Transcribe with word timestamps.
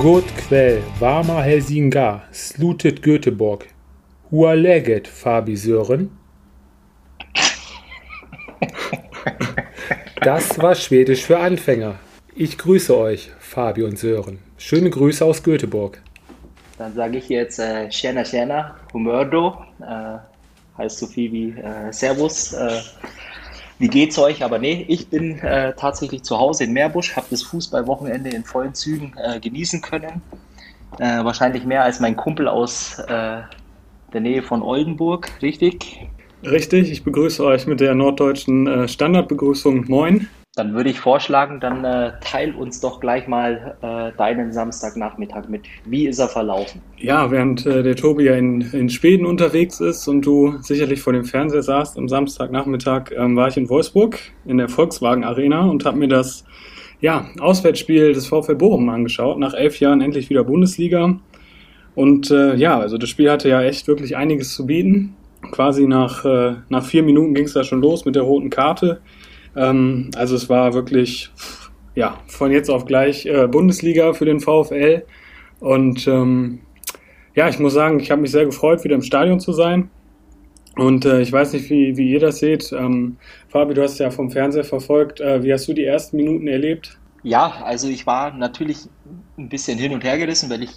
kväll, 0.00 0.82
varma 0.98 1.42
Helsingör, 1.42 2.20
slutet 2.32 3.02
Göteborg. 3.02 3.64
Hur 4.30 4.54
läget, 4.54 5.06
Fabi 5.06 5.56
Sören? 5.56 6.10
Das 10.22 10.58
war 10.58 10.74
Schwedisch 10.74 11.26
für 11.26 11.38
Anfänger. 11.38 11.94
Ich 12.34 12.56
grüße 12.56 12.96
euch, 12.96 13.30
Fabi 13.38 13.82
und 13.82 13.98
Sören. 13.98 14.38
Schöne 14.56 14.88
Grüße 14.88 15.22
aus 15.24 15.42
Göteborg. 15.42 16.00
Dann 16.78 16.94
sage 16.94 17.18
ich 17.18 17.28
jetzt 17.28 17.58
äh, 17.58 17.88
Tjena 17.90 18.22
Tjena, 18.22 18.76
Humördo, 18.94 19.58
äh, 19.80 20.18
heißt 20.78 20.98
so 20.98 21.06
viel 21.08 21.30
wie 21.32 21.50
äh, 21.50 21.92
Servus. 21.92 22.54
Äh, 22.54 22.80
wie 23.80 23.88
geht's 23.88 24.18
euch? 24.18 24.44
Aber 24.44 24.58
nee, 24.58 24.84
ich 24.88 25.08
bin 25.08 25.38
äh, 25.38 25.72
tatsächlich 25.74 26.22
zu 26.22 26.38
Hause 26.38 26.64
in 26.64 26.72
Meerbusch, 26.72 27.16
habe 27.16 27.26
das 27.30 27.42
Fußballwochenende 27.42 28.30
in 28.30 28.44
vollen 28.44 28.74
Zügen 28.74 29.14
äh, 29.16 29.40
genießen 29.40 29.80
können. 29.80 30.20
Äh, 30.98 31.24
wahrscheinlich 31.24 31.64
mehr 31.64 31.82
als 31.82 31.98
mein 31.98 32.14
Kumpel 32.14 32.46
aus 32.46 32.98
äh, 32.98 33.40
der 34.12 34.20
Nähe 34.20 34.42
von 34.42 34.62
Oldenburg, 34.62 35.30
richtig? 35.40 36.06
Richtig, 36.42 36.90
ich 36.90 37.04
begrüße 37.04 37.42
euch 37.44 37.66
mit 37.66 37.80
der 37.80 37.94
norddeutschen 37.94 38.66
äh, 38.66 38.88
Standardbegrüßung 38.88 39.86
Moin. 39.88 40.28
Dann 40.56 40.74
würde 40.74 40.90
ich 40.90 40.98
vorschlagen, 40.98 41.60
dann 41.60 41.84
äh, 41.84 42.12
teil 42.20 42.56
uns 42.56 42.80
doch 42.80 42.98
gleich 42.98 43.28
mal 43.28 43.76
äh, 43.82 44.16
deinen 44.18 44.52
Samstagnachmittag 44.52 45.48
mit. 45.48 45.62
Wie 45.84 46.08
ist 46.08 46.18
er 46.18 46.26
verlaufen? 46.26 46.82
Ja, 46.98 47.30
während 47.30 47.64
äh, 47.66 47.84
der 47.84 47.94
Tobi 47.94 48.24
ja 48.24 48.34
in, 48.34 48.60
in 48.72 48.90
Schweden 48.90 49.26
unterwegs 49.26 49.78
ist 49.78 50.08
und 50.08 50.26
du 50.26 50.58
sicherlich 50.60 51.02
vor 51.02 51.12
dem 51.12 51.24
Fernseher 51.24 51.62
saßt 51.62 51.96
am 51.96 52.08
Samstagnachmittag, 52.08 53.12
ähm, 53.16 53.36
war 53.36 53.46
ich 53.46 53.56
in 53.56 53.68
Wolfsburg 53.68 54.18
in 54.44 54.58
der 54.58 54.68
Volkswagen 54.68 55.22
Arena 55.22 55.66
und 55.66 55.84
habe 55.84 55.98
mir 55.98 56.08
das 56.08 56.44
ja, 57.00 57.26
Auswärtsspiel 57.38 58.12
des 58.12 58.26
VfL 58.26 58.56
Bochum 58.56 58.88
angeschaut. 58.88 59.38
Nach 59.38 59.54
elf 59.54 59.78
Jahren 59.78 60.00
endlich 60.00 60.30
wieder 60.30 60.42
Bundesliga. 60.42 61.20
Und 61.94 62.30
äh, 62.32 62.56
ja, 62.56 62.78
also 62.78 62.98
das 62.98 63.08
Spiel 63.08 63.30
hatte 63.30 63.48
ja 63.48 63.62
echt 63.62 63.86
wirklich 63.86 64.16
einiges 64.16 64.54
zu 64.54 64.66
bieten. 64.66 65.16
Quasi 65.52 65.86
nach, 65.86 66.24
äh, 66.24 66.56
nach 66.68 66.84
vier 66.84 67.04
Minuten 67.04 67.34
ging 67.34 67.44
es 67.44 67.54
da 67.54 67.62
schon 67.62 67.80
los 67.80 68.04
mit 68.04 68.16
der 68.16 68.24
roten 68.24 68.50
Karte. 68.50 69.00
Ähm, 69.56 70.10
also 70.16 70.36
es 70.36 70.48
war 70.48 70.74
wirklich, 70.74 71.30
ja, 71.94 72.18
von 72.26 72.50
jetzt 72.52 72.70
auf 72.70 72.84
gleich 72.84 73.26
äh, 73.26 73.46
Bundesliga 73.46 74.12
für 74.12 74.24
den 74.24 74.40
VfL. 74.40 75.04
Und 75.60 76.06
ähm, 76.06 76.60
ja, 77.34 77.48
ich 77.48 77.58
muss 77.58 77.74
sagen, 77.74 78.00
ich 78.00 78.10
habe 78.10 78.22
mich 78.22 78.30
sehr 78.30 78.44
gefreut, 78.44 78.84
wieder 78.84 78.94
im 78.94 79.02
Stadion 79.02 79.40
zu 79.40 79.52
sein. 79.52 79.90
Und 80.76 81.04
äh, 81.04 81.20
ich 81.20 81.32
weiß 81.32 81.52
nicht, 81.52 81.68
wie, 81.68 81.96
wie 81.96 82.10
ihr 82.12 82.20
das 82.20 82.38
seht. 82.38 82.72
Ähm, 82.72 83.16
Fabi, 83.48 83.74
du 83.74 83.82
hast 83.82 83.98
ja 83.98 84.10
vom 84.10 84.30
Fernseher 84.30 84.64
verfolgt. 84.64 85.20
Äh, 85.20 85.42
wie 85.42 85.52
hast 85.52 85.68
du 85.68 85.72
die 85.72 85.84
ersten 85.84 86.16
Minuten 86.16 86.46
erlebt? 86.46 86.98
Ja, 87.22 87.62
also 87.64 87.88
ich 87.88 88.06
war 88.06 88.32
natürlich 88.32 88.88
ein 89.36 89.48
bisschen 89.48 89.78
hin 89.78 89.92
und 89.92 90.04
her 90.04 90.16
gerissen, 90.16 90.48
weil 90.48 90.62
ich, 90.62 90.70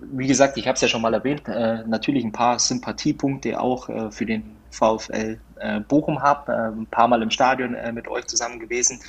wie 0.00 0.26
gesagt, 0.26 0.56
ich 0.56 0.66
habe 0.66 0.76
es 0.76 0.80
ja 0.80 0.88
schon 0.88 1.02
mal 1.02 1.12
erwähnt, 1.12 1.42
äh, 1.46 1.84
natürlich 1.86 2.24
ein 2.24 2.32
paar 2.32 2.58
Sympathiepunkte 2.58 3.60
auch 3.60 3.88
äh, 3.88 4.10
für 4.10 4.24
den 4.24 4.42
VfL 4.72 5.40
äh, 5.60 5.80
Bochum 5.80 6.22
habe, 6.22 6.52
äh, 6.52 6.80
ein 6.80 6.86
paar 6.86 7.08
Mal 7.08 7.22
im 7.22 7.30
Stadion 7.30 7.74
äh, 7.74 7.92
mit 7.92 8.08
euch 8.08 8.26
zusammen 8.26 8.58
gewesen. 8.58 9.00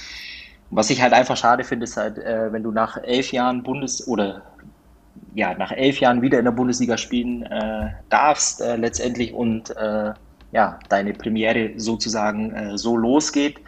Was 0.70 0.89
ich 0.89 1.02
halt 1.02 1.14
einfach 1.14 1.38
schade 1.38 1.64
finde, 1.64 1.86
ist 1.86 1.97
halt, 1.97 2.17
äh, 2.17 2.52
wenn 2.52 2.64
du 2.64 2.72
nach 2.72 2.97
elf 2.97 3.31
Jahren 3.31 3.64
Bundes- 3.64 4.08
oder 4.08 4.43
ja, 5.33 5.54
nach 5.55 5.71
elf 5.71 5.99
Jahren 5.99 6.21
wieder 6.21 6.39
in 6.39 6.45
der 6.45 6.52
Bundesliga 6.52 6.98
spielen 6.98 7.43
äh, 7.43 7.92
darfst, 8.10 8.61
äh, 8.61 8.76
letztendlich 8.76 9.33
und 9.33 9.73
ja, 10.52 10.77
deine 10.88 11.15
Premiere 11.15 11.71
sozusagen 11.77 12.77
so 12.77 12.95
losgeht 12.95 13.59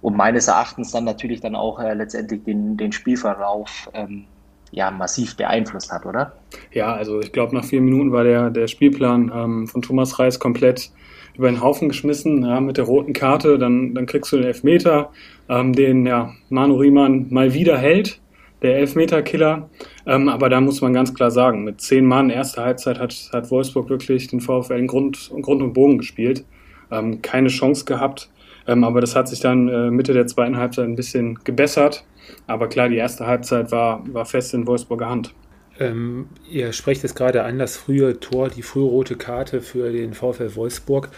und 0.00 0.16
meines 0.16 0.48
Erachtens 0.48 0.90
dann 0.90 1.04
natürlich 1.04 1.40
dann 1.40 1.54
auch 1.54 1.78
letztendlich 1.78 2.42
den, 2.42 2.76
den 2.76 2.90
Spielverlauf 2.90 3.88
ähm, 3.94 4.26
ja, 4.72 4.90
massiv 4.90 5.36
beeinflusst 5.36 5.92
hat, 5.92 6.06
oder? 6.06 6.32
Ja, 6.72 6.94
also 6.94 7.20
ich 7.20 7.32
glaube, 7.32 7.54
nach 7.54 7.64
vier 7.64 7.80
Minuten 7.80 8.12
war 8.12 8.24
der, 8.24 8.50
der 8.50 8.68
Spielplan 8.68 9.30
ähm, 9.34 9.66
von 9.66 9.82
Thomas 9.82 10.18
Reis 10.18 10.38
komplett 10.38 10.90
über 11.36 11.50
den 11.50 11.60
Haufen 11.60 11.88
geschmissen 11.88 12.44
ja, 12.44 12.60
mit 12.60 12.76
der 12.76 12.84
roten 12.84 13.12
Karte. 13.12 13.58
Dann, 13.58 13.94
dann 13.94 14.06
kriegst 14.06 14.32
du 14.32 14.36
den 14.36 14.46
Elfmeter, 14.46 15.10
ähm, 15.48 15.72
den 15.72 16.06
ja, 16.06 16.32
Manu 16.48 16.76
Riemann 16.76 17.26
mal 17.30 17.54
wieder 17.54 17.78
hält, 17.78 18.20
der 18.62 18.76
Elfmeter-Killer. 18.76 19.68
Ähm, 20.06 20.28
aber 20.28 20.48
da 20.48 20.60
muss 20.60 20.80
man 20.80 20.92
ganz 20.92 21.14
klar 21.14 21.30
sagen, 21.30 21.64
mit 21.64 21.80
zehn 21.80 22.04
Mann 22.04 22.30
erster 22.30 22.64
Halbzeit 22.64 22.98
hat, 22.98 23.30
hat 23.32 23.50
Wolfsburg 23.50 23.88
wirklich 23.88 24.28
den 24.28 24.40
VfL 24.40 24.78
in 24.78 24.86
Grund, 24.86 25.30
Grund 25.42 25.62
und 25.62 25.72
Bogen 25.72 25.98
gespielt. 25.98 26.44
Ähm, 26.90 27.22
keine 27.22 27.48
Chance 27.48 27.84
gehabt. 27.84 28.30
Ähm, 28.66 28.84
aber 28.84 29.00
das 29.00 29.16
hat 29.16 29.28
sich 29.28 29.40
dann 29.40 29.68
äh, 29.68 29.90
Mitte 29.90 30.12
der 30.12 30.26
zweiten 30.26 30.56
Halbzeit 30.56 30.84
ein 30.84 30.96
bisschen 30.96 31.38
gebessert. 31.44 32.04
Aber 32.46 32.68
klar, 32.68 32.88
die 32.88 32.96
erste 32.96 33.26
Halbzeit 33.26 33.72
war, 33.72 34.02
war 34.12 34.24
fest 34.24 34.54
in 34.54 34.66
Wolfsburger 34.66 35.08
Hand. 35.08 35.34
Ähm, 35.78 36.28
ihr 36.48 36.72
sprecht 36.72 37.04
es 37.04 37.14
gerade 37.14 37.42
an, 37.42 37.58
das 37.58 37.76
frühe 37.76 38.20
Tor, 38.20 38.48
die 38.48 38.62
frühe 38.62 38.84
rote 38.84 39.16
Karte 39.16 39.62
für 39.62 39.90
den 39.90 40.12
VfL 40.12 40.54
Wolfsburg. 40.54 41.08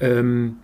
Ähm, 0.00 0.56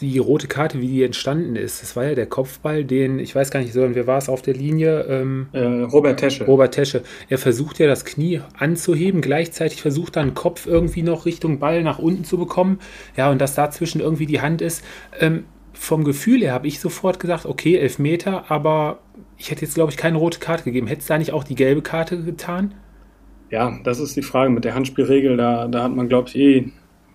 die 0.00 0.18
rote 0.18 0.46
Karte, 0.46 0.80
wie 0.80 0.88
die 0.88 1.02
entstanden 1.02 1.56
ist, 1.56 1.82
das 1.82 1.94
war 1.94 2.04
ja 2.04 2.14
der 2.14 2.26
Kopfball, 2.26 2.84
den, 2.84 3.18
ich 3.18 3.34
weiß 3.34 3.50
gar 3.50 3.60
nicht, 3.60 3.72
sondern 3.72 3.94
wer 3.94 4.06
war 4.06 4.18
es 4.18 4.28
auf 4.28 4.40
der 4.40 4.54
Linie? 4.54 5.02
Ähm, 5.02 5.48
äh, 5.52 5.62
Robert 5.62 6.20
Tesche. 6.20 6.46
Robert 6.46 6.72
Tesche. 6.72 7.02
Er 7.28 7.38
versucht 7.38 7.78
ja 7.78 7.86
das 7.86 8.04
Knie 8.04 8.40
anzuheben, 8.56 9.20
gleichzeitig 9.20 9.82
versucht 9.82 10.16
dann 10.16 10.34
Kopf 10.34 10.66
irgendwie 10.66 11.02
noch 11.02 11.26
Richtung 11.26 11.58
Ball 11.58 11.82
nach 11.82 11.98
unten 11.98 12.24
zu 12.24 12.38
bekommen. 12.38 12.78
Ja, 13.16 13.30
und 13.30 13.40
dass 13.40 13.54
dazwischen 13.54 14.00
irgendwie 14.00 14.26
die 14.26 14.40
Hand 14.40 14.62
ist. 14.62 14.84
Ähm, 15.18 15.44
vom 15.72 16.04
Gefühl 16.04 16.40
her 16.40 16.52
habe 16.52 16.66
ich 16.66 16.80
sofort 16.80 17.20
gesagt, 17.20 17.46
okay, 17.46 17.76
elf 17.76 17.98
Meter, 17.98 18.50
aber 18.50 19.00
ich 19.40 19.50
hätte 19.50 19.62
jetzt, 19.62 19.74
glaube 19.74 19.90
ich, 19.90 19.96
keine 19.96 20.18
rote 20.18 20.38
Karte 20.38 20.64
gegeben. 20.64 20.86
Hätte 20.86 21.00
es 21.00 21.06
da 21.06 21.16
nicht 21.16 21.32
auch 21.32 21.44
die 21.44 21.54
gelbe 21.54 21.80
Karte 21.80 22.22
getan? 22.22 22.74
Ja, 23.50 23.78
das 23.84 23.98
ist 23.98 24.14
die 24.14 24.22
Frage 24.22 24.50
mit 24.50 24.66
der 24.66 24.74
Handspielregel. 24.74 25.38
Da, 25.38 25.66
da 25.66 25.82
hat 25.82 25.96
man, 25.96 26.10
glaube 26.10 26.28
ich, 26.28 26.36
eh 26.36 26.72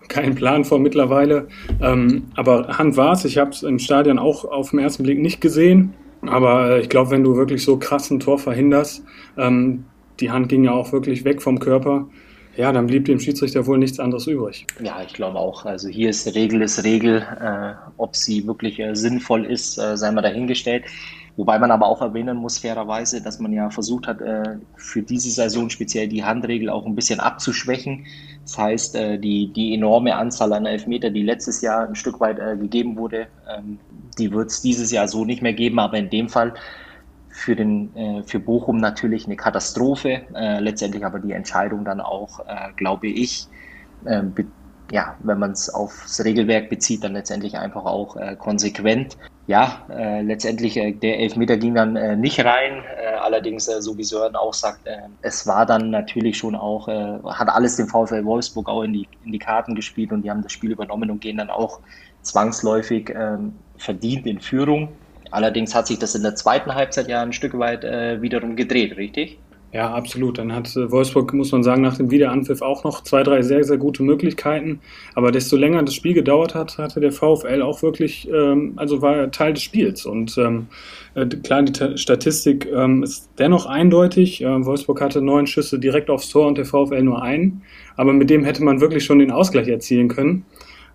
keinen 0.08 0.34
Plan 0.34 0.64
vor 0.64 0.80
mittlerweile. 0.80 1.46
Ähm, 1.80 2.24
aber 2.34 2.78
Hand 2.78 2.96
war 2.96 3.12
es. 3.12 3.24
Ich 3.24 3.38
habe 3.38 3.50
es 3.50 3.62
im 3.62 3.78
Stadion 3.78 4.18
auch 4.18 4.44
auf 4.44 4.70
den 4.70 4.80
ersten 4.80 5.04
Blick 5.04 5.20
nicht 5.20 5.40
gesehen. 5.40 5.94
Aber 6.22 6.70
äh, 6.70 6.80
ich 6.80 6.88
glaube, 6.88 7.12
wenn 7.12 7.22
du 7.22 7.36
wirklich 7.36 7.62
so 7.62 7.78
krass 7.78 8.10
ein 8.10 8.18
Tor 8.18 8.40
verhinderst, 8.40 9.04
ähm, 9.38 9.84
die 10.18 10.32
Hand 10.32 10.48
ging 10.48 10.64
ja 10.64 10.72
auch 10.72 10.90
wirklich 10.90 11.24
weg 11.24 11.40
vom 11.40 11.60
Körper, 11.60 12.08
ja, 12.56 12.72
dann 12.72 12.88
blieb 12.88 13.04
dem 13.04 13.20
Schiedsrichter 13.20 13.66
wohl 13.66 13.78
nichts 13.78 14.00
anderes 14.00 14.26
übrig. 14.26 14.66
Ja, 14.82 15.00
ich 15.06 15.12
glaube 15.12 15.38
auch. 15.38 15.64
Also 15.64 15.88
hier 15.88 16.10
ist 16.10 16.34
Regel 16.34 16.62
ist 16.62 16.82
Regel. 16.82 17.18
Äh, 17.40 17.74
ob 17.98 18.16
sie 18.16 18.46
wirklich 18.46 18.80
äh, 18.80 18.94
sinnvoll 18.94 19.44
ist, 19.44 19.78
äh, 19.78 19.96
sei 19.96 20.10
mal 20.10 20.22
dahingestellt. 20.22 20.84
Wobei 21.36 21.58
man 21.58 21.70
aber 21.70 21.86
auch 21.86 22.00
erwähnen 22.00 22.38
muss, 22.38 22.58
fairerweise, 22.58 23.20
dass 23.20 23.38
man 23.38 23.52
ja 23.52 23.68
versucht 23.68 24.06
hat, 24.06 24.22
äh, 24.22 24.56
für 24.74 25.02
diese 25.02 25.30
Saison 25.30 25.68
speziell 25.68 26.08
die 26.08 26.24
Handregel 26.24 26.70
auch 26.70 26.86
ein 26.86 26.94
bisschen 26.94 27.20
abzuschwächen. 27.20 28.06
Das 28.42 28.56
heißt, 28.56 28.96
äh, 28.96 29.18
die, 29.18 29.52
die 29.52 29.74
enorme 29.74 30.16
Anzahl 30.16 30.54
an 30.54 30.64
Elfmeter, 30.64 31.10
die 31.10 31.22
letztes 31.22 31.60
Jahr 31.60 31.86
ein 31.86 31.94
Stück 31.94 32.20
weit 32.20 32.38
äh, 32.38 32.56
gegeben 32.56 32.96
wurde, 32.96 33.26
ähm, 33.54 33.78
die 34.18 34.32
wird 34.32 34.50
es 34.50 34.62
dieses 34.62 34.90
Jahr 34.90 35.08
so 35.08 35.26
nicht 35.26 35.42
mehr 35.42 35.52
geben. 35.52 35.78
Aber 35.78 35.98
in 35.98 36.08
dem 36.08 36.30
Fall 36.30 36.54
für, 37.28 37.54
den, 37.54 38.24
für 38.24 38.40
Bochum 38.40 38.78
natürlich 38.78 39.26
eine 39.26 39.36
Katastrophe. 39.36 40.22
letztendlich 40.32 41.04
aber 41.04 41.18
die 41.18 41.32
Entscheidung 41.32 41.84
dann 41.84 42.00
auch, 42.00 42.40
glaube 42.76 43.08
ich, 43.08 43.46
ja, 44.90 45.16
wenn 45.18 45.38
man 45.38 45.50
es 45.50 45.68
aufs 45.68 46.24
Regelwerk 46.24 46.70
bezieht, 46.70 47.04
dann 47.04 47.12
letztendlich 47.12 47.58
einfach 47.58 47.84
auch 47.84 48.16
konsequent. 48.38 49.18
Ja, 49.48 49.86
äh, 49.90 50.22
letztendlich 50.22 50.76
äh, 50.76 50.92
der 50.92 51.20
Elfmeter 51.20 51.56
ging 51.56 51.74
dann 51.76 51.94
äh, 51.94 52.16
nicht 52.16 52.44
rein. 52.44 52.82
Äh, 52.84 53.14
allerdings, 53.14 53.68
äh, 53.68 53.80
so 53.80 53.96
wie 53.96 54.02
Sören 54.02 54.34
auch 54.34 54.54
sagt, 54.54 54.86
äh, 54.88 54.96
es 55.20 55.46
war 55.46 55.66
dann 55.66 55.90
natürlich 55.90 56.36
schon 56.38 56.56
auch, 56.56 56.88
hat 56.88 57.48
alles 57.48 57.76
dem 57.76 57.86
VfL 57.86 58.24
Wolfsburg 58.24 58.68
auch 58.68 58.82
in 58.82 58.92
die, 58.92 59.08
in 59.24 59.30
die 59.32 59.38
Karten 59.38 59.74
gespielt 59.76 60.12
und 60.12 60.22
die 60.22 60.30
haben 60.30 60.42
das 60.42 60.50
Spiel 60.52 60.72
übernommen 60.72 61.10
und 61.12 61.20
gehen 61.20 61.36
dann 61.36 61.50
auch 61.50 61.80
zwangsläufig 62.22 63.10
ähm, 63.14 63.60
verdient 63.76 64.26
in 64.26 64.40
Führung. 64.40 64.98
Allerdings 65.30 65.74
hat 65.76 65.86
sich 65.86 65.98
das 66.00 66.14
in 66.16 66.22
der 66.22 66.34
zweiten 66.34 66.74
Halbzeit 66.74 67.08
ja 67.08 67.22
ein 67.22 67.32
Stück 67.32 67.58
weit 67.58 67.82
wiederum 67.82 68.56
gedreht, 68.56 68.96
richtig? 68.96 69.45
Ja, 69.76 69.92
absolut. 69.92 70.38
Dann 70.38 70.54
hat 70.54 70.74
äh, 70.74 70.90
Wolfsburg, 70.90 71.34
muss 71.34 71.52
man 71.52 71.62
sagen, 71.62 71.82
nach 71.82 71.98
dem 71.98 72.10
Wiederanpfiff 72.10 72.62
auch 72.62 72.82
noch 72.82 73.02
zwei, 73.02 73.22
drei 73.22 73.42
sehr, 73.42 73.62
sehr 73.62 73.76
gute 73.76 74.02
Möglichkeiten. 74.02 74.80
Aber 75.14 75.32
desto 75.32 75.54
länger 75.54 75.82
das 75.82 75.94
Spiel 75.94 76.14
gedauert 76.14 76.54
hat, 76.54 76.78
hatte 76.78 76.98
der 76.98 77.12
VfL 77.12 77.60
auch 77.60 77.82
wirklich, 77.82 78.26
ähm, 78.32 78.72
also 78.76 79.02
war 79.02 79.16
er 79.16 79.30
Teil 79.30 79.52
des 79.52 79.62
Spiels. 79.62 80.06
Und 80.06 80.38
ähm, 80.38 80.68
äh, 81.14 81.26
klar, 81.26 81.62
die 81.62 81.98
Statistik 81.98 82.66
ähm, 82.74 83.02
ist 83.02 83.28
dennoch 83.38 83.66
eindeutig. 83.66 84.42
Äh, 84.42 84.64
Wolfsburg 84.64 85.02
hatte 85.02 85.20
neun 85.20 85.46
Schüsse 85.46 85.78
direkt 85.78 86.08
aufs 86.08 86.30
Tor 86.30 86.46
und 86.46 86.56
der 86.56 86.64
VfL 86.64 87.02
nur 87.02 87.20
einen. 87.20 87.60
Aber 87.96 88.14
mit 88.14 88.30
dem 88.30 88.44
hätte 88.44 88.64
man 88.64 88.80
wirklich 88.80 89.04
schon 89.04 89.18
den 89.18 89.30
Ausgleich 89.30 89.68
erzielen 89.68 90.08
können. 90.08 90.46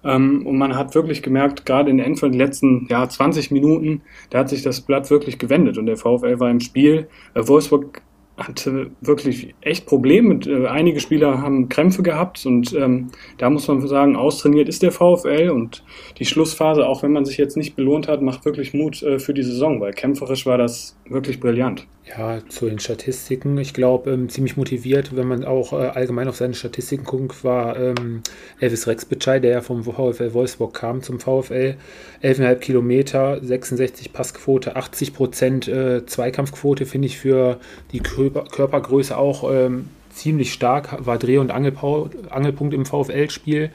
Ähm, 0.03 0.47
und 0.47 0.57
man 0.57 0.75
hat 0.75 0.95
wirklich 0.95 1.21
gemerkt, 1.21 1.67
gerade 1.67 1.91
in 1.91 1.99
die 1.99 2.37
letzten 2.37 2.87
ja, 2.89 3.07
20 3.07 3.51
Minuten, 3.51 4.01
da 4.31 4.39
hat 4.39 4.49
sich 4.49 4.63
das 4.63 4.81
Blatt 4.81 5.11
wirklich 5.11 5.37
gewendet 5.37 5.77
und 5.77 5.85
der 5.85 5.97
VfL 5.97 6.39
war 6.39 6.49
im 6.49 6.61
Spiel. 6.61 7.07
Äh, 7.35 7.47
Wolfsburg 7.47 8.01
hatte 8.37 8.91
wirklich 9.01 9.53
echt 9.61 9.85
Probleme. 9.85 10.39
Äh, 10.45 10.67
einige 10.67 10.99
Spieler 10.99 11.41
haben 11.41 11.69
Krämpfe 11.69 12.03
gehabt 12.03 12.45
und 12.45 12.73
ähm, 12.73 13.11
da 13.37 13.49
muss 13.49 13.67
man 13.67 13.85
sagen, 13.87 14.15
austrainiert 14.15 14.69
ist 14.69 14.83
der 14.83 14.91
VfL 14.91 15.49
und 15.49 15.83
die 16.17 16.25
Schlussphase, 16.25 16.87
auch 16.87 17.03
wenn 17.03 17.11
man 17.11 17.25
sich 17.25 17.37
jetzt 17.37 17.57
nicht 17.57 17.75
belohnt 17.75 18.07
hat, 18.07 18.21
macht 18.21 18.45
wirklich 18.45 18.73
Mut 18.73 19.01
äh, 19.03 19.19
für 19.19 19.33
die 19.33 19.43
Saison, 19.43 19.81
weil 19.81 19.93
kämpferisch 19.93 20.45
war 20.45 20.57
das 20.57 20.97
wirklich 21.07 21.39
brillant. 21.39 21.85
Ja, 22.03 22.39
zu 22.49 22.67
den 22.67 22.79
Statistiken. 22.79 23.59
Ich 23.59 23.75
glaube, 23.75 24.11
ähm, 24.11 24.27
ziemlich 24.27 24.57
motiviert, 24.57 25.15
wenn 25.15 25.27
man 25.27 25.45
auch 25.45 25.71
äh, 25.71 25.75
allgemein 25.75 26.27
auf 26.27 26.35
seine 26.35 26.55
Statistiken 26.55 27.03
guckt, 27.03 27.43
war 27.43 27.79
ähm, 27.79 28.23
Elvis 28.59 28.87
Rexbitschei, 28.87 29.39
der 29.39 29.51
ja 29.51 29.61
vom 29.61 29.83
VfL 29.83 30.33
Wolfsburg 30.33 30.73
kam 30.73 31.03
zum 31.03 31.19
VfL. 31.19 31.75
11,5 32.23 32.55
Kilometer, 32.55 33.39
66 33.43 34.13
Passquote, 34.13 34.75
80 34.75 35.13
Prozent 35.13 35.67
äh, 35.67 36.03
Zweikampfquote, 36.05 36.87
finde 36.87 37.05
ich 37.05 37.19
für 37.19 37.59
die 37.91 37.99
Körper 37.99 38.45
Körpergröße 38.45 39.15
auch 39.15 39.49
ähm, 39.51 39.89
ziemlich 40.09 40.53
stark. 40.53 41.05
War 41.05 41.19
Dreh- 41.19 41.37
und 41.37 41.51
Angelpunkt 41.51 42.73
im 42.73 42.85
VfL-Spiel, 42.87 43.69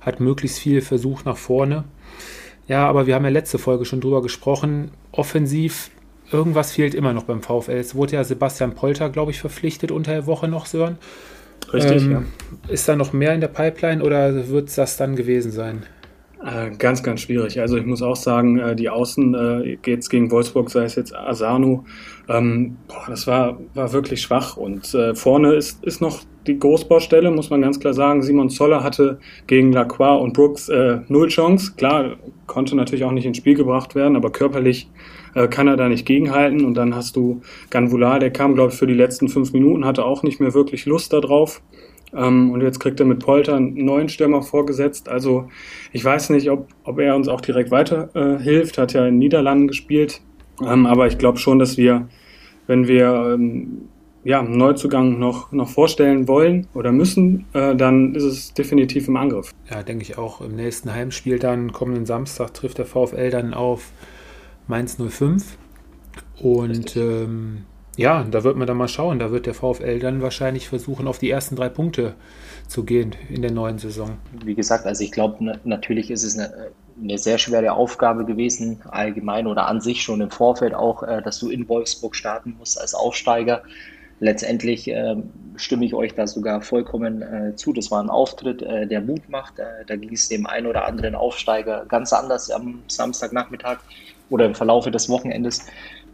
hat 0.00 0.20
möglichst 0.20 0.60
viel 0.60 0.82
versucht 0.82 1.26
nach 1.26 1.36
vorne. 1.36 1.82
Ja, 2.68 2.86
aber 2.88 3.08
wir 3.08 3.16
haben 3.16 3.24
ja 3.24 3.30
letzte 3.30 3.58
Folge 3.58 3.84
schon 3.84 4.00
drüber 4.00 4.22
gesprochen. 4.22 4.92
Offensiv 5.10 5.90
irgendwas 6.32 6.72
fehlt 6.72 6.94
immer 6.94 7.12
noch 7.12 7.24
beim 7.24 7.42
VfL. 7.42 7.72
Es 7.72 7.94
wurde 7.94 8.14
ja 8.14 8.24
Sebastian 8.24 8.74
Polter, 8.74 9.10
glaube 9.10 9.30
ich, 9.30 9.40
verpflichtet 9.40 9.90
unter 9.90 10.12
der 10.12 10.26
Woche 10.26 10.48
noch, 10.48 10.66
Sören. 10.66 10.98
Richtig, 11.72 12.02
ähm, 12.02 12.12
ja. 12.12 12.22
Ist 12.68 12.88
da 12.88 12.96
noch 12.96 13.12
mehr 13.12 13.34
in 13.34 13.40
der 13.40 13.48
Pipeline 13.48 14.02
oder 14.02 14.48
wird 14.48 14.68
es 14.68 14.74
das 14.74 14.96
dann 14.96 15.16
gewesen 15.16 15.52
sein? 15.52 15.84
Äh, 16.44 16.72
ganz, 16.76 17.04
ganz 17.04 17.20
schwierig. 17.20 17.60
Also 17.60 17.76
ich 17.76 17.86
muss 17.86 18.02
auch 18.02 18.16
sagen, 18.16 18.58
äh, 18.58 18.74
die 18.74 18.90
Außen 18.90 19.34
äh, 19.34 19.78
jetzt 19.86 20.08
gegen 20.08 20.30
Wolfsburg, 20.32 20.70
sei 20.70 20.84
es 20.84 20.96
jetzt 20.96 21.14
Asano, 21.14 21.84
ähm, 22.28 22.76
boah, 22.88 23.04
das 23.08 23.28
war, 23.28 23.60
war 23.74 23.92
wirklich 23.92 24.22
schwach. 24.22 24.56
Und 24.56 24.92
äh, 24.92 25.14
vorne 25.14 25.54
ist, 25.54 25.84
ist 25.84 26.00
noch 26.00 26.22
die 26.48 26.58
Großbaustelle, 26.58 27.30
muss 27.30 27.50
man 27.50 27.62
ganz 27.62 27.78
klar 27.78 27.94
sagen. 27.94 28.22
Simon 28.22 28.50
Zoller 28.50 28.82
hatte 28.82 29.20
gegen 29.46 29.72
Lacroix 29.72 30.20
und 30.20 30.32
Brooks 30.32 30.68
null 31.06 31.28
Chance. 31.28 31.74
Klar, 31.76 32.16
konnte 32.48 32.74
natürlich 32.74 33.04
auch 33.04 33.12
nicht 33.12 33.26
ins 33.26 33.36
Spiel 33.36 33.54
gebracht 33.54 33.94
werden, 33.94 34.16
aber 34.16 34.32
körperlich 34.32 34.90
äh, 35.34 35.48
kann 35.48 35.68
er 35.68 35.76
da 35.76 35.88
nicht 35.88 36.06
gegenhalten. 36.06 36.64
Und 36.64 36.74
dann 36.74 36.94
hast 36.94 37.16
du 37.16 37.40
Ganvular, 37.70 38.18
der 38.18 38.30
kam, 38.30 38.54
glaube 38.54 38.72
ich, 38.72 38.78
für 38.78 38.86
die 38.86 38.94
letzten 38.94 39.28
fünf 39.28 39.52
Minuten, 39.52 39.84
hatte 39.84 40.04
auch 40.04 40.22
nicht 40.22 40.40
mehr 40.40 40.54
wirklich 40.54 40.86
Lust 40.86 41.12
darauf. 41.12 41.62
Ähm, 42.14 42.50
und 42.50 42.60
jetzt 42.60 42.80
kriegt 42.80 43.00
er 43.00 43.06
mit 43.06 43.20
Polter 43.20 43.56
einen 43.56 43.84
neuen 43.84 44.08
Stürmer 44.08 44.42
vorgesetzt. 44.42 45.08
Also 45.08 45.48
ich 45.92 46.04
weiß 46.04 46.30
nicht, 46.30 46.50
ob, 46.50 46.68
ob 46.84 46.98
er 46.98 47.16
uns 47.16 47.28
auch 47.28 47.40
direkt 47.40 47.70
weiterhilft. 47.70 48.78
Äh. 48.78 48.80
Hat 48.80 48.92
ja 48.92 49.06
in 49.06 49.18
Niederlanden 49.18 49.68
gespielt. 49.68 50.20
Ähm, 50.64 50.86
aber 50.86 51.06
ich 51.06 51.18
glaube 51.18 51.38
schon, 51.38 51.58
dass 51.58 51.76
wir, 51.76 52.08
wenn 52.66 52.86
wir 52.86 53.34
ähm, 53.34 53.88
ja, 54.24 54.40
einen 54.40 54.56
Neuzugang 54.56 55.18
noch, 55.18 55.50
noch 55.52 55.68
vorstellen 55.68 56.28
wollen 56.28 56.68
oder 56.74 56.92
müssen, 56.92 57.46
äh, 57.54 57.74
dann 57.74 58.14
ist 58.14 58.22
es 58.22 58.54
definitiv 58.54 59.08
im 59.08 59.16
Angriff. 59.16 59.52
Ja, 59.70 59.82
denke 59.82 60.02
ich 60.02 60.18
auch. 60.18 60.40
Im 60.40 60.54
nächsten 60.54 60.92
Heimspiel 60.92 61.38
dann, 61.38 61.72
kommenden 61.72 62.06
Samstag, 62.06 62.54
trifft 62.54 62.78
der 62.78 62.86
VfL 62.86 63.30
dann 63.30 63.54
auf 63.54 63.90
Mainz 64.66 64.96
05. 64.96 65.58
Und 66.40 66.96
ähm, 66.96 67.64
ja, 67.96 68.24
da 68.24 68.42
wird 68.42 68.56
man 68.56 68.66
dann 68.66 68.76
mal 68.76 68.88
schauen. 68.88 69.18
Da 69.18 69.30
wird 69.30 69.46
der 69.46 69.54
VfL 69.54 69.98
dann 69.98 70.22
wahrscheinlich 70.22 70.68
versuchen, 70.68 71.06
auf 71.06 71.18
die 71.18 71.30
ersten 71.30 71.56
drei 71.56 71.68
Punkte 71.68 72.14
zu 72.66 72.84
gehen 72.84 73.14
in 73.28 73.42
der 73.42 73.52
neuen 73.52 73.78
Saison. 73.78 74.18
Wie 74.44 74.54
gesagt, 74.54 74.86
also 74.86 75.04
ich 75.04 75.12
glaube, 75.12 75.58
natürlich 75.64 76.10
ist 76.10 76.24
es 76.24 76.38
eine, 76.38 76.70
eine, 77.00 77.18
sehr 77.18 77.38
schwere 77.38 77.72
Aufgabe 77.72 78.24
gewesen, 78.24 78.80
allgemein 78.88 79.46
oder 79.46 79.66
an 79.66 79.80
sich 79.80 80.02
schon 80.02 80.20
im 80.20 80.30
Vorfeld 80.30 80.74
auch, 80.74 81.02
äh, 81.02 81.20
dass 81.22 81.38
du 81.38 81.50
in 81.50 81.68
Wolfsburg 81.68 82.16
starten 82.16 82.56
musst 82.58 82.80
als 82.80 82.94
Aufsteiger. 82.94 83.62
Letztendlich 84.20 84.88
äh, 84.88 85.16
stimme 85.56 85.84
ich 85.84 85.94
euch 85.94 86.14
da 86.14 86.26
sogar 86.26 86.62
vollkommen 86.62 87.22
äh, 87.22 87.56
zu. 87.56 87.72
Das 87.72 87.90
war 87.90 88.02
ein 88.02 88.08
Auftritt, 88.08 88.62
äh, 88.62 88.86
der 88.86 89.00
Mut 89.00 89.28
macht. 89.28 89.58
Äh, 89.58 89.84
da 89.86 89.96
ging 89.96 90.12
es 90.12 90.28
dem 90.28 90.46
einen 90.46 90.66
oder 90.68 90.86
anderen 90.86 91.14
Aufsteiger 91.14 91.84
ganz 91.88 92.12
anders 92.12 92.50
am 92.50 92.82
Samstagnachmittag 92.86 93.78
oder 94.32 94.46
im 94.46 94.54
Verlaufe 94.54 94.90
des 94.90 95.08
Wochenendes. 95.08 95.66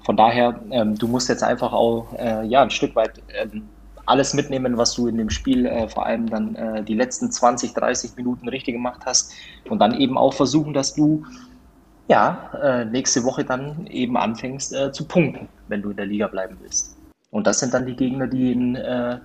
Von 0.04 0.16
daher, 0.16 0.60
ähm, 0.70 0.96
du 0.96 1.06
musst 1.06 1.28
jetzt 1.28 1.42
einfach 1.42 1.72
auch 1.72 2.12
äh, 2.18 2.44
ja, 2.46 2.62
ein 2.62 2.70
Stück 2.70 2.96
weit 2.96 3.22
ähm, 3.28 3.68
alles 4.06 4.34
mitnehmen, 4.34 4.76
was 4.76 4.94
du 4.94 5.06
in 5.06 5.18
dem 5.18 5.30
Spiel 5.30 5.66
äh, 5.66 5.88
vor 5.88 6.06
allem 6.06 6.28
dann 6.28 6.54
äh, 6.54 6.82
die 6.82 6.94
letzten 6.94 7.30
20, 7.30 7.74
30 7.74 8.16
Minuten 8.16 8.48
richtig 8.48 8.74
gemacht 8.74 9.02
hast 9.04 9.32
und 9.68 9.78
dann 9.80 9.98
eben 9.98 10.16
auch 10.16 10.32
versuchen, 10.32 10.72
dass 10.72 10.94
du 10.94 11.24
ja 12.08 12.50
äh, 12.62 12.84
nächste 12.86 13.22
Woche 13.24 13.44
dann 13.44 13.86
eben 13.86 14.16
anfängst 14.16 14.74
äh, 14.74 14.92
zu 14.92 15.04
punkten, 15.06 15.48
wenn 15.68 15.82
du 15.82 15.90
in 15.90 15.96
der 15.96 16.06
Liga 16.06 16.26
bleiben 16.26 16.56
willst. 16.60 16.96
Und 17.30 17.46
das 17.46 17.60
sind 17.60 17.74
dann 17.74 17.84
die 17.84 17.96
Gegner, 17.96 18.26
die 18.26 18.50
in, 18.52 18.76
äh, 18.76 19.18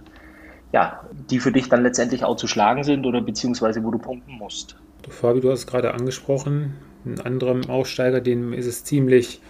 ja, 0.73 0.99
die 1.29 1.39
für 1.39 1.53
dich 1.53 1.69
dann 1.69 1.83
letztendlich 1.83 2.25
auch 2.25 2.35
zu 2.35 2.47
schlagen 2.47 2.83
sind 2.83 3.05
oder 3.05 3.21
beziehungsweise 3.21 3.81
wo 3.83 3.91
du 3.91 3.99
punkten 3.99 4.33
musst. 4.33 4.75
Du, 5.03 5.11
Fabi, 5.11 5.39
du 5.39 5.49
hast 5.49 5.65
gerade 5.65 5.93
angesprochen, 5.93 6.73
ein 7.05 7.19
anderem 7.19 7.69
Aussteiger, 7.69 8.21
dem 8.21 8.53
ist 8.53 8.65
es 8.65 8.83
ziemlich 8.83 9.41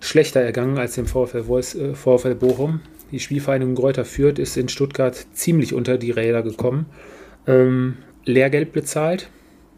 schlechter 0.00 0.40
ergangen 0.40 0.78
als 0.78 0.94
dem 0.94 1.06
VfL, 1.06 1.46
Wolfs, 1.46 1.74
äh, 1.74 1.94
VfL 1.94 2.34
Bochum. 2.34 2.80
Die 3.10 3.20
Spielvereinigung 3.20 3.74
Gräuter 3.74 4.04
Fürth 4.04 4.38
ist 4.38 4.56
in 4.56 4.68
Stuttgart 4.68 5.14
ziemlich 5.32 5.74
unter 5.74 5.98
die 5.98 6.10
Räder 6.10 6.42
gekommen. 6.42 6.86
Ähm, 7.46 7.98
Lehrgeld 8.24 8.72
bezahlt, 8.72 9.28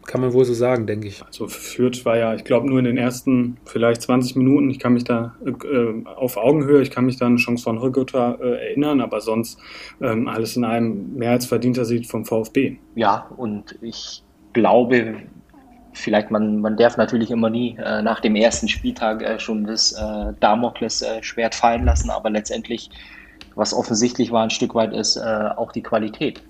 kann 0.05 0.21
man 0.21 0.33
wohl 0.33 0.45
so 0.45 0.53
sagen, 0.53 0.87
denke 0.87 1.07
ich. 1.07 1.23
Also 1.23 1.47
Fürth 1.47 2.05
war 2.05 2.17
ja, 2.17 2.33
ich 2.35 2.43
glaube, 2.43 2.67
nur 2.67 2.79
in 2.79 2.85
den 2.85 2.97
ersten 2.97 3.57
vielleicht 3.65 4.03
20 4.03 4.35
Minuten. 4.35 4.69
Ich 4.69 4.79
kann 4.79 4.93
mich 4.93 5.03
da 5.03 5.35
äh, 5.45 6.05
auf 6.07 6.37
Augenhöhe, 6.37 6.81
ich 6.81 6.91
kann 6.91 7.05
mich 7.05 7.17
da 7.17 7.25
an 7.25 7.33
eine 7.33 7.41
Chance 7.41 7.63
von 7.63 7.77
Rückgötter 7.77 8.37
äh, 8.41 8.67
erinnern, 8.67 9.01
aber 9.01 9.19
sonst 9.19 9.59
ähm, 10.01 10.27
alles 10.27 10.55
in 10.55 10.63
einem 10.63 11.15
mehr 11.15 11.31
als 11.31 11.45
verdienter 11.45 11.85
Sieg 11.85 12.05
vom 12.05 12.25
VfB. 12.25 12.77
Ja, 12.95 13.29
und 13.35 13.77
ich 13.81 14.23
glaube, 14.53 15.23
vielleicht 15.95 16.29
man, 16.29 16.59
man 16.59 16.77
darf 16.77 16.97
natürlich 16.97 17.31
immer 17.31 17.49
nie 17.49 17.77
äh, 17.77 18.01
nach 18.01 18.19
dem 18.19 18.35
ersten 18.35 18.67
Spieltag 18.67 19.21
äh, 19.21 19.39
schon 19.39 19.65
das 19.65 19.93
äh, 19.93 20.33
Damoklesschwert 20.39 21.55
äh, 21.55 21.57
fallen 21.57 21.85
lassen, 21.85 22.09
aber 22.09 22.29
letztendlich, 22.29 22.89
was 23.55 23.73
offensichtlich 23.73 24.31
war 24.31 24.43
ein 24.43 24.49
Stück 24.49 24.75
weit, 24.75 24.93
ist 24.93 25.15
äh, 25.15 25.49
auch 25.55 25.71
die 25.71 25.81
Qualität. 25.81 26.43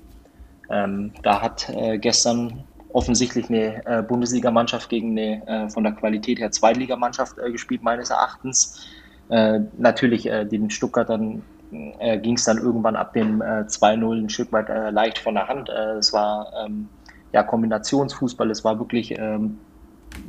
Ähm, 0.69 1.13
da 1.21 1.41
hat 1.41 1.69
äh, 1.69 1.97
gestern 1.99 2.63
offensichtlich 2.91 3.49
eine 3.49 3.85
äh, 3.85 4.01
Bundesligamannschaft 4.01 4.89
gegen 4.89 5.17
eine 5.17 5.69
von 5.69 5.83
der 5.83 5.93
Qualität 5.93 6.39
her 6.39 6.51
Zweitligamannschaft 6.51 7.35
gespielt, 7.35 7.83
meines 7.83 8.09
Erachtens. 8.09 8.87
natürlich 9.27 10.23
den 10.23 10.69
Stuttgartern 10.69 11.43
ging 11.71 12.35
es 12.35 12.45
dann 12.45 12.57
irgendwann 12.57 12.95
ab 12.95 13.11
dem 13.11 13.41
2-0 13.41 14.23
ein 14.23 14.29
Stück 14.29 14.53
weit 14.53 14.69
leicht 14.93 15.17
von 15.17 15.33
der 15.33 15.49
Hand. 15.49 15.67
es 15.67 16.13
war 16.13 16.53
ähm, 16.63 16.87
ja, 17.35 17.43
Kombinationsfußball. 17.43 18.49
Es 18.49 18.63
war 18.63 18.79
wirklich, 18.79 19.13
ähm, 19.19 19.59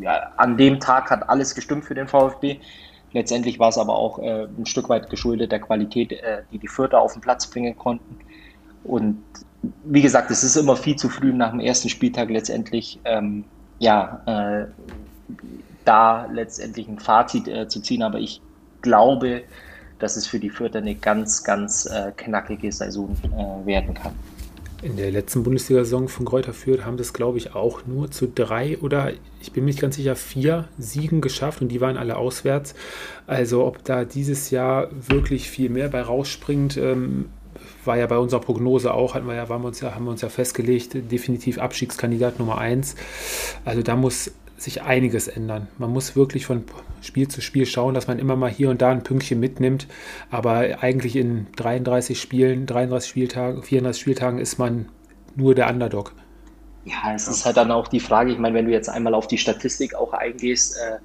ja, 0.01 0.33
an 0.37 0.57
dem 0.57 0.81
Tag 0.81 1.09
hat 1.09 1.29
alles 1.29 1.55
gestimmt 1.55 1.85
für 1.85 1.95
den 1.95 2.09
VfB. 2.09 2.59
Letztendlich 3.13 3.61
war 3.61 3.69
es 3.69 3.79
aber 3.79 3.95
auch 3.95 4.19
äh, 4.19 4.49
ein 4.59 4.67
Stück 4.67 4.89
weit 4.89 5.09
geschuldet 5.09 5.53
der 5.53 5.61
Qualität, 5.61 6.11
äh, 6.11 6.43
die 6.51 6.59
die 6.59 6.67
Vierter 6.67 7.01
auf 7.01 7.13
den 7.13 7.23
Platz 7.23 7.47
bringen 7.47 7.79
konnten. 7.79 8.19
Und 8.83 9.23
wie 9.85 10.03
gesagt, 10.03 10.33
es 10.33 10.43
ist 10.43 10.57
immer 10.57 10.75
viel 10.75 10.97
zu 10.97 11.09
früh 11.09 11.33
nach 11.33 11.53
dem 11.53 11.61
ersten 11.61 11.89
Spieltag 11.89 12.29
letztendlich, 12.29 12.99
ähm, 13.05 13.45
ja, 13.79 14.21
äh, 14.27 14.67
da 15.85 16.27
letztendlich 16.27 16.89
ein 16.89 16.99
Fazit 16.99 17.47
äh, 17.47 17.69
zu 17.69 17.81
ziehen. 17.81 18.03
Aber 18.03 18.19
ich 18.19 18.41
glaube, 18.83 19.45
dass 20.01 20.17
es 20.17 20.27
für 20.27 20.41
die 20.41 20.51
Vierter 20.51 20.81
eine 20.81 20.97
ganz, 20.97 21.45
ganz 21.45 21.87
äh, 21.87 22.11
knackige 22.17 22.73
Saison 22.73 23.17
äh, 23.23 23.65
werden 23.65 23.95
kann. 23.95 24.13
In 24.83 24.97
der 24.97 25.11
letzten 25.11 25.43
Bundesliga-Saison 25.43 26.09
von 26.09 26.27
Kräuter 26.27 26.53
Fürth 26.53 26.85
haben 26.85 26.99
das, 26.99 27.15
glaube 27.15 27.39
ich, 27.39 27.55
auch 27.55 27.87
nur 27.87 28.11
zu 28.11 28.29
drei 28.29 28.77
oder 28.79 29.13
ich 29.41 29.53
bin 29.53 29.65
mir 29.65 29.71
nicht 29.71 29.81
ganz 29.81 29.97
sicher, 29.97 30.17
vier 30.17 30.69
Siegen 30.79 31.23
geschafft 31.23 31.63
und 31.63 31.69
die 31.69 31.81
waren 31.81 31.97
alle 31.97 32.17
auswärts. 32.17 32.75
Also 33.27 33.65
ob 33.65 33.85
da 33.85 34.05
dieses 34.05 34.51
Jahr 34.51 34.89
wirklich 34.93 35.49
viel 35.49 35.71
mehr 35.71 35.89
bei 35.89 36.03
rausspringt, 36.03 36.77
ähm, 36.77 37.27
war 37.87 37.97
ja 37.97 38.07
bei 38.07 38.19
unserer 38.19 38.41
Prognose 38.41 38.93
auch, 38.93 39.15
hatten 39.15 39.27
wir 39.27 39.35
ja, 39.35 39.49
waren 39.49 39.63
wir 39.63 39.69
uns 39.69 39.81
ja, 39.81 39.95
haben 39.95 40.05
wir 40.05 40.11
uns 40.11 40.21
ja 40.21 40.29
festgelegt, 40.29 41.11
definitiv 41.11 41.59
Abstiegskandidat 41.59 42.39
Nummer 42.39 42.59
eins. 42.59 42.97
Also 43.65 43.83
da 43.83 43.97
muss 43.97 44.31
sich 44.57 44.83
einiges 44.83 45.29
ändern. 45.29 45.69
Man 45.79 45.91
muss 45.91 46.17
wirklich 46.17 46.47
von 46.47 46.65
Spiel 47.03 47.29
zu 47.29 47.41
Spiel 47.41 47.67
schauen, 47.67 47.95
dass 47.95 48.07
man 48.07 48.19
immer 48.19 48.37
mal 48.37 48.51
hier 48.51 48.71
und 48.71 48.83
da 48.83 48.91
ein 48.91 49.03
Pünktchen 49.03 49.39
mitnimmt. 49.39 49.87
Aber 50.31 50.83
eigentlich 50.83 51.17
in 51.17 51.47
33 51.57 52.21
Spielen, 52.21 52.67
33 52.67 53.09
Spieltagen, 53.09 53.63
34 53.63 54.01
Spieltagen 54.01 54.39
ist 54.39 54.59
man 54.59 54.89
nur 55.35 55.55
der 55.55 55.69
Underdog. 55.69 56.13
Ja, 56.85 57.13
es 57.15 57.29
ist 57.29 57.45
halt 57.45 57.57
dann 57.57 57.71
auch 57.71 57.89
die 57.89 58.01
Frage, 58.01 58.33
ich 58.33 58.39
meine, 58.39 58.55
wenn 58.55 58.67
du 58.67 58.73
jetzt 58.73 58.89
einmal 58.89 59.15
auf 59.15 59.27
die 59.27 59.39
Statistik 59.39 59.95
auch 59.95 60.13
eingehst, 60.13 60.77
äh, 60.77 60.99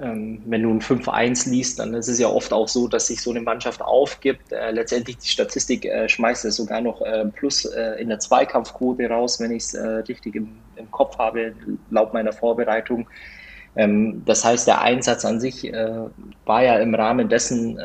ähm, 0.00 0.42
wenn 0.46 0.62
du 0.62 0.70
ein 0.70 0.80
5-1 0.80 1.50
liest, 1.50 1.78
dann 1.78 1.94
ist 1.94 2.08
es 2.08 2.18
ja 2.18 2.28
oft 2.28 2.52
auch 2.52 2.68
so, 2.68 2.88
dass 2.88 3.08
sich 3.08 3.20
so 3.20 3.30
eine 3.30 3.40
Mannschaft 3.40 3.82
aufgibt. 3.82 4.52
Äh, 4.52 4.70
letztendlich 4.70 5.18
die 5.18 5.28
Statistik 5.28 5.84
äh, 5.84 6.08
schmeißt 6.08 6.44
es 6.44 6.56
sogar 6.56 6.80
noch 6.80 7.00
äh, 7.02 7.24
plus 7.26 7.64
äh, 7.64 8.00
in 8.00 8.08
der 8.08 8.18
Zweikampfquote 8.18 9.08
raus, 9.08 9.40
wenn 9.40 9.50
ich 9.50 9.64
es 9.64 9.74
äh, 9.74 9.86
richtig 9.86 10.36
im, 10.36 10.58
im, 10.76 10.90
Kopf 10.90 11.18
habe, 11.18 11.54
laut 11.90 12.14
meiner 12.14 12.32
Vorbereitung. 12.32 13.08
Ähm, 13.76 14.22
das 14.24 14.44
heißt, 14.44 14.66
der 14.66 14.80
Einsatz 14.80 15.24
an 15.24 15.40
sich 15.40 15.72
äh, 15.72 15.90
war 16.44 16.62
ja 16.62 16.78
im 16.78 16.94
Rahmen 16.94 17.28
dessen, 17.28 17.78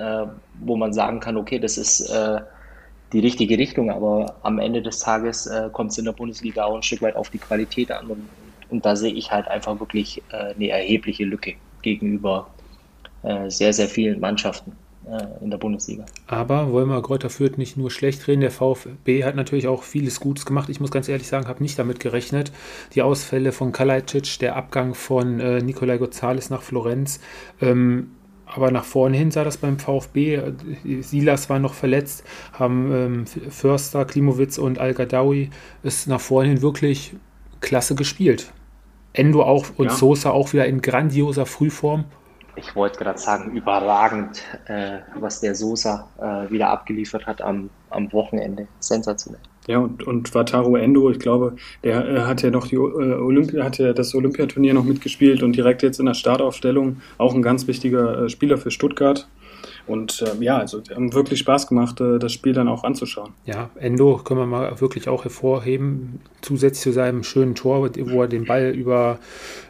wo 0.60 0.78
man 0.78 0.94
sagen 0.94 1.20
kann, 1.20 1.36
okay, 1.38 1.60
das 1.60 1.78
ist 1.78 2.12
die 3.12 3.20
richtige 3.20 3.58
Richtung, 3.58 3.92
aber 3.92 4.36
am 4.44 4.60
Ende 4.60 4.82
des 4.82 5.00
Tages 5.00 5.50
kommt 5.74 5.92
es 5.92 5.98
in 5.98 6.06
der 6.06 6.14
Bundesliga 6.14 6.64
auch 6.64 6.76
ein 6.76 6.84
Stück 6.84 7.02
weit 7.02 7.16
auf 7.16 7.30
die 7.30 7.38
Qualität 7.38 7.92
an 7.92 8.08
und, 8.08 8.30
und 8.70 8.86
da 8.86 8.96
sehe 8.96 9.14
ich 9.14 9.32
halt 9.32 9.50
einfach 9.50 9.80
wirklich 9.80 10.24
eine 10.30 10.70
erhebliche 10.70 11.26
Lücke 11.26 11.56
gegenüber 11.84 12.48
äh, 13.22 13.50
sehr, 13.50 13.74
sehr 13.74 13.88
vielen 13.88 14.20
Mannschaften 14.20 14.74
äh, 15.06 15.44
in 15.44 15.50
der 15.50 15.58
Bundesliga. 15.58 16.06
Aber 16.28 16.72
wollen 16.72 16.90
wir 16.90 17.02
Kräuter 17.02 17.30
Fürth 17.30 17.58
nicht 17.58 17.78
nur 17.78 17.92
schlecht 17.92 18.28
reden. 18.28 18.42
Der 18.42 18.52
VfB 18.52 19.24
hat 19.24 19.36
natürlich 19.36 19.68
auch 19.68 19.84
vieles 19.84 20.20
Gutes 20.20 20.46
gemacht. 20.46 20.70
Ich 20.70 20.80
muss 20.80 20.92
ganz 20.92 21.08
ehrlich 21.10 21.28
sagen, 21.28 21.48
habe 21.48 21.62
nicht 21.62 21.78
damit 21.78 22.00
gerechnet. 22.00 22.52
Die 22.96 23.02
Ausfälle 23.02 23.52
von 23.52 23.72
Kalajdzic, 23.72 24.40
der 24.40 24.56
Abgang 24.56 24.96
von 24.96 25.40
äh, 25.40 25.62
Nikolai 25.62 25.98
González 25.98 26.50
nach 26.50 26.62
Florenz. 26.62 27.20
Ähm, 27.62 28.12
aber 28.46 28.72
nach 28.72 28.86
vorne 28.86 29.18
hin 29.18 29.32
sah 29.32 29.44
das 29.44 29.58
beim 29.58 29.80
VfB. 29.80 30.42
Silas 31.02 31.50
war 31.50 31.60
noch 31.60 31.74
verletzt, 31.74 32.24
haben 32.52 32.92
ähm, 32.94 33.26
Förster, 33.26 34.06
Klimowitz 34.06 34.58
und 34.58 34.80
Al-Gadawi 34.80 35.50
es 35.82 36.08
nach 36.08 36.22
vorne 36.22 36.50
hin 36.50 36.62
wirklich 36.62 37.14
klasse 37.62 37.96
gespielt. 37.96 38.54
Endo 39.14 39.44
auch 39.44 39.66
und 39.78 39.88
ja. 39.88 39.92
Sosa 39.92 40.32
auch 40.32 40.54
wieder 40.54 40.66
in 40.66 40.82
grandioser 40.82 41.46
Frühform 41.46 42.06
ich 42.56 42.76
wollte 42.76 43.00
gerade 43.00 43.20
sagen, 43.20 43.52
überragend, 43.56 44.44
äh, 44.68 45.00
was 45.20 45.42
der 45.42 45.56
Sosa 45.56 46.08
äh, 46.20 46.52
wieder 46.52 46.70
abgeliefert 46.70 47.26
hat 47.26 47.42
am, 47.42 47.70
am 47.90 48.12
Wochenende. 48.14 48.68
Sensationell. 48.80 49.42
Ja, 49.68 49.80
und, 49.80 50.04
und 50.04 50.36
Wataru 50.36 50.76
Endo, 50.76 51.10
ich 51.10 51.20
glaube, 51.20 51.56
der 51.84 52.06
äh, 52.06 52.20
hat 52.22 52.42
ja 52.42 52.52
noch 52.52 52.68
die 52.68 52.76
äh, 52.76 52.80
Olympia, 52.80 53.64
hat 53.64 53.78
ja 53.78 53.94
das 53.94 54.14
Olympiaturnier 54.14 54.74
noch 54.74 54.84
mitgespielt 54.84 55.42
und 55.42 55.56
direkt 55.56 55.84
jetzt 55.84 56.00
in 56.00 56.06
der 56.06 56.14
Startaufstellung 56.14 57.02
auch 57.18 57.34
ein 57.34 57.42
ganz 57.42 57.68
wichtiger 57.68 58.24
äh, 58.24 58.30
Spieler 58.30 58.58
für 58.58 58.72
Stuttgart. 58.72 59.28
Und 59.86 60.22
äh, 60.22 60.42
ja, 60.44 60.58
also 60.58 60.82
haben 60.96 61.14
wirklich 61.14 61.40
Spaß 61.40 61.68
gemacht, 61.68 62.00
äh, 62.00 62.18
das 62.18 62.32
Spiel 62.32 62.54
dann 62.54 62.68
auch 62.70 62.84
anzuschauen. 62.84 63.34
Ja, 63.46 63.70
Endo 63.76 64.18
können 64.18 64.40
wir 64.40 64.46
mal 64.46 64.80
wirklich 64.80 65.10
auch 65.10 65.26
hervorheben, 65.26 66.22
zusätzlich 66.42 66.84
zu 66.84 66.92
seinem 66.94 67.24
schönen 67.24 67.56
Tor, 67.56 67.90
wo 67.96 68.22
er 68.22 68.28
den 68.28 68.46
Ball 68.46 68.70
über, 68.70 69.20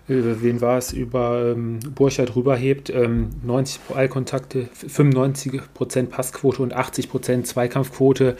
über 0.07 0.41
wen 0.41 0.61
war 0.61 0.77
es, 0.77 0.93
über 0.93 1.53
ähm, 1.53 1.79
Burchard 1.95 2.35
rüberhebt. 2.35 2.91
Ähm, 2.91 3.29
90 3.43 3.81
Ballkontakte, 3.81 4.69
95% 4.87 6.07
Passquote 6.07 6.61
und 6.61 6.75
80% 6.75 7.43
Zweikampfquote. 7.43 8.37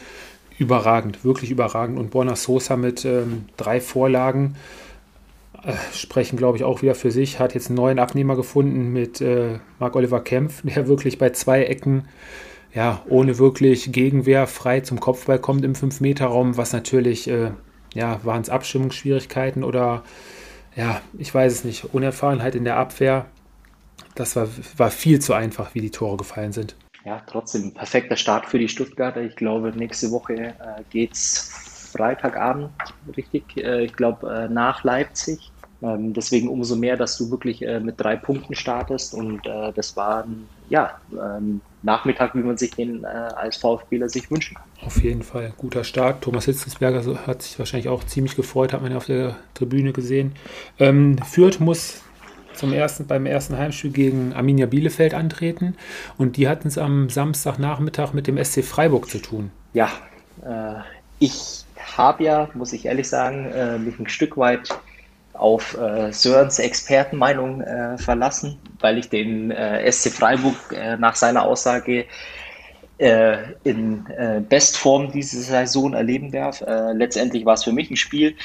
Überragend, 0.56 1.24
wirklich 1.24 1.50
überragend. 1.50 1.98
Und 1.98 2.10
Borna 2.10 2.36
Sosa 2.36 2.76
mit 2.76 3.04
ähm, 3.04 3.46
drei 3.56 3.80
Vorlagen 3.80 4.54
sprechen, 5.92 6.36
glaube 6.36 6.58
ich, 6.58 6.64
auch 6.64 6.82
wieder 6.82 6.94
für 6.94 7.10
sich. 7.10 7.38
Hat 7.38 7.54
jetzt 7.54 7.68
einen 7.68 7.76
neuen 7.76 7.98
Abnehmer 7.98 8.36
gefunden 8.36 8.92
mit 8.92 9.20
äh, 9.20 9.58
Marc-Oliver 9.78 10.20
Kempf, 10.22 10.62
der 10.62 10.86
wirklich 10.88 11.18
bei 11.18 11.30
zwei 11.30 11.64
Ecken, 11.64 12.08
ja, 12.74 13.02
ohne 13.08 13.38
wirklich 13.38 13.92
Gegenwehr 13.92 14.46
frei 14.46 14.80
zum 14.80 15.00
Kopfball 15.00 15.38
kommt 15.38 15.64
im 15.64 15.74
5-Meter-Raum, 15.74 16.56
was 16.56 16.72
natürlich, 16.72 17.28
äh, 17.28 17.52
ja, 17.94 18.20
waren 18.24 18.42
es 18.42 18.50
Abstimmungsschwierigkeiten 18.50 19.62
oder, 19.62 20.02
ja, 20.74 21.00
ich 21.16 21.32
weiß 21.32 21.52
es 21.52 21.64
nicht, 21.64 21.94
Unerfahrenheit 21.94 22.54
in 22.54 22.64
der 22.64 22.76
Abwehr. 22.76 23.26
Das 24.16 24.36
war, 24.36 24.48
war 24.76 24.90
viel 24.90 25.20
zu 25.20 25.34
einfach, 25.34 25.74
wie 25.74 25.80
die 25.80 25.90
Tore 25.90 26.16
gefallen 26.16 26.52
sind. 26.52 26.76
Ja, 27.04 27.22
trotzdem 27.26 27.72
perfekter 27.74 28.16
Start 28.16 28.46
für 28.46 28.58
die 28.58 28.68
Stuttgarter. 28.68 29.20
Ich 29.20 29.36
glaube, 29.36 29.72
nächste 29.76 30.10
Woche 30.10 30.34
äh, 30.34 30.54
geht's 30.90 31.90
Freitagabend, 31.92 32.70
richtig? 33.16 33.56
Äh, 33.56 33.84
ich 33.84 33.92
glaube, 33.92 34.32
äh, 34.32 34.48
nach 34.48 34.82
Leipzig. 34.84 35.52
Ähm, 35.84 36.14
deswegen 36.14 36.48
umso 36.48 36.76
mehr, 36.76 36.96
dass 36.96 37.18
du 37.18 37.30
wirklich 37.30 37.60
äh, 37.60 37.78
mit 37.78 38.00
drei 38.00 38.16
Punkten 38.16 38.54
startest 38.54 39.12
und 39.12 39.46
äh, 39.46 39.70
das 39.74 39.96
war 39.96 40.24
ein 40.24 40.46
ja, 40.70 40.98
ähm, 41.12 41.60
Nachmittag, 41.82 42.34
wie 42.34 42.42
man 42.42 42.56
sich 42.56 42.70
den 42.70 43.04
äh, 43.04 43.06
als 43.06 43.58
VfBler 43.58 44.08
sich 44.08 44.30
wünschen 44.30 44.56
kann. 44.56 44.64
Auf 44.86 45.02
jeden 45.02 45.22
Fall 45.22 45.52
guter 45.58 45.84
Start. 45.84 46.22
Thomas 46.22 46.46
Hitzensberger 46.46 47.26
hat 47.26 47.42
sich 47.42 47.58
wahrscheinlich 47.58 47.88
auch 47.88 48.02
ziemlich 48.04 48.34
gefreut, 48.34 48.72
hat 48.72 48.80
man 48.80 48.92
ja 48.92 48.96
auf 48.96 49.04
der 49.06 49.36
Tribüne 49.52 49.92
gesehen. 49.92 50.32
Ähm, 50.78 51.18
Fürth 51.18 51.60
muss 51.60 52.00
zum 52.54 52.72
ersten, 52.72 53.06
beim 53.06 53.26
ersten 53.26 53.58
Heimspiel 53.58 53.90
gegen 53.90 54.32
Arminia 54.32 54.64
Bielefeld 54.64 55.12
antreten 55.12 55.76
und 56.16 56.38
die 56.38 56.48
hatten 56.48 56.68
es 56.68 56.78
am 56.78 57.10
Samstagnachmittag 57.10 58.14
mit 58.14 58.26
dem 58.26 58.42
SC 58.42 58.64
Freiburg 58.64 59.10
zu 59.10 59.18
tun. 59.18 59.50
Ja, 59.74 59.90
äh, 60.46 60.80
ich 61.18 61.64
habe 61.96 62.24
ja, 62.24 62.48
muss 62.54 62.72
ich 62.72 62.86
ehrlich 62.86 63.08
sagen, 63.08 63.50
äh, 63.50 63.76
mich 63.78 63.98
ein 63.98 64.08
Stück 64.08 64.38
weit 64.38 64.70
auf 65.34 65.76
äh, 65.76 66.12
Sörens 66.12 66.58
Expertenmeinung 66.58 67.60
äh, 67.60 67.98
verlassen, 67.98 68.58
weil 68.80 68.98
ich 68.98 69.08
den 69.08 69.50
äh, 69.50 69.90
SC 69.90 70.10
Freiburg 70.10 70.54
äh, 70.72 70.96
nach 70.96 71.16
seiner 71.16 71.44
Aussage 71.44 72.06
äh, 72.98 73.38
in 73.64 74.06
äh, 74.06 74.40
Bestform 74.48 75.10
diese 75.10 75.42
Saison 75.42 75.94
erleben 75.94 76.30
darf. 76.30 76.62
letztendlich 76.94 77.44
war 77.44 77.54
es 77.54 77.64
für 77.64 77.72
mich 77.72 77.90
ein 77.90 77.96
Spiel, 77.96 78.36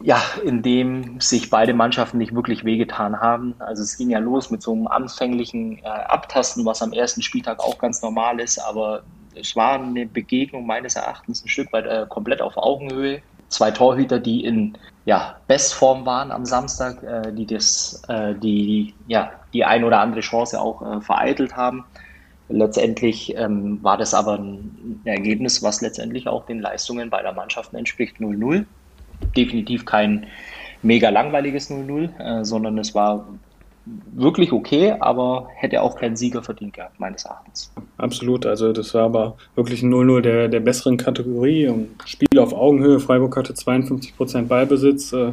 ja, 0.00 0.22
in 0.44 0.62
dem 0.62 1.20
sich 1.20 1.50
beide 1.50 1.74
Mannschaften 1.74 2.18
nicht 2.18 2.34
wirklich 2.34 2.64
wehgetan 2.64 3.20
haben. 3.20 3.54
Also 3.58 3.82
es 3.82 3.98
ging 3.98 4.10
ja 4.10 4.18
los 4.18 4.50
mit 4.50 4.62
so 4.62 4.72
einem 4.72 4.86
anfänglichen 4.86 5.84
Abtasten, 5.84 6.64
was 6.64 6.80
am 6.80 6.92
ersten 6.92 7.20
Spieltag 7.20 7.60
auch 7.60 7.78
ganz 7.78 8.00
normal 8.00 8.40
ist, 8.40 8.58
aber 8.58 9.02
es 9.34 9.54
war 9.54 9.74
eine 9.74 10.06
Begegnung 10.06 10.66
meines 10.66 10.96
Erachtens 10.96 11.44
ein 11.44 11.48
Stück 11.48 11.72
weit 11.72 12.08
komplett 12.08 12.40
auf 12.40 12.56
Augenhöhe 12.56 13.20
zwei 13.48 13.70
Torhüter, 13.70 14.18
die 14.18 14.44
in 14.44 14.76
ja, 15.04 15.36
Bestform 15.46 16.04
waren 16.04 16.30
am 16.30 16.44
Samstag, 16.44 17.02
äh, 17.02 17.32
die 17.32 17.46
das, 17.46 18.02
äh, 18.08 18.34
die, 18.34 18.94
ja, 19.06 19.32
die 19.54 19.64
ein 19.64 19.84
oder 19.84 20.00
andere 20.00 20.20
Chance 20.20 20.60
auch 20.60 20.82
äh, 20.82 21.00
vereitelt 21.00 21.56
haben. 21.56 21.84
Letztendlich 22.50 23.34
ähm, 23.36 23.82
war 23.82 23.96
das 23.96 24.14
aber 24.14 24.34
ein 24.34 25.00
Ergebnis, 25.04 25.62
was 25.62 25.80
letztendlich 25.80 26.28
auch 26.28 26.46
den 26.46 26.60
Leistungen 26.60 27.10
beider 27.10 27.32
Mannschaften 27.32 27.76
entspricht. 27.76 28.18
0-0. 28.18 28.64
Definitiv 29.36 29.84
kein 29.84 30.26
mega 30.82 31.08
langweiliges 31.10 31.70
0-0, 31.70 32.18
äh, 32.18 32.44
sondern 32.44 32.78
es 32.78 32.94
war 32.94 33.26
wirklich 34.14 34.52
okay, 34.52 34.94
aber 34.98 35.48
hätte 35.54 35.82
auch 35.82 35.96
keinen 35.96 36.16
Sieger 36.16 36.42
verdient 36.42 36.74
gehabt, 36.74 36.98
meines 36.98 37.24
Erachtens. 37.24 37.72
Absolut, 37.96 38.46
also 38.46 38.72
das 38.72 38.94
war 38.94 39.04
aber 39.04 39.36
wirklich 39.54 39.82
ein 39.82 39.92
0-0 39.92 40.20
der, 40.20 40.48
der 40.48 40.60
besseren 40.60 40.96
Kategorie. 40.96 41.72
Spiel 42.04 42.38
auf 42.38 42.52
Augenhöhe, 42.52 43.00
Freiburg 43.00 43.36
hatte 43.36 43.54
52 43.54 44.16
Prozent 44.16 44.48
Ballbesitz 44.48 45.12
äh, 45.12 45.32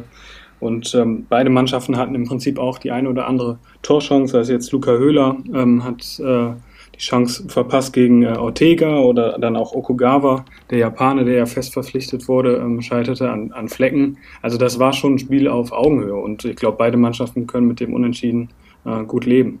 und 0.60 0.94
ähm, 0.94 1.26
beide 1.28 1.50
Mannschaften 1.50 1.96
hatten 1.96 2.14
im 2.14 2.26
Prinzip 2.26 2.58
auch 2.58 2.78
die 2.78 2.90
eine 2.90 3.10
oder 3.10 3.26
andere 3.26 3.58
Torchance. 3.82 4.36
Also 4.36 4.52
jetzt 4.52 4.72
Luca 4.72 4.92
Höhler 4.92 5.36
ähm, 5.52 5.84
hat 5.84 6.18
äh, 6.20 6.52
die 6.96 7.02
Chance 7.02 7.44
verpasst 7.48 7.92
gegen 7.92 8.22
äh, 8.22 8.36
Ortega 8.36 8.98
oder 8.98 9.38
dann 9.38 9.56
auch 9.56 9.72
Okugawa, 9.72 10.44
der 10.70 10.78
Japaner, 10.78 11.24
der 11.24 11.34
ja 11.34 11.46
fest 11.46 11.74
verpflichtet 11.74 12.28
wurde, 12.28 12.56
ähm, 12.56 12.80
scheiterte 12.82 13.30
an, 13.30 13.52
an 13.52 13.68
Flecken. 13.68 14.18
Also 14.42 14.58
das 14.58 14.78
war 14.78 14.92
schon 14.92 15.14
ein 15.14 15.18
Spiel 15.18 15.48
auf 15.48 15.72
Augenhöhe 15.72 16.16
und 16.16 16.44
ich 16.44 16.56
glaube, 16.56 16.78
beide 16.78 16.96
Mannschaften 16.96 17.46
können 17.46 17.68
mit 17.68 17.80
dem 17.80 17.92
Unentschieden 17.92 18.48
äh, 18.84 19.04
gut 19.04 19.26
leben. 19.26 19.60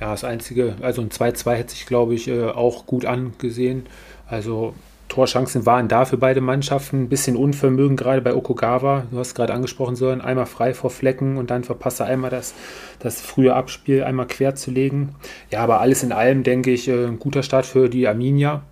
Ja, 0.00 0.10
das 0.10 0.24
Einzige, 0.24 0.76
also 0.82 1.00
ein 1.00 1.08
2-2 1.08 1.54
hätte 1.54 1.70
sich, 1.70 1.86
glaube 1.86 2.14
ich, 2.14 2.28
äh, 2.28 2.44
auch 2.44 2.86
gut 2.86 3.06
angesehen. 3.06 3.86
Also 4.26 4.74
Torchancen 5.14 5.64
waren 5.64 5.86
da 5.86 6.06
für 6.06 6.16
beide 6.16 6.40
Mannschaften. 6.40 7.02
Ein 7.02 7.08
bisschen 7.08 7.36
Unvermögen 7.36 7.96
gerade 7.96 8.20
bei 8.20 8.34
Okugawa. 8.34 9.06
Du 9.12 9.18
hast 9.18 9.36
gerade 9.36 9.54
angesprochen, 9.54 9.94
sollen 9.94 10.20
einmal 10.20 10.46
frei 10.46 10.74
vor 10.74 10.90
Flecken 10.90 11.36
und 11.36 11.52
dann 11.52 11.62
verpasst 11.62 12.00
er 12.00 12.06
einmal 12.06 12.30
das, 12.30 12.52
das 12.98 13.20
frühe 13.20 13.54
Abspiel, 13.54 14.02
einmal 14.02 14.26
quer 14.26 14.56
zu 14.56 14.72
legen. 14.72 15.14
Ja, 15.52 15.60
aber 15.60 15.80
alles 15.80 16.02
in 16.02 16.10
allem 16.10 16.42
denke 16.42 16.72
ich, 16.72 16.88
äh, 16.88 17.06
ein 17.06 17.20
guter 17.20 17.44
Start 17.44 17.64
für 17.64 17.88
die 17.88 18.08
Arminia. 18.08 18.62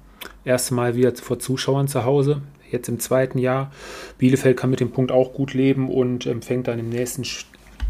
Erste 0.44 0.74
Mal 0.74 0.96
wieder 0.96 1.14
vor 1.14 1.38
Zuschauern 1.38 1.86
zu 1.86 2.04
Hause. 2.04 2.42
Jetzt 2.68 2.88
im 2.88 2.98
zweiten 2.98 3.38
Jahr. 3.38 3.70
Bielefeld 4.18 4.56
kann 4.56 4.70
mit 4.70 4.80
dem 4.80 4.90
Punkt 4.90 5.12
auch 5.12 5.34
gut 5.34 5.54
leben 5.54 5.88
und 5.88 6.26
empfängt 6.26 6.66
dann 6.66 6.80
im 6.80 6.88
nächsten 6.88 7.22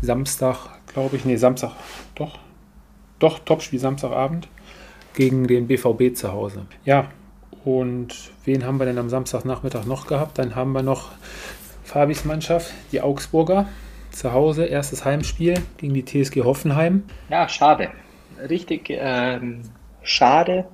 Samstag, 0.03 0.59
glaube 0.93 1.17
ich, 1.17 1.25
nee, 1.25 1.37
Samstag, 1.37 1.73
doch, 2.17 2.39
doch, 3.19 3.39
Topspiel 3.39 3.79
Samstagabend 3.79 4.47
gegen 5.15 5.47
den 5.47 5.69
BVB 5.69 6.15
zu 6.15 6.33
Hause. 6.33 6.67
Ja, 6.85 7.09
und 7.65 8.15
wen 8.45 8.67
haben 8.67 8.79
wir 8.79 8.87
denn 8.87 8.99
am 8.99 9.09
Samstagnachmittag 9.09 9.85
noch 9.85 10.07
gehabt? 10.07 10.39
Dann 10.39 10.55
haben 10.55 10.73
wir 10.73 10.83
noch 10.83 11.11
Fabis 11.85 12.25
Mannschaft, 12.25 12.73
die 12.91 13.01
Augsburger, 13.01 13.67
zu 14.11 14.33
Hause, 14.33 14.65
erstes 14.67 15.05
Heimspiel 15.05 15.55
gegen 15.77 15.95
die 15.95 16.05
TSG 16.05 16.43
Hoffenheim. 16.43 17.05
Ja, 17.31 17.49
schade. 17.49 17.91
Richtig 18.49 18.87
ähm, 18.91 19.63
schade. 20.03 20.65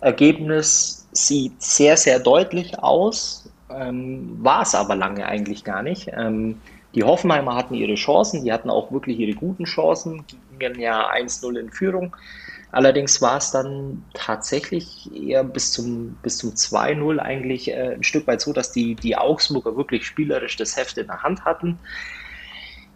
Ergebnis 0.00 1.06
sieht 1.12 1.62
sehr, 1.62 1.96
sehr 1.96 2.18
deutlich 2.18 2.78
aus, 2.78 3.48
ähm, 3.70 4.38
war 4.42 4.62
es 4.62 4.74
aber 4.74 4.96
lange 4.96 5.26
eigentlich 5.26 5.62
gar 5.62 5.82
nicht. 5.82 6.10
Ähm, 6.12 6.60
die 6.94 7.04
Hoffenheimer 7.04 7.54
hatten 7.54 7.74
ihre 7.74 7.94
Chancen, 7.94 8.44
die 8.44 8.52
hatten 8.52 8.68
auch 8.68 8.90
wirklich 8.92 9.18
ihre 9.18 9.34
guten 9.34 9.64
Chancen, 9.64 10.24
gingen 10.58 10.80
ja 10.80 11.10
1-0 11.10 11.58
in 11.58 11.70
Führung. 11.70 12.14
Allerdings 12.72 13.20
war 13.20 13.36
es 13.36 13.50
dann 13.50 14.02
tatsächlich 14.14 15.10
eher 15.14 15.44
bis 15.44 15.72
zum, 15.72 16.14
bis 16.22 16.38
zum 16.38 16.52
2-0 16.52 17.18
eigentlich 17.18 17.68
äh, 17.68 17.94
ein 17.94 18.02
Stück 18.02 18.26
weit 18.26 18.40
so, 18.40 18.54
dass 18.54 18.72
die, 18.72 18.94
die 18.94 19.16
Augsburger 19.16 19.76
wirklich 19.76 20.06
spielerisch 20.06 20.56
das 20.56 20.76
Heft 20.76 20.96
in 20.96 21.06
der 21.06 21.22
Hand 21.22 21.44
hatten. 21.44 21.78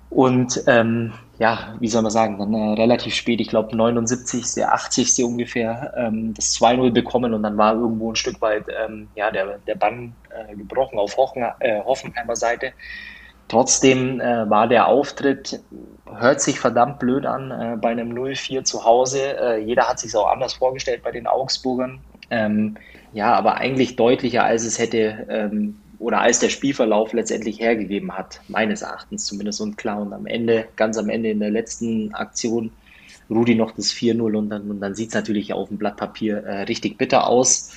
Und 0.09 0.63
ähm, 0.67 1.13
ja, 1.39 1.77
wie 1.79 1.89
soll 1.89 2.01
man 2.01 2.11
sagen, 2.11 2.39
dann 2.39 2.55
äh, 2.55 2.73
relativ 2.81 3.15
spät, 3.15 3.39
ich 3.39 3.49
glaube 3.49 3.77
79., 3.77 4.65
80. 4.65 5.25
ungefähr, 5.25 5.93
ähm, 5.95 6.33
das 6.33 6.57
2-0 6.57 6.93
bekommen 6.93 7.35
und 7.35 7.43
dann 7.43 7.59
war 7.59 7.75
irgendwo 7.75 8.11
ein 8.11 8.17
Stück 8.17 8.41
weit 8.41 8.65
ähm, 8.69 9.09
ja, 9.15 9.31
der, 9.31 9.59
der 9.67 9.75
Bann 9.75 10.15
äh, 10.31 10.57
gebrochen 10.57 10.99
auf 10.99 11.19
Hochen, 11.19 11.45
äh, 11.61 11.83
Hoffenheimer 11.83 12.37
Seite. 12.37 12.73
Trotzdem 13.49 14.21
äh, 14.21 14.51
war 14.51 14.67
der 14.67 14.89
Auftritt, 14.89 15.61
hört 16.13 16.41
sich 16.41 16.59
verdammt 16.59 16.99
blöd 16.99 17.27
an 17.27 17.51
äh, 17.51 17.77
bei 17.81 17.91
einem 17.91 18.13
0-4 18.13 18.65
zu 18.65 18.85
Hause. 18.85 19.21
Äh, 19.39 19.59
jeder 19.63 19.89
hat 19.89 20.01
sich 20.01 20.15
auch 20.17 20.29
anders 20.29 20.55
vorgestellt 20.55 21.03
bei 21.05 21.13
den 21.13 21.27
Augsburgern. 21.27 22.01
Ähm, 22.31 22.77
ja, 23.13 23.35
aber 23.35 23.57
eigentlich 23.57 23.97
deutlicher, 23.97 24.45
als 24.45 24.65
es 24.65 24.79
hätte 24.79 25.27
ähm, 25.29 25.79
oder 25.99 26.21
als 26.21 26.41
der 26.41 26.49
Spielverlauf 26.49 27.13
letztendlich 27.13 27.61
hergegeben 27.61 28.17
hat, 28.17 28.41
meines 28.49 28.83
Erachtens 28.83 29.27
zumindest. 29.27 29.61
Und 29.61 29.79
klar, 29.79 30.03
und 30.03 30.13
am 30.13 30.27
Ende, 30.27 30.67
ganz 30.77 30.99
am 30.99 31.09
Ende 31.09 31.31
in 31.31 31.41
der 31.41 31.51
letzten 31.51 32.13
Aktion, 32.15 32.73
Rudi 33.31 33.55
noch 33.55 33.73
das 33.73 33.93
4-0 33.93 34.37
und 34.37 34.51
dann, 34.51 34.71
und 34.71 34.81
dann 34.81 34.95
sieht 34.95 35.09
es 35.09 35.15
natürlich 35.15 35.53
auf 35.53 35.69
dem 35.69 35.79
Blatt 35.79 35.97
Papier 35.97 36.45
äh, 36.45 36.63
richtig 36.63 36.99
bitter 36.99 37.27
aus. 37.27 37.73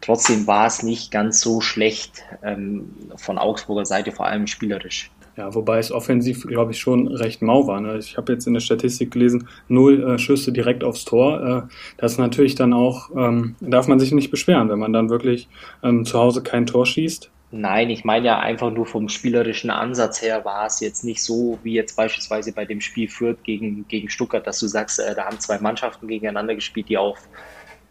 Trotzdem 0.00 0.46
war 0.46 0.66
es 0.66 0.82
nicht 0.82 1.10
ganz 1.10 1.40
so 1.40 1.60
schlecht 1.60 2.22
ähm, 2.42 2.90
von 3.16 3.38
Augsburger 3.38 3.84
Seite, 3.84 4.12
vor 4.12 4.26
allem 4.26 4.46
spielerisch. 4.46 5.10
Ja, 5.36 5.54
wobei 5.54 5.78
es 5.78 5.92
offensiv, 5.92 6.46
glaube 6.46 6.72
ich, 6.72 6.80
schon 6.80 7.08
recht 7.08 7.40
mau 7.40 7.66
war. 7.66 7.80
Ne? 7.80 7.98
Ich 7.98 8.16
habe 8.16 8.32
jetzt 8.32 8.46
in 8.46 8.54
der 8.54 8.60
Statistik 8.60 9.10
gelesen, 9.12 9.48
null 9.68 10.02
äh, 10.02 10.18
Schüsse 10.18 10.52
direkt 10.52 10.84
aufs 10.84 11.04
Tor. 11.04 11.68
Äh, 11.68 11.74
das 11.96 12.12
ist 12.12 12.18
natürlich 12.18 12.56
dann 12.56 12.72
auch, 12.72 13.10
ähm, 13.16 13.54
darf 13.60 13.88
man 13.88 13.98
sich 13.98 14.12
nicht 14.12 14.30
beschweren, 14.30 14.68
wenn 14.68 14.78
man 14.78 14.92
dann 14.92 15.08
wirklich 15.08 15.48
ähm, 15.82 16.04
zu 16.04 16.18
Hause 16.18 16.42
kein 16.42 16.66
Tor 16.66 16.84
schießt. 16.84 17.30
Nein, 17.52 17.90
ich 17.90 18.04
meine 18.04 18.26
ja 18.26 18.38
einfach 18.38 18.70
nur 18.70 18.86
vom 18.86 19.08
spielerischen 19.08 19.70
Ansatz 19.70 20.22
her 20.22 20.44
war 20.44 20.66
es 20.66 20.78
jetzt 20.80 21.02
nicht 21.04 21.22
so 21.22 21.58
wie 21.64 21.72
jetzt 21.72 21.96
beispielsweise 21.96 22.52
bei 22.52 22.64
dem 22.64 22.80
Spiel 22.80 23.08
Fürth 23.08 23.42
gegen, 23.42 23.88
gegen 23.88 24.08
Stuttgart, 24.08 24.46
dass 24.46 24.60
du 24.60 24.68
sagst, 24.68 25.00
äh, 25.00 25.14
da 25.14 25.24
haben 25.24 25.40
zwei 25.40 25.58
Mannschaften 25.58 26.06
gegeneinander 26.06 26.54
gespielt, 26.54 26.88
die 26.88 26.96
auf 26.96 27.18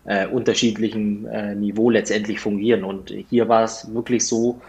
äh, 0.10 0.26
unterschiedlichem 0.26 1.28
äh, 1.28 1.54
Niveau 1.54 1.92
letztendlich 1.92 2.40
fungieren. 2.40 2.84
Und 2.84 3.14
hier 3.30 3.48
war 3.48 3.64
es 3.64 3.94
wirklich 3.94 4.26
so, 4.26 4.60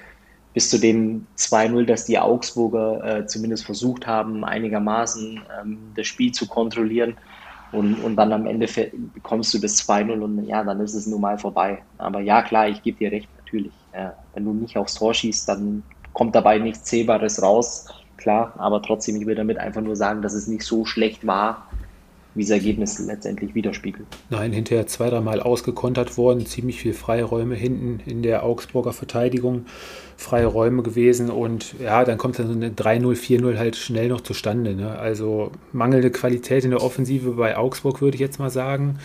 bis 0.52 0.68
zu 0.68 0.78
dem 0.78 1.26
2-0, 1.38 1.86
dass 1.86 2.04
die 2.04 2.18
Augsburger 2.18 3.20
äh, 3.20 3.26
zumindest 3.26 3.64
versucht 3.64 4.06
haben, 4.06 4.44
einigermaßen 4.44 5.40
ähm, 5.60 5.78
das 5.96 6.06
Spiel 6.06 6.32
zu 6.32 6.46
kontrollieren. 6.46 7.16
Und, 7.72 7.94
und 8.04 8.16
dann 8.16 8.34
am 8.34 8.46
Ende 8.46 8.66
bekommst 9.14 9.54
du 9.54 9.58
das 9.58 9.88
2-0 9.88 10.20
und 10.20 10.44
ja, 10.46 10.62
dann 10.62 10.80
ist 10.80 10.94
es 10.94 11.06
nun 11.06 11.22
mal 11.22 11.38
vorbei. 11.38 11.78
Aber 11.96 12.20
ja, 12.20 12.42
klar, 12.42 12.68
ich 12.68 12.82
gebe 12.82 12.98
dir 12.98 13.10
recht, 13.10 13.28
natürlich. 13.38 13.72
Äh, 13.92 14.10
wenn 14.34 14.44
du 14.44 14.52
nicht 14.52 14.76
aufs 14.76 14.96
Tor 14.96 15.14
schießt, 15.14 15.48
dann 15.48 15.82
kommt 16.12 16.34
dabei 16.34 16.58
nichts 16.58 16.84
Zählbares 16.84 17.42
raus, 17.42 17.86
klar. 18.18 18.52
Aber 18.58 18.82
trotzdem, 18.82 19.16
ich 19.16 19.24
will 19.24 19.36
damit 19.36 19.56
einfach 19.56 19.80
nur 19.80 19.96
sagen, 19.96 20.20
dass 20.20 20.34
es 20.34 20.48
nicht 20.48 20.64
so 20.64 20.84
schlecht 20.84 21.26
war, 21.26 21.68
wie 22.34 22.42
das 22.42 22.50
Ergebnis 22.50 22.98
letztendlich 22.98 23.54
widerspiegelt. 23.54 24.06
Nein, 24.28 24.52
hinterher 24.52 24.86
zwei, 24.86 25.10
dreimal 25.10 25.40
ausgekontert 25.40 26.16
worden, 26.16 26.46
ziemlich 26.46 26.80
viel 26.80 26.94
Freiräume 26.94 27.56
hinten 27.56 28.00
in 28.08 28.22
der 28.22 28.44
Augsburger 28.44 28.92
Verteidigung, 28.92 29.66
freie 30.16 30.46
Räume 30.46 30.82
gewesen 30.82 31.30
und 31.30 31.74
ja, 31.80 32.04
dann 32.04 32.18
kommt 32.18 32.38
dann 32.38 32.46
so 32.46 32.52
eine 32.52 32.70
3-0, 32.70 33.16
4-0 33.16 33.58
halt 33.58 33.76
schnell 33.76 34.08
noch 34.08 34.20
zustande. 34.20 34.74
Ne? 34.74 34.96
Also 34.98 35.50
mangelnde 35.72 36.10
Qualität 36.10 36.64
in 36.64 36.70
der 36.70 36.82
Offensive 36.82 37.32
bei 37.32 37.56
Augsburg, 37.56 38.00
würde 38.00 38.14
ich 38.14 38.20
jetzt 38.20 38.38
mal 38.38 38.50
sagen. 38.50 38.98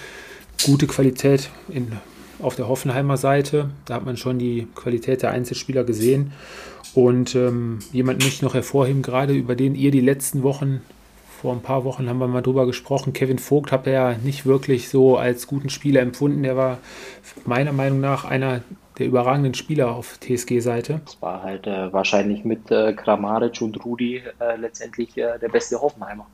Gute 0.66 0.88
Qualität 0.88 1.50
in, 1.70 1.94
auf 2.40 2.56
der 2.56 2.68
Hoffenheimer 2.68 3.18
Seite, 3.18 3.70
da 3.86 3.96
hat 3.96 4.06
man 4.06 4.18
schon 4.18 4.40
die 4.40 4.68
Qualität 4.76 5.22
der 5.24 5.32
Einzelspieler 5.32 5.84
gesehen. 5.84 6.32
Und 6.94 7.36
ähm, 7.36 7.80
jemand 7.92 8.20
möchte 8.20 8.36
ich 8.36 8.42
noch 8.42 8.54
hervorheben, 8.54 9.02
gerade 9.02 9.34
über 9.34 9.56
den 9.56 9.76
ihr 9.76 9.92
die 9.92 10.02
letzten 10.02 10.44
Wochen 10.44 10.82
vor 11.46 11.54
ein 11.54 11.62
paar 11.62 11.84
Wochen 11.84 12.10
haben 12.10 12.18
wir 12.18 12.28
mal 12.28 12.42
drüber 12.42 12.66
gesprochen. 12.66 13.14
Kevin 13.14 13.38
Vogt 13.38 13.72
habe 13.72 13.92
ja 13.92 14.16
nicht 14.18 14.48
wirklich 14.48 14.90
so 14.90 15.16
als 15.16 15.46
guten 15.46 15.70
Spieler 15.70 16.02
empfunden. 16.02 16.42
Der 16.42 16.58
war 16.58 16.80
meiner 17.46 17.72
Meinung 17.72 18.00
nach 18.00 18.26
einer 18.26 18.62
der 18.98 19.06
überragenden 19.06 19.54
Spieler 19.54 19.92
auf 19.92 20.18
TSG-Seite. 20.20 21.02
Das 21.06 21.22
war 21.22 21.44
halt 21.44 21.68
äh, 21.68 21.94
wahrscheinlich 21.94 22.46
mit 22.46 22.72
äh, 22.72 22.94
Kramaric 22.94 23.62
und 23.62 23.86
Rudi 23.86 24.24
äh, 24.40 24.56
letztendlich 24.56 25.16
äh, 25.20 25.38
der 25.38 25.50
beste 25.50 25.80
Hoffenheimer 25.80 26.26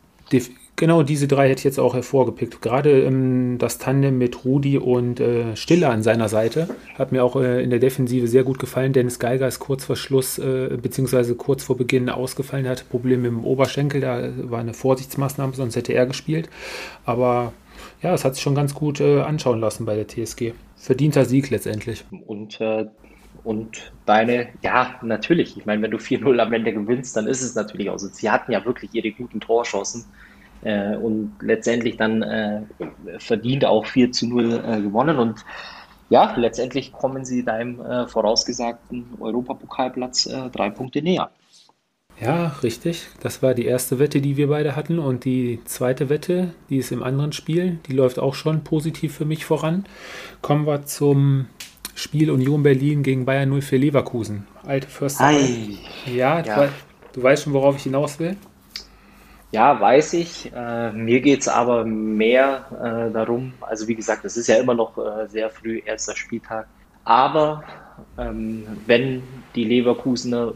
genau 0.75 1.03
diese 1.03 1.27
drei 1.27 1.49
hätte 1.49 1.59
ich 1.59 1.63
jetzt 1.65 1.79
auch 1.79 1.93
hervorgepickt. 1.93 2.61
Gerade 2.61 3.03
ähm, 3.03 3.57
das 3.57 3.77
Tandem 3.77 4.17
mit 4.17 4.45
Rudi 4.45 4.77
und 4.77 5.19
äh, 5.19 5.55
Stiller 5.55 5.89
an 5.89 6.03
seiner 6.03 6.29
Seite 6.29 6.69
hat 6.97 7.11
mir 7.11 7.23
auch 7.23 7.35
äh, 7.35 7.63
in 7.63 7.69
der 7.69 7.79
Defensive 7.79 8.27
sehr 8.27 8.43
gut 8.43 8.59
gefallen. 8.59 8.93
Dennis 8.93 9.19
Geiger 9.19 9.47
ist 9.47 9.59
kurz 9.59 9.85
vor 9.85 9.95
Schluss, 9.95 10.37
äh, 10.37 10.77
beziehungsweise 10.81 11.35
kurz 11.35 11.63
vor 11.63 11.77
Beginn 11.77 12.09
ausgefallen, 12.09 12.67
hatte 12.67 12.85
Probleme 12.85 13.29
mit 13.29 13.31
dem 13.31 13.45
Oberschenkel, 13.45 14.01
da 14.01 14.29
war 14.49 14.59
eine 14.59 14.73
Vorsichtsmaßnahme, 14.73 15.53
sonst 15.53 15.75
hätte 15.75 15.93
er 15.93 16.05
gespielt. 16.05 16.49
Aber 17.05 17.53
ja, 18.01 18.13
es 18.13 18.25
hat 18.25 18.35
sich 18.35 18.43
schon 18.43 18.55
ganz 18.55 18.73
gut 18.73 18.99
äh, 18.99 19.21
anschauen 19.21 19.59
lassen 19.59 19.85
bei 19.85 19.95
der 19.95 20.07
TSG. 20.07 20.53
Verdienter 20.75 21.25
Sieg 21.25 21.49
letztendlich. 21.49 22.03
Und 22.25 22.59
äh, 22.59 22.85
und 23.43 23.91
deine, 24.05 24.49
ja, 24.61 24.99
natürlich. 25.01 25.57
Ich 25.57 25.65
meine, 25.65 25.81
wenn 25.81 25.91
du 25.91 25.97
4-0 25.97 26.37
am 26.37 26.53
Ende 26.53 26.73
gewinnst, 26.73 27.15
dann 27.17 27.27
ist 27.27 27.41
es 27.41 27.55
natürlich 27.55 27.89
auch 27.89 27.97
so. 27.97 28.07
Sie 28.07 28.29
hatten 28.29 28.51
ja 28.51 28.63
wirklich 28.65 28.93
ihre 28.93 29.11
guten 29.11 29.39
Torchancen 29.39 30.05
äh, 30.63 30.95
und 30.95 31.33
letztendlich 31.41 31.97
dann 31.97 32.21
äh, 32.21 32.61
verdient 33.19 33.65
auch 33.65 33.85
4 33.85 34.11
zu 34.11 34.27
0 34.27 34.53
äh, 34.53 34.81
gewonnen. 34.81 35.17
Und 35.17 35.45
ja, 36.09 36.33
letztendlich 36.35 36.91
kommen 36.91 37.25
sie 37.25 37.43
deinem 37.43 37.79
äh, 37.79 38.07
vorausgesagten 38.07 39.05
Europapokalplatz 39.19 40.25
äh, 40.25 40.49
drei 40.49 40.69
Punkte 40.69 41.01
näher. 41.01 41.31
Ja, 42.19 42.55
richtig. 42.61 43.07
Das 43.21 43.41
war 43.41 43.55
die 43.55 43.65
erste 43.65 43.97
Wette, 43.97 44.21
die 44.21 44.37
wir 44.37 44.47
beide 44.47 44.75
hatten. 44.75 44.99
Und 44.99 45.25
die 45.25 45.59
zweite 45.65 46.09
Wette, 46.09 46.53
die 46.69 46.77
ist 46.77 46.91
im 46.91 47.01
anderen 47.01 47.31
Spiel, 47.31 47.79
die 47.87 47.93
läuft 47.93 48.19
auch 48.19 48.35
schon 48.35 48.63
positiv 48.63 49.15
für 49.15 49.25
mich 49.25 49.45
voran. 49.45 49.85
Kommen 50.41 50.67
wir 50.67 50.85
zum 50.85 51.47
Spiel 51.95 52.29
Union 52.29 52.61
Berlin 52.61 53.01
gegen 53.01 53.25
Bayern 53.25 53.59
04 53.59 53.79
Leverkusen. 53.79 54.45
Alte 54.63 54.87
Förster. 54.87 55.31
Ja, 56.05 56.41
ja. 56.41 56.65
Du, 56.65 56.69
du, 57.13 57.23
weißt 57.23 57.43
schon, 57.43 57.53
worauf 57.53 57.75
ich 57.75 57.83
hinaus 57.83 58.19
will? 58.19 58.37
Ja, 59.53 59.79
weiß 59.79 60.13
ich. 60.13 60.51
Äh, 60.53 60.93
mir 60.93 61.19
geht 61.21 61.41
es 61.41 61.47
aber 61.49 61.83
mehr 61.85 62.65
äh, 63.09 63.11
darum, 63.13 63.53
also 63.61 63.87
wie 63.87 63.95
gesagt, 63.95 64.23
es 64.23 64.37
ist 64.37 64.47
ja 64.47 64.55
immer 64.55 64.73
noch 64.73 64.97
äh, 64.97 65.27
sehr 65.27 65.49
früh, 65.49 65.79
erster 65.85 66.15
Spieltag. 66.15 66.67
Aber 67.03 67.63
ähm, 68.17 68.65
wenn 68.85 69.43
die 69.55 69.65
Leverkusener 69.65 70.53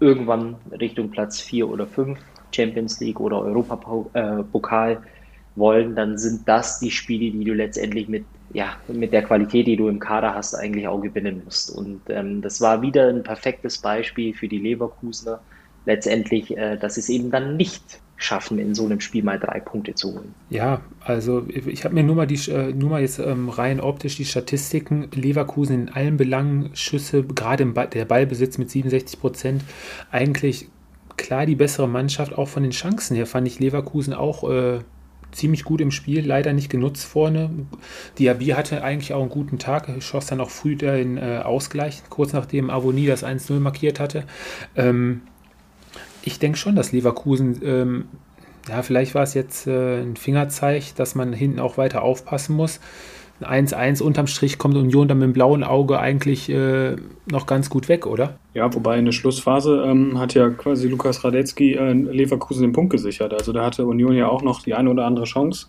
irgendwann 0.00 0.56
Richtung 0.70 1.10
Platz 1.10 1.40
4 1.40 1.68
oder 1.68 1.86
5, 1.86 2.18
Champions 2.54 3.00
League 3.00 3.20
oder 3.20 3.40
Europapokal 3.42 4.92
äh, 4.92 4.96
wollen, 5.54 5.96
dann 5.96 6.18
sind 6.18 6.46
das 6.48 6.80
die 6.80 6.90
Spiele, 6.90 7.30
die 7.32 7.44
du 7.44 7.54
letztendlich 7.54 8.08
mit 8.08 8.26
ja, 8.50 8.76
mit 8.88 9.12
der 9.12 9.24
Qualität, 9.24 9.66
die 9.66 9.76
du 9.76 9.88
im 9.88 9.98
Kader 9.98 10.34
hast, 10.34 10.54
eigentlich 10.54 10.88
auch 10.88 11.00
gewinnen 11.02 11.42
musst. 11.44 11.70
Und 11.70 12.08
ähm, 12.08 12.40
das 12.40 12.60
war 12.62 12.80
wieder 12.80 13.08
ein 13.08 13.22
perfektes 13.22 13.78
Beispiel 13.78 14.32
für 14.34 14.48
die 14.48 14.58
Leverkusener, 14.58 15.44
letztendlich, 15.84 16.56
äh, 16.56 16.78
dass 16.78 16.94
sie 16.94 17.00
es 17.00 17.08
eben 17.10 17.30
dann 17.30 17.56
nicht 17.58 18.00
schaffen, 18.18 18.58
in 18.58 18.74
so 18.74 18.84
einem 18.84 19.00
Spiel 19.00 19.22
mal 19.22 19.38
drei 19.38 19.60
Punkte 19.60 19.94
zu 19.94 20.14
holen. 20.14 20.34
Ja, 20.50 20.80
also 21.00 21.46
ich 21.48 21.84
habe 21.84 21.94
mir 21.94 22.02
nur 22.02 22.16
mal, 22.16 22.26
die, 22.26 22.50
äh, 22.50 22.72
nur 22.72 22.90
mal 22.90 23.00
jetzt 23.00 23.20
ähm, 23.20 23.48
rein 23.48 23.80
optisch 23.80 24.16
die 24.16 24.24
Statistiken. 24.24 25.08
Leverkusen 25.14 25.82
in 25.82 25.88
allen 25.88 26.16
Belangen 26.16 26.70
Schüsse, 26.74 27.22
gerade 27.22 27.62
im 27.62 27.74
ba 27.74 27.86
der 27.86 28.04
Ballbesitz 28.04 28.58
mit 28.58 28.70
67 28.70 29.20
Prozent, 29.20 29.62
eigentlich 30.10 30.68
klar 31.16 31.46
die 31.46 31.54
bessere 31.54 31.88
Mannschaft. 31.88 32.36
Auch 32.36 32.48
von 32.48 32.64
den 32.64 32.72
Chancen 32.72 33.14
her 33.14 33.26
fand 33.26 33.46
ich 33.46 33.60
Leverkusen 33.60 34.12
auch 34.12 34.48
äh, 34.50 34.80
ziemlich 35.30 35.62
gut 35.62 35.80
im 35.80 35.92
Spiel, 35.92 36.26
leider 36.26 36.52
nicht 36.52 36.70
genutzt 36.70 37.04
vorne. 37.04 37.50
Diaby 38.18 38.46
hatte 38.48 38.82
eigentlich 38.82 39.14
auch 39.14 39.20
einen 39.20 39.30
guten 39.30 39.60
Tag, 39.60 39.88
schoss 40.00 40.26
dann 40.26 40.40
auch 40.40 40.50
früh 40.50 40.74
den 40.74 41.18
äh, 41.18 41.42
Ausgleich, 41.44 42.02
kurz 42.10 42.32
nachdem 42.32 42.70
Avoni 42.70 43.06
das 43.06 43.24
1-0 43.24 43.60
markiert 43.60 44.00
hatte. 44.00 44.24
Ähm, 44.74 45.22
ich 46.22 46.38
denke 46.38 46.58
schon, 46.58 46.76
dass 46.76 46.92
Leverkusen, 46.92 47.60
ähm, 47.62 48.04
ja, 48.68 48.82
vielleicht 48.82 49.14
war 49.14 49.22
es 49.22 49.34
jetzt 49.34 49.66
äh, 49.66 50.02
ein 50.02 50.16
Fingerzeig, 50.16 50.94
dass 50.96 51.14
man 51.14 51.32
hinten 51.32 51.60
auch 51.60 51.78
weiter 51.78 52.02
aufpassen 52.02 52.54
muss. 52.54 52.80
1-1 53.40 54.02
unterm 54.02 54.26
Strich 54.26 54.58
kommt 54.58 54.76
Union 54.76 55.06
dann 55.06 55.18
mit 55.18 55.26
dem 55.26 55.32
blauen 55.32 55.62
Auge 55.62 56.00
eigentlich 56.00 56.50
äh, 56.50 56.96
noch 57.30 57.46
ganz 57.46 57.70
gut 57.70 57.88
weg, 57.88 58.06
oder? 58.06 58.38
Ja, 58.54 58.72
wobei 58.74 58.98
in 58.98 59.04
der 59.04 59.12
Schlussphase 59.12 59.84
ähm, 59.86 60.18
hat 60.18 60.34
ja 60.34 60.50
quasi 60.50 60.88
Lukas 60.88 61.22
Radetzky 61.22 61.74
äh, 61.74 61.92
Leverkusen 61.92 62.62
den 62.62 62.72
Punkt 62.72 62.90
gesichert. 62.90 63.32
Also 63.32 63.52
da 63.52 63.64
hatte 63.64 63.86
Union 63.86 64.14
ja 64.14 64.28
auch 64.28 64.42
noch 64.42 64.62
die 64.62 64.74
eine 64.74 64.90
oder 64.90 65.06
andere 65.06 65.24
Chance. 65.24 65.68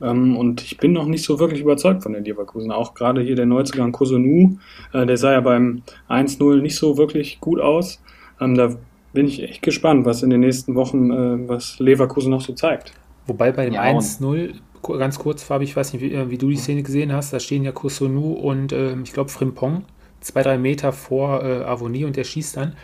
Ähm, 0.00 0.36
und 0.36 0.62
ich 0.62 0.78
bin 0.78 0.92
noch 0.92 1.06
nicht 1.06 1.24
so 1.24 1.38
wirklich 1.38 1.60
überzeugt 1.60 2.02
von 2.02 2.14
den 2.14 2.24
Leverkusen. 2.24 2.72
Auch 2.72 2.94
gerade 2.94 3.20
hier 3.20 3.36
der 3.36 3.46
Neuzugang 3.46 3.92
Kosunu, 3.92 4.56
äh, 4.94 5.04
der 5.04 5.18
sah 5.18 5.32
ja 5.32 5.40
beim 5.40 5.82
1-0 6.08 6.62
nicht 6.62 6.76
so 6.76 6.96
wirklich 6.96 7.40
gut 7.40 7.60
aus. 7.60 8.02
Ähm, 8.40 8.54
da 8.54 8.74
bin 9.12 9.26
ich 9.26 9.42
echt 9.42 9.62
gespannt, 9.62 10.04
was 10.06 10.22
in 10.22 10.30
den 10.30 10.40
nächsten 10.40 10.74
Wochen, 10.74 11.10
äh, 11.10 11.48
was 11.48 11.78
Leverkusen 11.78 12.30
noch 12.30 12.40
so 12.40 12.52
zeigt. 12.52 12.92
Wobei 13.26 13.52
bei 13.52 13.66
dem 13.66 13.74
ja, 13.74 13.82
1-0 13.82 14.54
ganz 14.98 15.18
kurz, 15.18 15.42
Fabi, 15.44 15.64
ich 15.64 15.76
weiß 15.76 15.92
nicht, 15.92 16.02
wie, 16.02 16.12
äh, 16.12 16.30
wie, 16.30 16.38
du 16.38 16.48
die 16.48 16.56
Szene 16.56 16.82
gesehen 16.82 17.12
hast, 17.12 17.32
da 17.32 17.38
stehen 17.40 17.62
ja 17.62 17.72
Kosunu 17.72 18.32
und 18.32 18.72
äh, 18.72 18.96
ich 19.02 19.12
glaube 19.12 19.30
Frimpong 19.30 19.84
zwei, 20.22 20.42
drei 20.42 20.58
Meter 20.58 20.92
vor 20.92 21.44
äh, 21.44 21.64
Avonie 21.64 22.04
und 22.04 22.16
der 22.16 22.24
schießt 22.24 22.56
dann. 22.56 22.76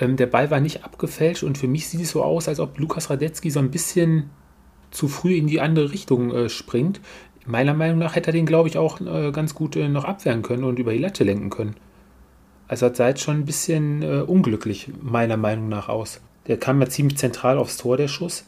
Ähm, 0.00 0.16
der 0.16 0.26
Ball 0.26 0.50
war 0.50 0.60
nicht 0.60 0.84
abgefälscht 0.84 1.42
und 1.42 1.58
für 1.58 1.68
mich 1.68 1.88
sieht 1.88 2.00
es 2.00 2.10
so 2.10 2.22
aus, 2.22 2.48
als 2.48 2.60
ob 2.60 2.78
Lukas 2.78 3.10
Radetzky 3.10 3.50
so 3.50 3.60
ein 3.60 3.70
bisschen 3.70 4.30
zu 4.90 5.08
früh 5.08 5.34
in 5.34 5.46
die 5.46 5.60
andere 5.60 5.92
Richtung 5.92 6.34
äh, 6.34 6.48
springt. 6.48 7.00
Meiner 7.46 7.74
Meinung 7.74 7.98
nach 7.98 8.16
hätte 8.16 8.30
er 8.30 8.32
den, 8.32 8.46
glaube 8.46 8.68
ich, 8.68 8.78
auch 8.78 9.00
äh, 9.00 9.30
ganz 9.32 9.54
gut 9.54 9.76
äh, 9.76 9.88
noch 9.88 10.04
abwehren 10.04 10.42
können 10.42 10.64
und 10.64 10.78
über 10.78 10.92
die 10.92 10.98
Latte 10.98 11.24
lenken 11.24 11.50
können. 11.50 11.76
Also 12.68 12.86
hat 12.86 12.96
Seid 12.96 13.18
schon 13.18 13.38
ein 13.38 13.44
bisschen 13.44 14.02
äh, 14.02 14.20
unglücklich, 14.20 14.90
meiner 15.02 15.36
Meinung 15.36 15.68
nach, 15.68 15.88
aus. 15.88 16.20
Der 16.46 16.58
kam 16.58 16.80
ja 16.80 16.88
ziemlich 16.88 17.18
zentral 17.18 17.58
aufs 17.58 17.78
Tor, 17.78 17.96
der 17.96 18.08
Schuss. 18.08 18.44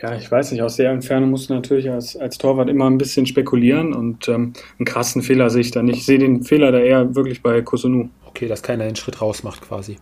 Ja, 0.00 0.14
ich 0.16 0.30
weiß 0.30 0.52
nicht, 0.52 0.62
aus 0.62 0.76
der 0.76 0.90
Entfernung 0.90 1.30
musst 1.30 1.50
du 1.50 1.54
natürlich 1.54 1.90
als, 1.90 2.16
als 2.16 2.38
Torwart 2.38 2.70
immer 2.70 2.88
ein 2.88 2.96
bisschen 2.96 3.26
spekulieren 3.26 3.92
und 3.92 4.28
ähm, 4.28 4.54
einen 4.78 4.86
krassen 4.86 5.20
Fehler 5.20 5.50
sehe 5.50 5.60
ich 5.60 5.72
da 5.72 5.82
nicht. 5.82 5.98
Ich 5.98 6.06
sehe 6.06 6.18
den 6.18 6.42
Fehler 6.42 6.72
da 6.72 6.78
eher 6.78 7.14
wirklich 7.14 7.42
bei 7.42 7.60
Kosunu. 7.60 8.08
Okay, 8.24 8.48
dass 8.48 8.62
keiner 8.62 8.84
den 8.84 8.96
Schritt 8.96 9.20
raus 9.20 9.42
macht 9.42 9.60
quasi. 9.60 9.98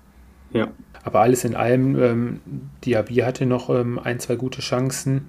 Ja. 0.53 0.69
Aber 1.03 1.21
alles 1.21 1.45
in 1.45 1.57
allem, 1.57 2.01
ähm, 2.01 2.41
Diaby 2.85 3.17
hatte 3.17 3.47
noch 3.47 3.71
ähm, 3.71 3.99
ein, 3.99 4.21
zwei 4.21 4.37
gute 4.37 4.61
Chancen, 4.61 5.27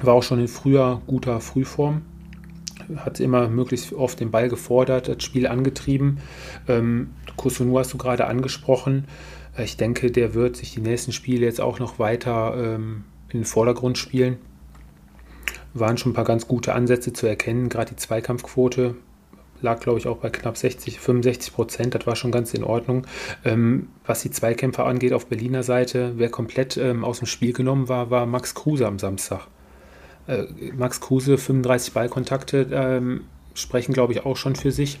war 0.00 0.14
auch 0.14 0.22
schon 0.22 0.40
in 0.40 0.48
früher 0.48 1.02
guter 1.06 1.40
Frühform, 1.40 2.02
hat 2.96 3.20
immer 3.20 3.48
möglichst 3.48 3.92
oft 3.92 4.20
den 4.20 4.30
Ball 4.30 4.48
gefordert, 4.48 5.08
das 5.08 5.22
Spiel 5.22 5.46
angetrieben. 5.46 6.18
Ähm, 6.68 7.10
Kosunu 7.36 7.78
hast 7.78 7.92
du 7.92 7.98
gerade 7.98 8.26
angesprochen. 8.26 9.06
Ich 9.56 9.76
denke, 9.76 10.10
der 10.10 10.34
wird 10.34 10.56
sich 10.56 10.74
die 10.74 10.80
nächsten 10.80 11.12
Spiele 11.12 11.44
jetzt 11.44 11.60
auch 11.60 11.78
noch 11.78 11.98
weiter 11.98 12.54
ähm, 12.56 13.04
in 13.30 13.40
den 13.40 13.44
Vordergrund 13.44 13.98
spielen. 13.98 14.38
Waren 15.74 15.98
schon 15.98 16.12
ein 16.12 16.14
paar 16.14 16.24
ganz 16.24 16.48
gute 16.48 16.74
Ansätze 16.74 17.12
zu 17.12 17.26
erkennen. 17.26 17.68
Gerade 17.68 17.90
die 17.90 17.96
Zweikampfquote 17.96 18.94
lag, 19.60 19.80
glaube 19.80 19.98
ich, 19.98 20.06
auch 20.06 20.18
bei 20.18 20.30
knapp 20.30 20.56
60, 20.56 21.00
65 21.00 21.52
Prozent. 21.52 21.94
Das 21.94 22.06
war 22.06 22.16
schon 22.16 22.30
ganz 22.30 22.54
in 22.54 22.64
Ordnung. 22.64 23.06
Ähm, 23.44 23.88
was 24.06 24.22
die 24.22 24.30
Zweikämpfer 24.30 24.86
angeht 24.86 25.12
auf 25.12 25.26
Berliner 25.26 25.62
Seite, 25.62 26.12
wer 26.16 26.30
komplett 26.30 26.76
ähm, 26.76 27.04
aus 27.04 27.18
dem 27.18 27.26
Spiel 27.26 27.52
genommen 27.52 27.88
war, 27.88 28.10
war 28.10 28.26
Max 28.26 28.54
Kruse 28.54 28.86
am 28.86 28.98
Samstag. 28.98 29.48
Äh, 30.28 30.44
Max 30.76 31.00
Kruse, 31.00 31.38
35 31.38 31.94
Ballkontakte 31.94 32.68
ähm, 32.70 33.24
sprechen, 33.54 33.92
glaube 33.92 34.12
ich, 34.12 34.24
auch 34.24 34.36
schon 34.36 34.54
für 34.54 34.70
sich. 34.70 35.00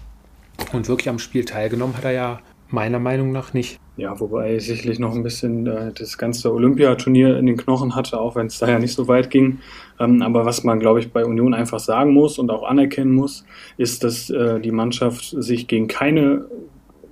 Und 0.72 0.88
wirklich 0.88 1.08
am 1.08 1.20
Spiel 1.20 1.44
teilgenommen 1.44 1.96
hat 1.96 2.04
er 2.04 2.12
ja 2.12 2.40
meiner 2.70 2.98
Meinung 2.98 3.30
nach 3.30 3.54
nicht. 3.54 3.78
Ja, 3.96 4.18
wobei 4.20 4.58
sicherlich 4.58 4.98
noch 4.98 5.14
ein 5.14 5.22
bisschen 5.22 5.66
äh, 5.66 5.92
das 5.92 6.18
ganze 6.18 6.52
Olympiaturnier 6.52 7.36
in 7.36 7.46
den 7.46 7.56
Knochen 7.56 7.94
hatte, 7.94 8.20
auch 8.20 8.36
wenn 8.36 8.46
es 8.46 8.58
da 8.58 8.68
ja 8.68 8.78
nicht 8.78 8.94
so 8.94 9.08
weit 9.08 9.30
ging. 9.30 9.58
Ähm, 9.98 10.22
aber 10.22 10.44
was 10.44 10.64
man, 10.64 10.78
glaube 10.78 11.00
ich, 11.00 11.12
bei 11.12 11.24
Union 11.24 11.54
einfach 11.54 11.80
sagen 11.80 12.12
muss 12.12 12.38
und 12.38 12.50
auch 12.50 12.62
anerkennen 12.62 13.12
muss, 13.12 13.44
ist, 13.76 14.04
dass 14.04 14.30
äh, 14.30 14.60
die 14.60 14.70
Mannschaft 14.70 15.34
sich 15.36 15.66
gegen 15.66 15.88
keine 15.88 16.46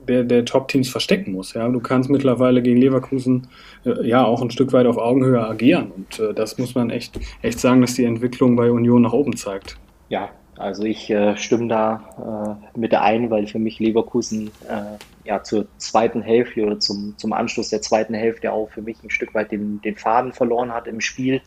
der, 0.09 0.25
der 0.25 0.45
Top-Teams 0.45 0.89
verstecken 0.89 1.33
muss. 1.33 1.55
Ja, 1.55 1.69
du 1.69 1.81
kannst 1.81 2.11
mittlerweile 2.11 2.63
gegen 2.63 2.81
Leverkusen 2.81 3.49
äh, 3.85 4.07
ja 4.07 4.25
auch 4.25 4.43
ein 4.43 4.51
Stück 4.51 4.73
weit 4.73 4.87
auf 4.87 4.99
Augenhöhe 4.99 5.47
agieren 5.47 5.93
und 5.95 6.19
äh, 6.19 6.35
das 6.35 6.59
muss 6.59 6.75
man 6.75 6.91
echt 6.91 7.19
echt 7.43 7.61
sagen, 7.61 7.81
dass 7.81 7.95
die 7.95 8.05
Entwicklung 8.05 8.57
bei 8.57 8.71
Union 8.71 9.03
nach 9.03 9.13
oben 9.13 9.37
zeigt. 9.37 9.77
Ja, 10.09 10.31
also 10.59 10.85
ich 10.85 11.11
äh, 11.11 11.37
stimme 11.37 11.69
da 11.69 12.59
äh, 12.75 12.79
mit 12.79 12.95
ein, 12.95 13.31
weil 13.31 13.47
für 13.47 13.59
mich 13.59 13.79
Leverkusen 13.79 14.51
äh, 14.69 14.97
ja 15.25 15.43
zur 15.43 15.67
zweiten 15.77 16.23
Hälfte 16.23 16.65
oder 16.65 16.81
zum, 16.81 17.15
zum 17.19 17.33
Anschluss 17.33 17.69
der 17.69 17.83
zweiten 17.83 18.15
Hälfte 18.15 18.53
auch 18.53 18.71
für 18.71 18.83
mich 18.83 18.97
ein 19.03 19.11
Stück 19.11 19.35
weit 19.35 19.53
den, 19.53 19.81
den 19.83 19.97
Faden 19.97 20.33
verloren 20.33 20.73
hat 20.73 20.87
im 20.87 21.01
Spiel. 21.01 21.43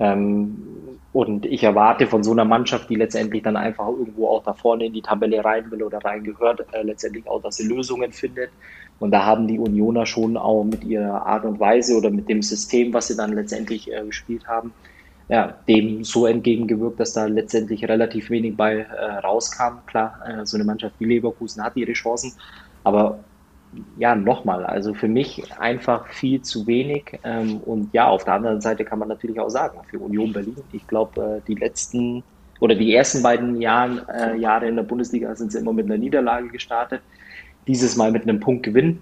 Ähm, 0.00 0.68
und 1.12 1.46
ich 1.46 1.64
erwarte 1.64 2.06
von 2.06 2.22
so 2.22 2.32
einer 2.32 2.44
Mannschaft, 2.44 2.90
die 2.90 2.94
letztendlich 2.94 3.42
dann 3.42 3.56
einfach 3.56 3.88
irgendwo 3.88 4.28
auch 4.28 4.44
da 4.44 4.52
vorne 4.52 4.86
in 4.86 4.92
die 4.92 5.02
Tabelle 5.02 5.44
rein 5.44 5.70
will 5.70 5.82
oder 5.82 5.98
reingehört, 5.98 6.66
äh, 6.72 6.82
letztendlich 6.82 7.26
auch, 7.26 7.42
dass 7.42 7.56
sie 7.56 7.66
Lösungen 7.66 8.12
findet. 8.12 8.50
Und 8.98 9.10
da 9.12 9.24
haben 9.24 9.46
die 9.46 9.58
Unioner 9.58 10.06
schon 10.06 10.36
auch 10.36 10.64
mit 10.64 10.84
ihrer 10.84 11.24
Art 11.26 11.44
und 11.44 11.60
Weise 11.60 11.96
oder 11.96 12.10
mit 12.10 12.28
dem 12.28 12.42
System, 12.42 12.92
was 12.92 13.08
sie 13.08 13.16
dann 13.16 13.32
letztendlich 13.32 13.90
äh, 13.92 14.04
gespielt 14.04 14.46
haben, 14.46 14.72
ja, 15.28 15.54
dem 15.68 16.04
so 16.04 16.26
entgegengewirkt, 16.26 17.00
dass 17.00 17.12
da 17.12 17.26
letztendlich 17.26 17.88
relativ 17.88 18.30
wenig 18.30 18.56
bei 18.56 18.78
äh, 18.78 19.18
rauskam. 19.18 19.86
Klar, 19.86 20.20
äh, 20.26 20.46
so 20.46 20.56
eine 20.56 20.64
Mannschaft 20.64 20.96
wie 20.98 21.04
Leverkusen 21.04 21.62
hat 21.62 21.76
ihre 21.76 21.92
Chancen, 21.92 22.32
aber 22.84 23.24
ja, 23.98 24.14
nochmal, 24.14 24.64
also 24.64 24.94
für 24.94 25.08
mich 25.08 25.52
einfach 25.58 26.06
viel 26.08 26.42
zu 26.42 26.66
wenig. 26.66 27.18
Ähm, 27.24 27.58
und 27.58 27.92
ja, 27.92 28.08
auf 28.08 28.24
der 28.24 28.34
anderen 28.34 28.60
Seite 28.60 28.84
kann 28.84 28.98
man 28.98 29.08
natürlich 29.08 29.38
auch 29.38 29.50
sagen, 29.50 29.78
für 29.90 29.98
Union 29.98 30.32
Berlin, 30.32 30.56
ich 30.72 30.86
glaube, 30.86 31.38
äh, 31.38 31.40
die 31.46 31.54
letzten 31.54 32.22
oder 32.60 32.74
die 32.74 32.94
ersten 32.94 33.22
beiden 33.22 33.60
Jahren, 33.60 34.00
äh, 34.08 34.36
Jahre 34.36 34.68
in 34.68 34.76
der 34.76 34.82
Bundesliga 34.82 35.34
sind 35.34 35.52
sie 35.52 35.58
immer 35.58 35.72
mit 35.72 35.86
einer 35.86 35.98
Niederlage 35.98 36.48
gestartet. 36.48 37.02
Dieses 37.66 37.96
Mal 37.96 38.10
mit 38.10 38.22
einem 38.22 38.40
Punktgewinn, 38.40 39.00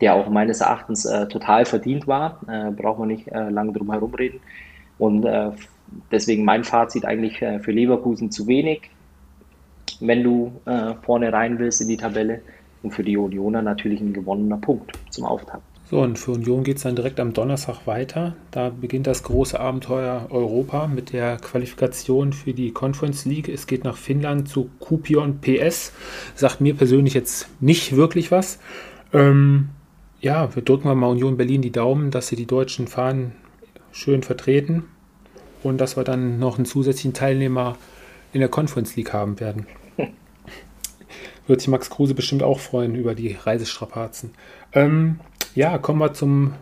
der 0.00 0.14
auch 0.14 0.28
meines 0.28 0.60
Erachtens 0.60 1.04
äh, 1.04 1.26
total 1.28 1.66
verdient 1.66 2.06
war. 2.06 2.40
Äh, 2.48 2.70
brauchen 2.70 3.02
wir 3.02 3.16
nicht 3.16 3.28
äh, 3.28 3.50
lange 3.50 3.72
drum 3.72 3.90
herum 3.90 4.14
reden. 4.14 4.40
Und 4.98 5.24
äh, 5.24 5.50
deswegen 6.10 6.44
mein 6.44 6.64
Fazit 6.64 7.04
eigentlich 7.04 7.38
für 7.38 7.70
Leverkusen 7.70 8.30
zu 8.30 8.46
wenig, 8.46 8.90
wenn 10.00 10.22
du 10.22 10.60
vorne 11.02 11.32
rein 11.32 11.58
willst 11.58 11.80
in 11.80 11.88
die 11.88 11.96
Tabelle. 11.96 12.42
Und 12.82 12.92
für 12.92 13.02
die 13.02 13.16
Unioner 13.16 13.62
natürlich 13.62 14.00
ein 14.00 14.12
gewonnener 14.12 14.58
Punkt 14.58 14.92
zum 15.10 15.24
Auftakt. 15.24 15.62
So, 15.90 16.00
und 16.00 16.18
für 16.18 16.32
Union 16.32 16.64
geht 16.64 16.76
es 16.76 16.82
dann 16.82 16.96
direkt 16.96 17.18
am 17.18 17.32
Donnerstag 17.32 17.86
weiter. 17.86 18.36
Da 18.50 18.68
beginnt 18.68 19.06
das 19.06 19.22
große 19.22 19.58
Abenteuer 19.58 20.26
Europa 20.28 20.86
mit 20.86 21.14
der 21.14 21.38
Qualifikation 21.38 22.34
für 22.34 22.52
die 22.52 22.72
Conference 22.72 23.24
League. 23.24 23.48
Es 23.48 23.66
geht 23.66 23.84
nach 23.84 23.96
Finnland 23.96 24.50
zu 24.50 24.68
Kupion 24.80 25.40
PS. 25.40 25.92
Sagt 26.34 26.60
mir 26.60 26.74
persönlich 26.74 27.14
jetzt 27.14 27.48
nicht 27.60 27.96
wirklich 27.96 28.30
was. 28.30 28.58
Ähm, 29.14 29.70
ja, 30.20 30.54
wir 30.54 30.62
drücken 30.62 30.94
mal 30.94 31.06
Union 31.06 31.38
Berlin 31.38 31.62
die 31.62 31.72
Daumen, 31.72 32.10
dass 32.10 32.28
sie 32.28 32.36
die 32.36 32.46
deutschen 32.46 32.86
Fahnen 32.86 33.32
schön 33.90 34.22
vertreten 34.22 34.84
und 35.62 35.80
dass 35.80 35.96
wir 35.96 36.04
dann 36.04 36.38
noch 36.38 36.56
einen 36.58 36.66
zusätzlichen 36.66 37.14
Teilnehmer 37.14 37.78
in 38.34 38.40
der 38.40 38.50
Conference 38.50 38.94
League 38.96 39.14
haben 39.14 39.40
werden. 39.40 39.66
Wird 41.48 41.60
sich 41.60 41.68
Max 41.68 41.90
Kruse 41.90 42.14
bestimmt 42.14 42.44
auch 42.44 42.60
freuen 42.60 42.94
über 42.94 43.16
die 43.16 43.32
Reisestrapazen. 43.32 44.30
Ähm, 44.72 45.18
ja, 45.56 45.78
kommen 45.78 45.98
wir 45.98 46.12
zum 46.14 46.52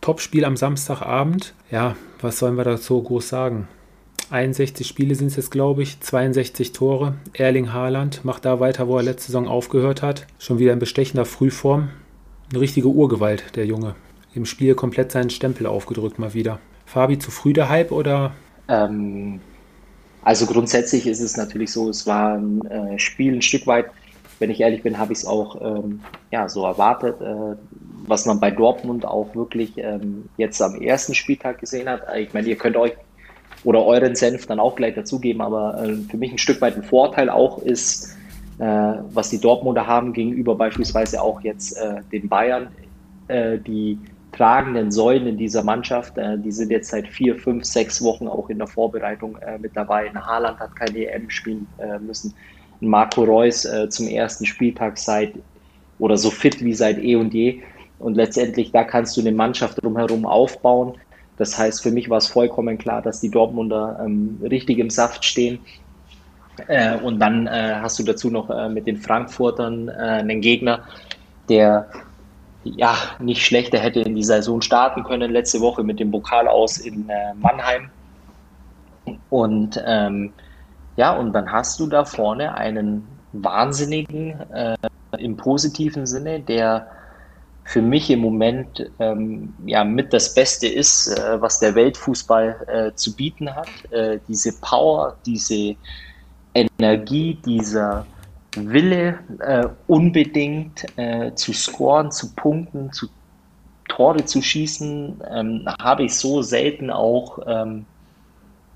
Topspiel 0.00 0.44
am 0.44 0.56
Samstagabend. 0.56 1.54
Ja, 1.70 1.94
was 2.20 2.38
sollen 2.40 2.56
wir 2.56 2.64
dazu 2.64 3.00
groß 3.00 3.28
sagen? 3.28 3.68
61 4.30 4.86
Spiele 4.86 5.14
sind 5.14 5.28
es 5.28 5.36
jetzt, 5.36 5.50
glaube 5.50 5.82
ich, 5.82 6.00
62 6.00 6.72
Tore. 6.72 7.14
Erling 7.34 7.72
Haaland 7.72 8.24
macht 8.24 8.46
da 8.46 8.58
weiter, 8.58 8.88
wo 8.88 8.96
er 8.96 9.02
letzte 9.02 9.26
Saison 9.26 9.46
aufgehört 9.46 10.00
hat. 10.00 10.26
Schon 10.38 10.58
wieder 10.58 10.72
in 10.72 10.78
bestechender 10.78 11.26
Frühform. 11.26 11.90
Eine 12.50 12.60
richtige 12.60 12.88
Urgewalt, 12.88 13.54
der 13.54 13.66
Junge. 13.66 13.94
Im 14.34 14.46
Spiel 14.46 14.74
komplett 14.74 15.12
seinen 15.12 15.30
Stempel 15.30 15.66
aufgedrückt 15.66 16.18
mal 16.18 16.32
wieder. 16.32 16.58
Fabi, 16.86 17.18
zu 17.18 17.30
früh 17.30 17.52
der 17.52 17.68
Hype 17.68 17.92
oder? 17.92 18.32
Ähm, 18.68 19.40
also 20.22 20.46
grundsätzlich 20.46 21.06
ist 21.06 21.20
es 21.20 21.36
natürlich 21.36 21.70
so, 21.70 21.90
es 21.90 22.06
war 22.06 22.38
ein 22.38 22.64
äh, 22.66 22.98
Spiel 22.98 23.34
ein 23.34 23.42
Stück 23.42 23.66
weit, 23.66 23.86
wenn 24.42 24.50
ich 24.50 24.60
ehrlich 24.60 24.82
bin, 24.82 24.98
habe 24.98 25.12
ich 25.12 25.20
es 25.20 25.24
auch 25.24 25.60
ähm, 25.62 26.00
ja, 26.32 26.48
so 26.48 26.66
erwartet, 26.66 27.20
äh, 27.20 27.56
was 28.08 28.26
man 28.26 28.40
bei 28.40 28.50
Dortmund 28.50 29.06
auch 29.06 29.36
wirklich 29.36 29.78
ähm, 29.78 30.28
jetzt 30.36 30.60
am 30.60 30.74
ersten 30.74 31.14
Spieltag 31.14 31.60
gesehen 31.60 31.88
hat. 31.88 32.02
Ich 32.18 32.34
meine, 32.34 32.48
ihr 32.48 32.56
könnt 32.56 32.76
euch 32.76 32.92
oder 33.62 33.86
euren 33.86 34.16
Senf 34.16 34.46
dann 34.46 34.58
auch 34.58 34.74
gleich 34.74 34.96
dazugeben, 34.96 35.40
aber 35.40 35.84
äh, 35.84 35.94
für 36.10 36.16
mich 36.16 36.32
ein 36.32 36.38
Stück 36.38 36.60
weit 36.60 36.74
ein 36.74 36.82
Vorteil 36.82 37.30
auch 37.30 37.58
ist, 37.58 38.16
äh, 38.58 38.64
was 38.64 39.30
die 39.30 39.40
Dortmunder 39.40 39.86
haben 39.86 40.12
gegenüber 40.12 40.56
beispielsweise 40.56 41.22
auch 41.22 41.40
jetzt 41.42 41.76
äh, 41.78 42.00
den 42.10 42.28
Bayern, 42.28 42.66
äh, 43.28 43.58
die 43.58 43.96
tragenden 44.32 44.90
Säulen 44.90 45.28
in 45.28 45.36
dieser 45.36 45.62
Mannschaft. 45.62 46.18
Äh, 46.18 46.36
die 46.36 46.50
sind 46.50 46.72
jetzt 46.72 46.90
seit 46.90 47.06
vier, 47.06 47.36
fünf, 47.36 47.64
sechs 47.64 48.02
Wochen 48.02 48.26
auch 48.26 48.50
in 48.50 48.58
der 48.58 48.66
Vorbereitung 48.66 49.38
mit 49.60 49.76
dabei. 49.76 50.10
Haaland 50.10 50.58
hat 50.58 50.74
keine 50.74 51.06
EM 51.06 51.30
spielen 51.30 51.68
müssen. 52.00 52.34
Marco 52.82 53.24
Reus 53.24 53.64
äh, 53.64 53.88
zum 53.88 54.08
ersten 54.08 54.46
Spieltag 54.46 54.98
seit 54.98 55.34
oder 55.98 56.16
so 56.16 56.30
fit 56.30 56.62
wie 56.64 56.74
seit 56.74 56.98
eh 56.98 57.16
und 57.16 57.32
je. 57.32 57.60
Und 57.98 58.16
letztendlich, 58.16 58.72
da 58.72 58.84
kannst 58.84 59.16
du 59.16 59.20
eine 59.20 59.32
Mannschaft 59.32 59.82
drumherum 59.82 60.26
aufbauen. 60.26 60.94
Das 61.36 61.56
heißt, 61.56 61.82
für 61.82 61.90
mich 61.90 62.10
war 62.10 62.18
es 62.18 62.26
vollkommen 62.26 62.76
klar, 62.78 63.00
dass 63.00 63.20
die 63.20 63.30
Dortmunder 63.30 64.00
ähm, 64.04 64.38
richtig 64.42 64.78
im 64.78 64.90
Saft 64.90 65.24
stehen. 65.24 65.60
Äh, 66.66 66.98
und 66.98 67.20
dann 67.20 67.46
äh, 67.46 67.76
hast 67.80 67.98
du 67.98 68.02
dazu 68.02 68.30
noch 68.30 68.68
mit 68.68 68.86
den 68.86 68.96
Frankfurtern 68.96 69.88
einen 69.88 70.40
Gegner, 70.40 70.84
der 71.48 71.88
ja, 72.64 72.96
nicht 73.18 73.44
schlechter 73.44 73.78
hätte 73.78 74.00
in 74.00 74.14
die 74.14 74.22
Saison 74.22 74.60
starten 74.60 75.04
können. 75.04 75.30
Letzte 75.30 75.60
Woche 75.60 75.82
mit 75.82 75.98
dem 76.00 76.10
Pokal 76.10 76.48
aus 76.48 76.78
in 76.78 77.08
äh, 77.08 77.34
Mannheim. 77.34 77.90
Und 79.30 79.82
ähm, 79.84 80.32
ja, 80.96 81.16
und 81.16 81.32
dann 81.32 81.50
hast 81.50 81.80
du 81.80 81.86
da 81.86 82.04
vorne 82.04 82.54
einen 82.54 83.06
Wahnsinnigen 83.32 84.40
äh, 84.52 84.76
im 85.18 85.36
positiven 85.36 86.06
Sinne, 86.06 86.40
der 86.40 86.86
für 87.64 87.82
mich 87.82 88.10
im 88.10 88.20
Moment 88.20 88.90
ähm, 88.98 89.54
ja 89.66 89.84
mit 89.84 90.12
das 90.12 90.34
Beste 90.34 90.66
ist, 90.66 91.08
äh, 91.08 91.40
was 91.40 91.60
der 91.60 91.74
Weltfußball 91.74 92.66
äh, 92.66 92.94
zu 92.94 93.14
bieten 93.14 93.54
hat. 93.54 93.68
Äh, 93.90 94.18
diese 94.28 94.52
Power, 94.60 95.16
diese 95.24 95.76
Energie, 96.54 97.38
dieser 97.46 98.04
Wille, 98.56 99.18
äh, 99.40 99.66
unbedingt 99.86 100.84
äh, 100.96 101.34
zu 101.34 101.52
scoren, 101.52 102.10
zu 102.10 102.34
punkten, 102.34 102.92
zu 102.92 103.06
Tore 103.88 104.24
zu 104.24 104.40
schießen, 104.40 105.22
ähm, 105.30 105.68
habe 105.80 106.04
ich 106.04 106.14
so 106.14 106.40
selten 106.42 106.90
auch, 106.90 107.38
ähm, 107.46 107.84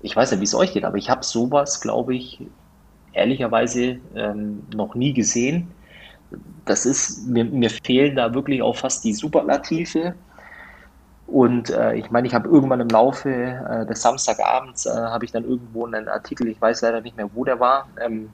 ich 0.01 0.15
weiß 0.15 0.31
ja, 0.31 0.39
wie 0.39 0.45
es 0.45 0.55
euch 0.55 0.73
geht, 0.73 0.85
aber 0.85 0.97
ich 0.97 1.09
habe 1.09 1.23
sowas, 1.23 1.81
glaube 1.81 2.15
ich, 2.15 2.41
ehrlicherweise 3.13 3.99
ähm, 4.15 4.63
noch 4.73 4.95
nie 4.95 5.13
gesehen. 5.13 5.67
Das 6.65 6.85
ist, 6.85 7.27
mir, 7.27 7.45
mir 7.45 7.69
fehlen 7.69 8.15
da 8.15 8.33
wirklich 8.33 8.61
auch 8.61 8.75
fast 8.75 9.03
die 9.03 9.13
Superlative. 9.13 10.13
Und 11.25 11.69
äh, 11.69 11.95
ich 11.95 12.09
meine, 12.11 12.27
ich 12.27 12.33
habe 12.33 12.47
irgendwann 12.47 12.79
im 12.79 12.89
Laufe 12.89 13.29
äh, 13.29 13.85
des 13.85 14.01
Samstagabends, 14.01 14.85
äh, 14.85 14.89
habe 14.91 15.25
ich 15.25 15.31
dann 15.31 15.43
irgendwo 15.43 15.85
einen 15.85 16.07
Artikel, 16.07 16.47
ich 16.47 16.61
weiß 16.61 16.81
leider 16.81 17.01
nicht 17.01 17.17
mehr, 17.17 17.29
wo 17.33 17.43
der 17.43 17.59
war, 17.59 17.87
ähm, 17.99 18.29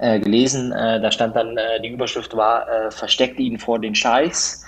äh, 0.00 0.20
gelesen. 0.20 0.72
Äh, 0.72 1.00
da 1.00 1.10
stand 1.10 1.34
dann, 1.34 1.56
äh, 1.56 1.80
die 1.80 1.88
Überschrift 1.88 2.36
war, 2.36 2.90
versteckt 2.90 3.38
ihn 3.40 3.58
vor 3.58 3.78
den 3.78 3.94
Scheiß. 3.94 4.64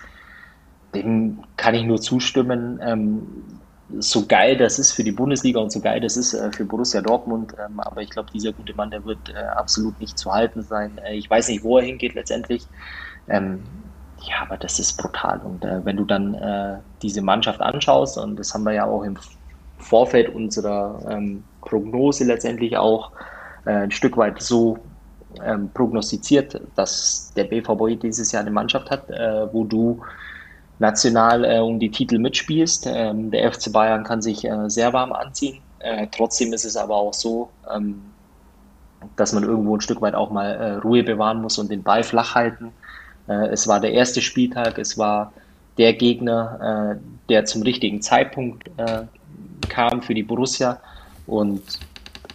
Dem 0.94 1.44
kann 1.56 1.74
ich 1.74 1.84
nur 1.84 2.00
zustimmen. 2.00 2.80
Ähm, 2.82 3.59
so 3.98 4.26
geil 4.26 4.56
das 4.56 4.78
ist 4.78 4.92
für 4.92 5.04
die 5.04 5.12
Bundesliga 5.12 5.60
und 5.60 5.72
so 5.72 5.80
geil 5.80 6.00
das 6.00 6.16
ist 6.16 6.34
äh, 6.34 6.50
für 6.52 6.64
Borussia 6.64 7.00
Dortmund, 7.00 7.54
ähm, 7.58 7.80
aber 7.80 8.02
ich 8.02 8.10
glaube, 8.10 8.30
dieser 8.32 8.52
gute 8.52 8.74
Mann, 8.74 8.90
der 8.90 9.04
wird 9.04 9.28
äh, 9.30 9.38
absolut 9.38 9.98
nicht 10.00 10.18
zu 10.18 10.32
halten 10.32 10.62
sein. 10.62 10.98
Äh, 10.98 11.16
ich 11.16 11.28
weiß 11.28 11.48
nicht, 11.48 11.64
wo 11.64 11.78
er 11.78 11.84
hingeht 11.84 12.14
letztendlich. 12.14 12.66
Ähm, 13.28 13.62
ja, 14.22 14.42
aber 14.42 14.56
das 14.58 14.78
ist 14.78 14.98
brutal. 14.98 15.40
Und 15.40 15.62
wenn 15.62 15.96
du 15.96 16.04
dann 16.04 16.82
diese 17.00 17.22
Mannschaft 17.22 17.62
anschaust, 17.62 18.18
und 18.18 18.36
das 18.36 18.52
haben 18.52 18.64
wir 18.64 18.74
ja 18.74 18.84
auch 18.84 19.02
im 19.02 19.16
Vorfeld 19.78 20.34
unserer 20.34 21.00
ähm, 21.08 21.42
Prognose 21.62 22.24
letztendlich 22.24 22.76
auch 22.76 23.12
ein 23.64 23.90
Stück 23.90 24.18
weit 24.18 24.42
so 24.42 24.78
prognostiziert, 25.72 26.60
dass 26.74 27.32
der 27.34 27.44
BVB 27.44 27.98
dieses 27.98 28.30
Jahr 28.30 28.42
eine 28.42 28.50
Mannschaft 28.50 28.90
hat, 28.90 29.08
wo 29.52 29.64
du 29.64 30.02
national 30.80 31.44
äh, 31.44 31.58
um 31.60 31.78
die 31.78 31.90
Titel 31.90 32.18
mitspielst. 32.18 32.86
Ähm, 32.86 33.30
der 33.30 33.52
FC 33.52 33.70
Bayern 33.72 34.02
kann 34.02 34.22
sich 34.22 34.44
äh, 34.44 34.68
sehr 34.68 34.92
warm 34.92 35.12
anziehen. 35.12 35.58
Äh, 35.78 36.08
trotzdem 36.10 36.52
ist 36.52 36.64
es 36.64 36.76
aber 36.76 36.96
auch 36.96 37.14
so, 37.14 37.50
ähm, 37.72 38.02
dass 39.16 39.32
man 39.32 39.44
irgendwo 39.44 39.76
ein 39.76 39.80
Stück 39.80 40.00
weit 40.00 40.14
auch 40.14 40.30
mal 40.30 40.50
äh, 40.50 40.72
Ruhe 40.76 41.02
bewahren 41.02 41.40
muss 41.40 41.58
und 41.58 41.70
den 41.70 41.82
Ball 41.82 42.02
flach 42.02 42.34
halten. 42.34 42.72
Äh, 43.28 43.48
es 43.48 43.68
war 43.68 43.78
der 43.78 43.92
erste 43.92 44.22
Spieltag, 44.22 44.78
es 44.78 44.98
war 44.98 45.32
der 45.76 45.92
Gegner, 45.92 46.96
äh, 46.96 47.28
der 47.28 47.44
zum 47.44 47.62
richtigen 47.62 48.02
Zeitpunkt 48.02 48.68
kam 49.68 50.02
für 50.02 50.14
die 50.14 50.24
Borussia. 50.24 50.80
Und 51.26 51.62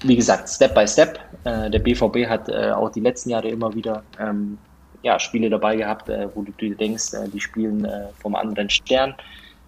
wie 0.03 0.15
gesagt, 0.15 0.47
Step 0.47 0.73
by 0.73 0.87
Step. 0.87 1.19
der 1.43 1.79
BVB 1.79 2.29
hat 2.29 2.49
auch 2.49 2.89
die 2.91 3.01
letzten 3.01 3.31
Jahre 3.31 3.49
immer 3.49 3.73
wieder 3.73 4.03
ähm, 4.19 4.57
ja, 5.03 5.19
Spiele 5.19 5.49
dabei 5.49 5.75
gehabt, 5.75 6.09
äh, 6.09 6.27
wo 6.33 6.43
du 6.43 6.51
dir 6.53 6.75
denkst, 6.75 7.13
äh, 7.13 7.27
die 7.29 7.39
spielen 7.39 7.85
äh, 7.85 8.07
vom 8.19 8.35
anderen 8.35 8.69
Stern. 8.69 9.15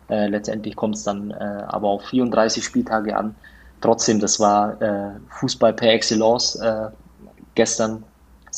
Letztendlich 0.10 0.78
kommt 0.78 0.96
es 0.96 1.04
dann 1.04 1.34
aber 1.34 1.90
auf 1.90 2.06
34 2.06 2.64
Spieltage 2.64 3.14
an. 3.14 3.36
Trotzdem, 3.82 4.22
das 4.22 4.40
war 4.40 4.78
Fußball 5.32 5.74
per 5.74 5.92
Excellence 5.92 6.58
gestern 7.56 8.06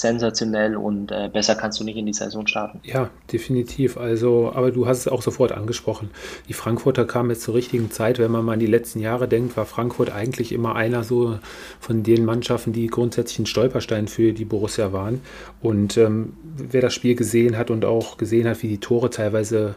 sensationell 0.01 0.75
und 0.75 1.12
äh, 1.12 1.29
besser 1.31 1.55
kannst 1.55 1.79
du 1.79 1.83
nicht 1.83 1.97
in 1.97 2.05
die 2.05 2.13
Saison 2.13 2.47
starten. 2.47 2.79
Ja, 2.83 3.09
definitiv. 3.31 3.97
Also, 3.97 4.51
aber 4.53 4.71
du 4.71 4.88
hast 4.88 4.99
es 4.99 5.07
auch 5.07 5.21
sofort 5.21 5.51
angesprochen. 5.51 6.09
Die 6.47 6.53
Frankfurter 6.53 7.05
kamen 7.05 7.29
jetzt 7.29 7.41
zur 7.41 7.55
richtigen 7.55 7.91
Zeit. 7.91 8.19
Wenn 8.19 8.31
man 8.31 8.45
mal 8.45 8.53
an 8.53 8.59
die 8.59 8.65
letzten 8.65 8.99
Jahre 8.99 9.27
denkt, 9.27 9.57
war 9.57 9.65
Frankfurt 9.65 10.12
eigentlich 10.12 10.51
immer 10.51 10.75
einer 10.75 11.03
so 11.03 11.39
von 11.79 12.03
den 12.03 12.25
Mannschaften, 12.25 12.73
die 12.73 12.88
grundsätzlich 12.88 13.39
ein 13.39 13.45
Stolperstein 13.45 14.07
für 14.07 14.33
die 14.33 14.45
Borussia 14.45 14.93
waren. 14.93 15.21
Und 15.62 15.97
ähm, 15.97 16.33
wer 16.57 16.81
das 16.81 16.93
Spiel 16.93 17.15
gesehen 17.15 17.57
hat 17.57 17.71
und 17.71 17.85
auch 17.85 18.17
gesehen 18.17 18.47
hat, 18.47 18.63
wie 18.63 18.67
die 18.67 18.79
Tore 18.79 19.09
teilweise 19.09 19.75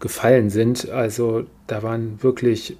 gefallen 0.00 0.50
sind, 0.50 0.90
also 0.90 1.44
da 1.68 1.82
waren 1.82 2.22
wirklich 2.22 2.76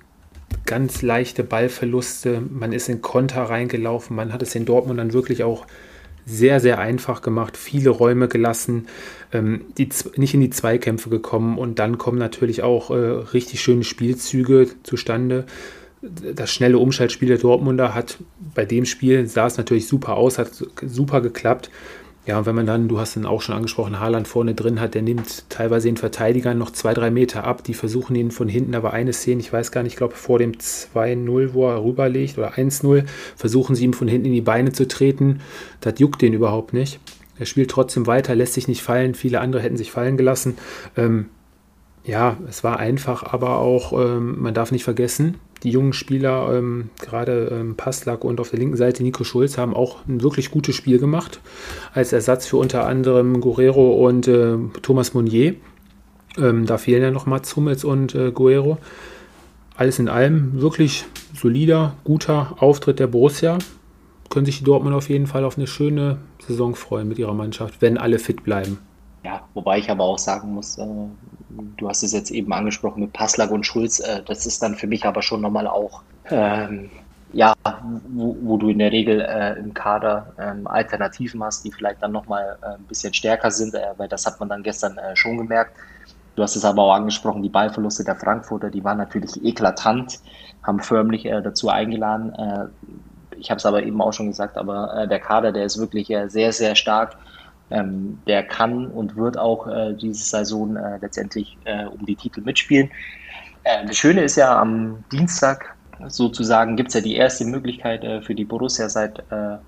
ganz 0.66 1.02
leichte 1.02 1.44
Ballverluste. 1.44 2.42
Man 2.50 2.72
ist 2.72 2.88
in 2.88 3.02
Konter 3.02 3.42
reingelaufen. 3.42 4.16
Man 4.16 4.32
hat 4.32 4.42
es 4.42 4.54
in 4.54 4.64
Dortmund 4.64 4.98
dann 4.98 5.12
wirklich 5.12 5.44
auch 5.44 5.66
sehr, 6.26 6.60
sehr 6.60 6.78
einfach 6.78 7.22
gemacht, 7.22 7.56
viele 7.56 7.90
Räume 7.90 8.28
gelassen, 8.28 8.86
ähm, 9.32 9.62
die, 9.78 9.88
nicht 10.16 10.34
in 10.34 10.40
die 10.40 10.50
Zweikämpfe 10.50 11.10
gekommen 11.10 11.58
und 11.58 11.78
dann 11.78 11.98
kommen 11.98 12.18
natürlich 12.18 12.62
auch 12.62 12.90
äh, 12.90 12.94
richtig 12.94 13.60
schöne 13.60 13.84
Spielzüge 13.84 14.68
zustande. 14.82 15.46
Das 16.00 16.52
schnelle 16.52 16.78
Umschaltspiel 16.78 17.28
der 17.28 17.38
Dortmunder 17.38 17.94
hat 17.94 18.18
bei 18.54 18.64
dem 18.64 18.84
Spiel 18.84 19.26
sah 19.28 19.46
es 19.46 19.56
natürlich 19.56 19.86
super 19.86 20.16
aus, 20.16 20.38
hat 20.38 20.50
super 20.82 21.20
geklappt. 21.20 21.70
Ja, 22.24 22.38
und 22.38 22.46
wenn 22.46 22.54
man 22.54 22.66
dann, 22.66 22.86
du 22.86 23.00
hast 23.00 23.16
ihn 23.16 23.26
auch 23.26 23.42
schon 23.42 23.56
angesprochen, 23.56 23.98
Haaland 23.98 24.28
vorne 24.28 24.54
drin 24.54 24.80
hat, 24.80 24.94
der 24.94 25.02
nimmt 25.02 25.50
teilweise 25.50 25.88
den 25.88 25.96
Verteidigern 25.96 26.56
noch 26.56 26.70
zwei, 26.70 26.94
drei 26.94 27.10
Meter 27.10 27.42
ab. 27.42 27.64
Die 27.64 27.74
versuchen 27.74 28.14
ihn 28.14 28.30
von 28.30 28.48
hinten, 28.48 28.76
aber 28.76 28.92
eine 28.92 29.12
Szene, 29.12 29.40
ich 29.40 29.52
weiß 29.52 29.72
gar 29.72 29.82
nicht, 29.82 29.94
ich 29.94 29.96
glaube 29.96 30.14
vor 30.14 30.38
dem 30.38 30.52
2-0, 30.52 31.52
wo 31.52 31.68
er 31.68 31.82
rüberlegt 31.82 32.38
oder 32.38 32.52
1-0, 32.52 33.04
versuchen 33.36 33.74
sie 33.74 33.84
ihm 33.84 33.92
von 33.92 34.06
hinten 34.06 34.26
in 34.26 34.32
die 34.34 34.40
Beine 34.40 34.70
zu 34.70 34.86
treten. 34.86 35.40
Das 35.80 35.98
juckt 35.98 36.22
den 36.22 36.32
überhaupt 36.32 36.72
nicht. 36.72 37.00
Er 37.40 37.46
spielt 37.46 37.72
trotzdem 37.72 38.06
weiter, 38.06 38.36
lässt 38.36 38.54
sich 38.54 38.68
nicht 38.68 38.82
fallen. 38.82 39.14
Viele 39.14 39.40
andere 39.40 39.60
hätten 39.60 39.76
sich 39.76 39.90
fallen 39.90 40.16
gelassen. 40.16 40.58
Ähm, 40.96 41.26
ja, 42.04 42.36
es 42.48 42.62
war 42.62 42.78
einfach, 42.78 43.24
aber 43.24 43.58
auch, 43.58 43.92
ähm, 43.92 44.40
man 44.40 44.54
darf 44.54 44.70
nicht 44.70 44.84
vergessen, 44.84 45.38
die 45.62 45.70
jungen 45.70 45.92
Spieler, 45.92 46.52
ähm, 46.54 46.90
gerade 47.00 47.48
ähm, 47.52 47.76
Passlack 47.76 48.24
und 48.24 48.40
auf 48.40 48.50
der 48.50 48.58
linken 48.58 48.76
Seite 48.76 49.02
Nico 49.02 49.24
Schulz, 49.24 49.58
haben 49.58 49.74
auch 49.74 49.98
ein 50.06 50.22
wirklich 50.22 50.50
gutes 50.50 50.74
Spiel 50.74 50.98
gemacht. 50.98 51.40
Als 51.94 52.12
Ersatz 52.12 52.46
für 52.46 52.56
unter 52.56 52.86
anderem 52.86 53.40
Guerrero 53.40 54.06
und 54.06 54.26
äh, 54.28 54.56
Thomas 54.82 55.14
Monnier. 55.14 55.54
Ähm, 56.38 56.66
da 56.66 56.78
fehlen 56.78 57.02
ja 57.02 57.10
noch 57.10 57.26
Mats 57.26 57.54
Hummels 57.54 57.84
und 57.84 58.14
äh, 58.14 58.32
Guerrero. 58.32 58.78
Alles 59.76 59.98
in 59.98 60.08
allem 60.08 60.60
wirklich 60.60 61.04
solider, 61.34 61.94
guter 62.04 62.56
Auftritt 62.58 62.98
der 62.98 63.06
Borussia. 63.06 63.58
Können 64.30 64.46
sich 64.46 64.58
die 64.58 64.64
Dortmund 64.64 64.94
auf 64.94 65.08
jeden 65.08 65.26
Fall 65.26 65.44
auf 65.44 65.58
eine 65.58 65.66
schöne 65.66 66.18
Saison 66.46 66.74
freuen 66.74 67.08
mit 67.08 67.18
ihrer 67.18 67.34
Mannschaft, 67.34 67.80
wenn 67.80 67.98
alle 67.98 68.18
fit 68.18 68.42
bleiben. 68.44 68.78
Ja, 69.24 69.46
wobei 69.54 69.78
ich 69.78 69.90
aber 69.90 70.04
auch 70.04 70.18
sagen 70.18 70.52
muss, 70.52 70.78
äh, 70.78 70.84
du 71.76 71.88
hast 71.88 72.02
es 72.02 72.12
jetzt 72.12 72.30
eben 72.30 72.52
angesprochen 72.52 73.00
mit 73.00 73.12
Passlag 73.12 73.50
und 73.50 73.66
Schulz, 73.66 74.00
äh, 74.00 74.22
das 74.26 74.46
ist 74.46 74.62
dann 74.62 74.74
für 74.74 74.86
mich 74.86 75.04
aber 75.04 75.22
schon 75.22 75.40
nochmal 75.40 75.66
auch, 75.66 76.02
ähm, 76.30 76.90
ja, 77.32 77.54
wo, 78.08 78.36
wo, 78.42 78.56
du 78.58 78.68
in 78.68 78.78
der 78.78 78.92
Regel 78.92 79.20
äh, 79.20 79.58
im 79.58 79.72
Kader 79.72 80.34
ähm, 80.38 80.66
Alternativen 80.66 81.42
hast, 81.42 81.64
die 81.64 81.72
vielleicht 81.72 82.02
dann 82.02 82.12
nochmal 82.12 82.58
äh, 82.62 82.74
ein 82.74 82.84
bisschen 82.84 83.14
stärker 83.14 83.50
sind, 83.50 83.74
äh, 83.74 83.94
weil 83.96 84.08
das 84.08 84.26
hat 84.26 84.38
man 84.38 84.48
dann 84.48 84.62
gestern 84.62 84.98
äh, 84.98 85.16
schon 85.16 85.38
gemerkt. 85.38 85.72
Du 86.36 86.42
hast 86.42 86.56
es 86.56 86.64
aber 86.64 86.82
auch 86.82 86.94
angesprochen, 86.94 87.42
die 87.42 87.48
Ballverluste 87.48 88.04
der 88.04 88.16
Frankfurter, 88.16 88.70
die 88.70 88.84
waren 88.84 88.98
natürlich 88.98 89.42
eklatant, 89.44 90.20
haben 90.62 90.80
förmlich 90.80 91.26
äh, 91.26 91.42
dazu 91.42 91.68
eingeladen. 91.68 92.32
ich 93.38 93.50
habe 93.50 93.58
es 93.58 93.66
aber 93.66 93.82
eben 93.82 94.00
auch 94.00 94.12
schon 94.12 94.28
gesagt, 94.28 94.56
aber 94.56 95.06
der 95.08 95.18
Kader, 95.18 95.52
der 95.52 95.64
ist 95.64 95.78
wirklich 95.78 96.06
sehr, 96.26 96.52
sehr 96.52 96.74
stark 96.74 97.16
ähm, 97.72 98.18
der 98.26 98.42
kann 98.42 98.86
und 98.86 99.16
wird 99.16 99.38
auch 99.38 99.66
äh, 99.66 99.94
diese 99.94 100.22
Saison 100.24 100.76
äh, 100.76 100.98
letztendlich 101.00 101.56
äh, 101.64 101.86
um 101.86 102.04
die 102.06 102.16
Titel 102.16 102.42
mitspielen. 102.42 102.90
Äh, 103.64 103.86
das 103.86 103.96
Schöne 103.96 104.22
ist 104.22 104.36
ja, 104.36 104.60
am 104.60 105.04
Dienstag 105.10 105.76
sozusagen 106.08 106.76
gibt 106.76 106.88
es 106.88 106.94
ja 106.94 107.00
die 107.00 107.16
erste 107.16 107.44
Möglichkeit 107.44 108.04
äh, 108.04 108.22
für 108.22 108.34
die 108.34 108.44
Borussia 108.44 108.88
seit 108.88 109.18
äh, 109.30 109.58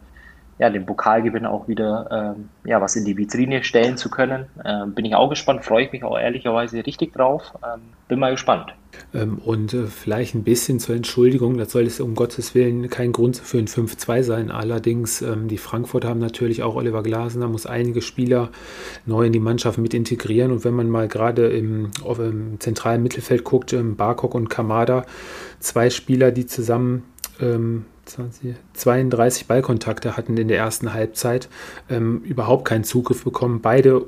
ja, 0.58 0.70
dem 0.70 0.86
Pokalgewinn 0.86 1.46
auch 1.46 1.66
wieder 1.68 2.34
ähm, 2.36 2.48
ja, 2.64 2.80
was 2.80 2.96
in 2.96 3.04
die 3.04 3.16
Vitrine 3.16 3.64
stellen 3.64 3.96
zu 3.96 4.08
können. 4.08 4.46
Ähm, 4.64 4.94
bin 4.94 5.04
ich 5.04 5.14
auch 5.14 5.28
gespannt, 5.28 5.64
freue 5.64 5.84
ich 5.84 5.92
mich 5.92 6.04
auch 6.04 6.18
ehrlicherweise 6.18 6.84
richtig 6.84 7.12
drauf. 7.12 7.54
Ähm, 7.62 7.80
bin 8.08 8.18
mal 8.18 8.30
gespannt. 8.32 8.74
Ähm, 9.12 9.38
und 9.38 9.74
äh, 9.74 9.86
vielleicht 9.86 10.34
ein 10.34 10.44
bisschen 10.44 10.78
zur 10.78 10.94
Entschuldigung, 10.94 11.58
das 11.58 11.72
soll 11.72 11.84
es 11.84 12.00
um 12.00 12.14
Gottes 12.14 12.54
Willen 12.54 12.88
kein 12.88 13.10
Grund 13.10 13.36
für 13.36 13.58
ein 13.58 13.66
5-2 13.66 14.22
sein. 14.22 14.50
Allerdings, 14.52 15.22
ähm, 15.22 15.48
die 15.48 15.58
Frankfurter 15.58 16.08
haben 16.08 16.20
natürlich 16.20 16.62
auch 16.62 16.76
Oliver 16.76 17.02
Glasner, 17.02 17.48
muss 17.48 17.66
einige 17.66 18.02
Spieler 18.02 18.50
neu 19.06 19.26
in 19.26 19.32
die 19.32 19.40
Mannschaft 19.40 19.78
mit 19.78 19.94
integrieren. 19.94 20.52
Und 20.52 20.64
wenn 20.64 20.74
man 20.74 20.88
mal 20.88 21.08
gerade 21.08 21.48
im, 21.48 21.90
im 22.04 22.60
zentralen 22.60 23.02
Mittelfeld 23.02 23.42
guckt, 23.42 23.72
ähm, 23.72 23.96
Barkok 23.96 24.34
und 24.34 24.48
Kamada, 24.48 25.04
zwei 25.58 25.90
Spieler, 25.90 26.30
die 26.30 26.46
zusammen 26.46 27.02
ähm, 27.40 27.86
20, 28.04 28.54
32 28.74 29.46
Ballkontakte 29.46 30.16
hatten 30.16 30.36
in 30.36 30.48
der 30.48 30.58
ersten 30.58 30.92
Halbzeit, 30.92 31.48
ähm, 31.88 32.22
überhaupt 32.22 32.64
keinen 32.64 32.84
Zugriff 32.84 33.24
bekommen. 33.24 33.60
Beide 33.60 34.06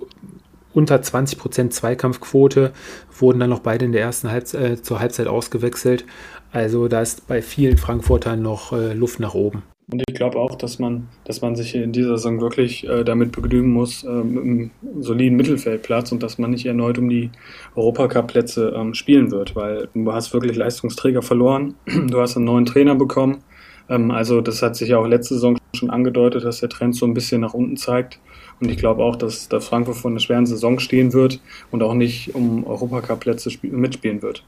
unter 0.73 0.97
20% 0.97 1.71
Zweikampfquote 1.71 2.73
wurden 3.19 3.41
dann 3.41 3.51
noch 3.51 3.61
beide 3.61 3.87
in 3.87 3.93
der 3.93 4.03
ersten 4.03 4.31
Halbzeit, 4.31 4.71
äh, 4.71 4.83
zur 4.83 5.01
Halbzeit 5.01 5.27
ausgewechselt. 5.27 6.05
Also 6.53 6.89
da 6.89 7.01
ist 7.01 7.27
bei 7.27 7.43
vielen 7.43 7.79
Frankfurtern 7.79 8.43
noch 8.43 8.73
äh, 8.73 8.93
Luft 8.93 9.21
nach 9.21 9.35
oben. 9.35 9.63
Und 9.91 10.03
ich 10.09 10.17
glaube 10.17 10.39
auch, 10.39 10.57
dass 10.57 10.81
man, 10.81 11.09
dass 11.25 11.43
man 11.43 11.55
sich 11.55 11.77
in 11.77 11.93
dieser 11.93 12.17
Saison 12.19 12.41
wirklich 12.41 12.89
äh, 12.89 13.05
damit 13.05 13.31
begnügen 13.31 13.73
muss, 13.73 14.03
äh, 14.03 14.11
mit 14.11 14.43
einem 14.43 14.71
soliden 14.99 15.37
Mittelfeldplatz 15.37 16.11
und 16.11 16.25
dass 16.25 16.39
man 16.39 16.51
nicht 16.51 16.67
erneut 16.67 16.99
um 16.99 17.09
die 17.09 17.31
Europacup-Plätze 17.77 18.75
ähm, 18.77 18.95
spielen 18.95 19.31
wird, 19.31 19.55
weil 19.55 19.89
du 19.95 20.13
hast 20.13 20.33
wirklich 20.35 20.57
Leistungsträger 20.57 21.23
verloren, 21.23 21.75
du 21.87 22.21
hast 22.21 22.37
einen 22.37 22.47
neuen 22.47 22.67
Trainer 22.67 22.97
bekommen, 22.97 23.45
also 23.89 24.41
das 24.41 24.63
hat 24.63 24.77
sich 24.77 24.89
ja 24.89 24.99
auch 24.99 25.07
letzte 25.07 25.35
Saison 25.35 25.57
schon 25.75 25.91
angedeutet, 25.91 26.45
dass 26.45 26.61
der 26.61 26.69
Trend 26.69 26.97
so 26.97 27.07
ein 27.07 27.15
bisschen 27.15 27.41
nach 27.41 27.55
unten 27.55 27.77
zeigt. 27.77 28.19
Und 28.61 28.71
ich 28.71 28.79
glaube 28.79 29.05
auch, 29.05 29.17
dass, 29.17 29.49
dass 29.49 29.67
Frankfurt 29.67 29.97
vor 29.97 30.11
einer 30.11 30.21
schweren 30.21 30.47
Saison 30.47 30.79
stehen 30.79 31.13
wird 31.13 31.41
und 31.71 31.83
auch 31.83 31.95
nicht 31.95 32.35
um 32.35 32.67
Europacup-Plätze 32.67 33.51
mitspielen 33.63 34.23
wird. 34.23 34.45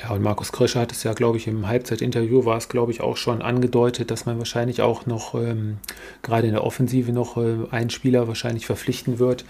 Ja, 0.00 0.10
und 0.10 0.22
Markus 0.22 0.52
Kröscher 0.52 0.80
hat 0.80 0.92
es 0.92 1.02
ja, 1.02 1.12
glaube 1.14 1.36
ich, 1.36 1.46
im 1.46 1.66
Halbzeitinterview 1.66 2.44
war 2.44 2.56
es, 2.56 2.68
glaube 2.68 2.92
ich, 2.92 3.00
auch 3.00 3.16
schon 3.16 3.42
angedeutet, 3.42 4.10
dass 4.10 4.24
man 4.24 4.38
wahrscheinlich 4.38 4.82
auch 4.82 5.04
noch 5.04 5.34
ähm, 5.34 5.78
gerade 6.22 6.46
in 6.46 6.52
der 6.52 6.64
Offensive 6.64 7.12
noch 7.12 7.36
äh, 7.36 7.66
einen 7.70 7.90
Spieler 7.90 8.28
wahrscheinlich 8.28 8.66
verpflichten 8.66 9.18
wird, 9.18 9.44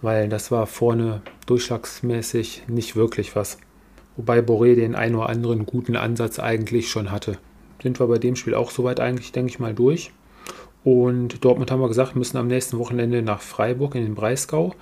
weil 0.00 0.28
das 0.28 0.50
war 0.50 0.66
vorne 0.66 1.20
durchschlagsmäßig 1.46 2.64
nicht 2.68 2.96
wirklich 2.96 3.36
was. 3.36 3.58
Wobei 4.16 4.40
Boré 4.40 4.74
den 4.74 4.94
einen 4.94 5.14
oder 5.14 5.28
anderen 5.28 5.66
guten 5.66 5.96
Ansatz 5.96 6.38
eigentlich 6.38 6.90
schon 6.90 7.10
hatte. 7.10 7.38
Sind 7.82 8.00
wir 8.00 8.06
bei 8.06 8.18
dem 8.18 8.36
Spiel 8.36 8.54
auch 8.54 8.70
soweit 8.70 9.00
eigentlich, 9.00 9.32
denke 9.32 9.50
ich 9.50 9.58
mal, 9.58 9.74
durch. 9.74 10.12
Und 10.84 11.44
Dortmund 11.44 11.70
haben 11.70 11.80
wir 11.80 11.88
gesagt, 11.88 12.16
müssen 12.16 12.36
am 12.36 12.48
nächsten 12.48 12.78
Wochenende 12.78 13.22
nach 13.22 13.40
Freiburg 13.40 13.94
in 13.94 14.02
den 14.02 14.14
Breisgau. 14.14 14.74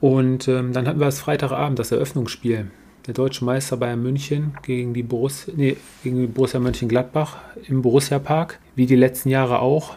Und 0.00 0.48
ähm, 0.48 0.72
dann 0.72 0.86
hatten 0.86 1.00
wir 1.00 1.06
das 1.06 1.20
Freitagabend, 1.20 1.78
das 1.78 1.92
Eröffnungsspiel 1.92 2.70
der 3.06 3.14
deutsche 3.14 3.44
Meister 3.44 3.76
Bayern 3.76 4.02
München 4.02 4.52
gegen 4.62 4.94
die, 4.94 5.02
Borussia, 5.02 5.52
nee, 5.56 5.76
gegen 6.02 6.20
die 6.20 6.26
Borussia 6.26 6.60
Mönchengladbach 6.60 7.38
im 7.68 7.82
Borussia 7.82 8.18
Park, 8.18 8.60
wie 8.74 8.86
die 8.86 8.96
letzten 8.96 9.30
Jahre 9.30 9.60
auch, 9.60 9.96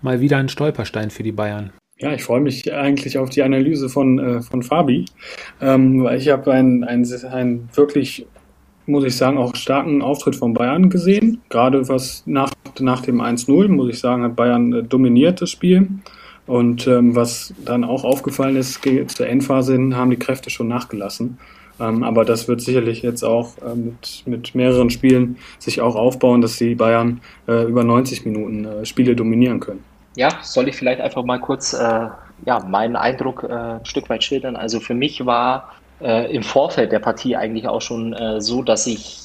mal 0.00 0.20
wieder 0.20 0.36
ein 0.36 0.48
Stolperstein 0.48 1.10
für 1.10 1.22
die 1.22 1.32
Bayern. 1.32 1.72
Ja, 1.98 2.12
ich 2.12 2.24
freue 2.24 2.40
mich 2.40 2.72
eigentlich 2.72 3.16
auf 3.18 3.30
die 3.30 3.42
Analyse 3.42 3.88
von, 3.88 4.18
äh, 4.18 4.42
von 4.42 4.62
Fabi, 4.62 5.04
ähm, 5.60 6.02
weil 6.02 6.18
ich 6.18 6.28
habe 6.28 6.52
einen, 6.52 6.84
einen, 6.84 7.06
einen 7.24 7.68
wirklich, 7.74 8.26
muss 8.86 9.04
ich 9.04 9.16
sagen, 9.16 9.38
auch 9.38 9.54
starken 9.54 10.02
Auftritt 10.02 10.36
von 10.36 10.54
Bayern 10.54 10.90
gesehen. 10.90 11.40
Gerade 11.48 11.88
was 11.88 12.22
nach, 12.26 12.52
nach 12.80 13.02
dem 13.02 13.20
1-0, 13.20 13.68
muss 13.68 13.90
ich 13.90 13.98
sagen, 13.98 14.22
hat 14.24 14.36
Bayern 14.36 14.72
äh, 14.72 14.82
dominiert 14.82 15.40
das 15.40 15.50
Spiel. 15.50 15.88
Und 16.46 16.86
ähm, 16.88 17.14
was 17.14 17.54
dann 17.64 17.84
auch 17.84 18.04
aufgefallen 18.04 18.56
ist, 18.56 18.80
zur 18.82 19.26
Endphase 19.28 19.72
hin 19.74 19.96
haben 19.96 20.10
die 20.10 20.16
Kräfte 20.16 20.50
schon 20.50 20.68
nachgelassen. 20.68 21.38
Ähm, 21.80 22.02
aber 22.02 22.24
das 22.24 22.48
wird 22.48 22.60
sicherlich 22.60 23.02
jetzt 23.02 23.22
auch 23.22 23.56
äh, 23.58 23.74
mit, 23.74 24.22
mit 24.26 24.54
mehreren 24.54 24.90
Spielen 24.90 25.36
sich 25.58 25.80
auch 25.80 25.94
aufbauen, 25.94 26.40
dass 26.40 26.56
die 26.56 26.74
Bayern 26.74 27.20
äh, 27.48 27.64
über 27.64 27.84
90 27.84 28.24
Minuten 28.24 28.64
äh, 28.64 28.84
Spiele 28.84 29.16
dominieren 29.16 29.60
können. 29.60 29.84
Ja, 30.14 30.28
soll 30.42 30.68
ich 30.68 30.76
vielleicht 30.76 31.00
einfach 31.00 31.24
mal 31.24 31.38
kurz 31.38 31.72
äh, 31.72 32.08
ja, 32.44 32.60
meinen 32.68 32.96
Eindruck 32.96 33.44
äh, 33.44 33.52
ein 33.52 33.84
Stück 33.84 34.10
weit 34.10 34.24
schildern. 34.24 34.56
Also 34.56 34.80
für 34.80 34.94
mich 34.94 35.24
war 35.24 35.72
äh, 36.02 36.34
im 36.34 36.42
Vorfeld 36.42 36.92
der 36.92 36.98
Partie 36.98 37.36
eigentlich 37.36 37.68
auch 37.68 37.82
schon 37.82 38.14
so, 38.38 38.62
dass 38.62 38.86
ich 38.86 39.20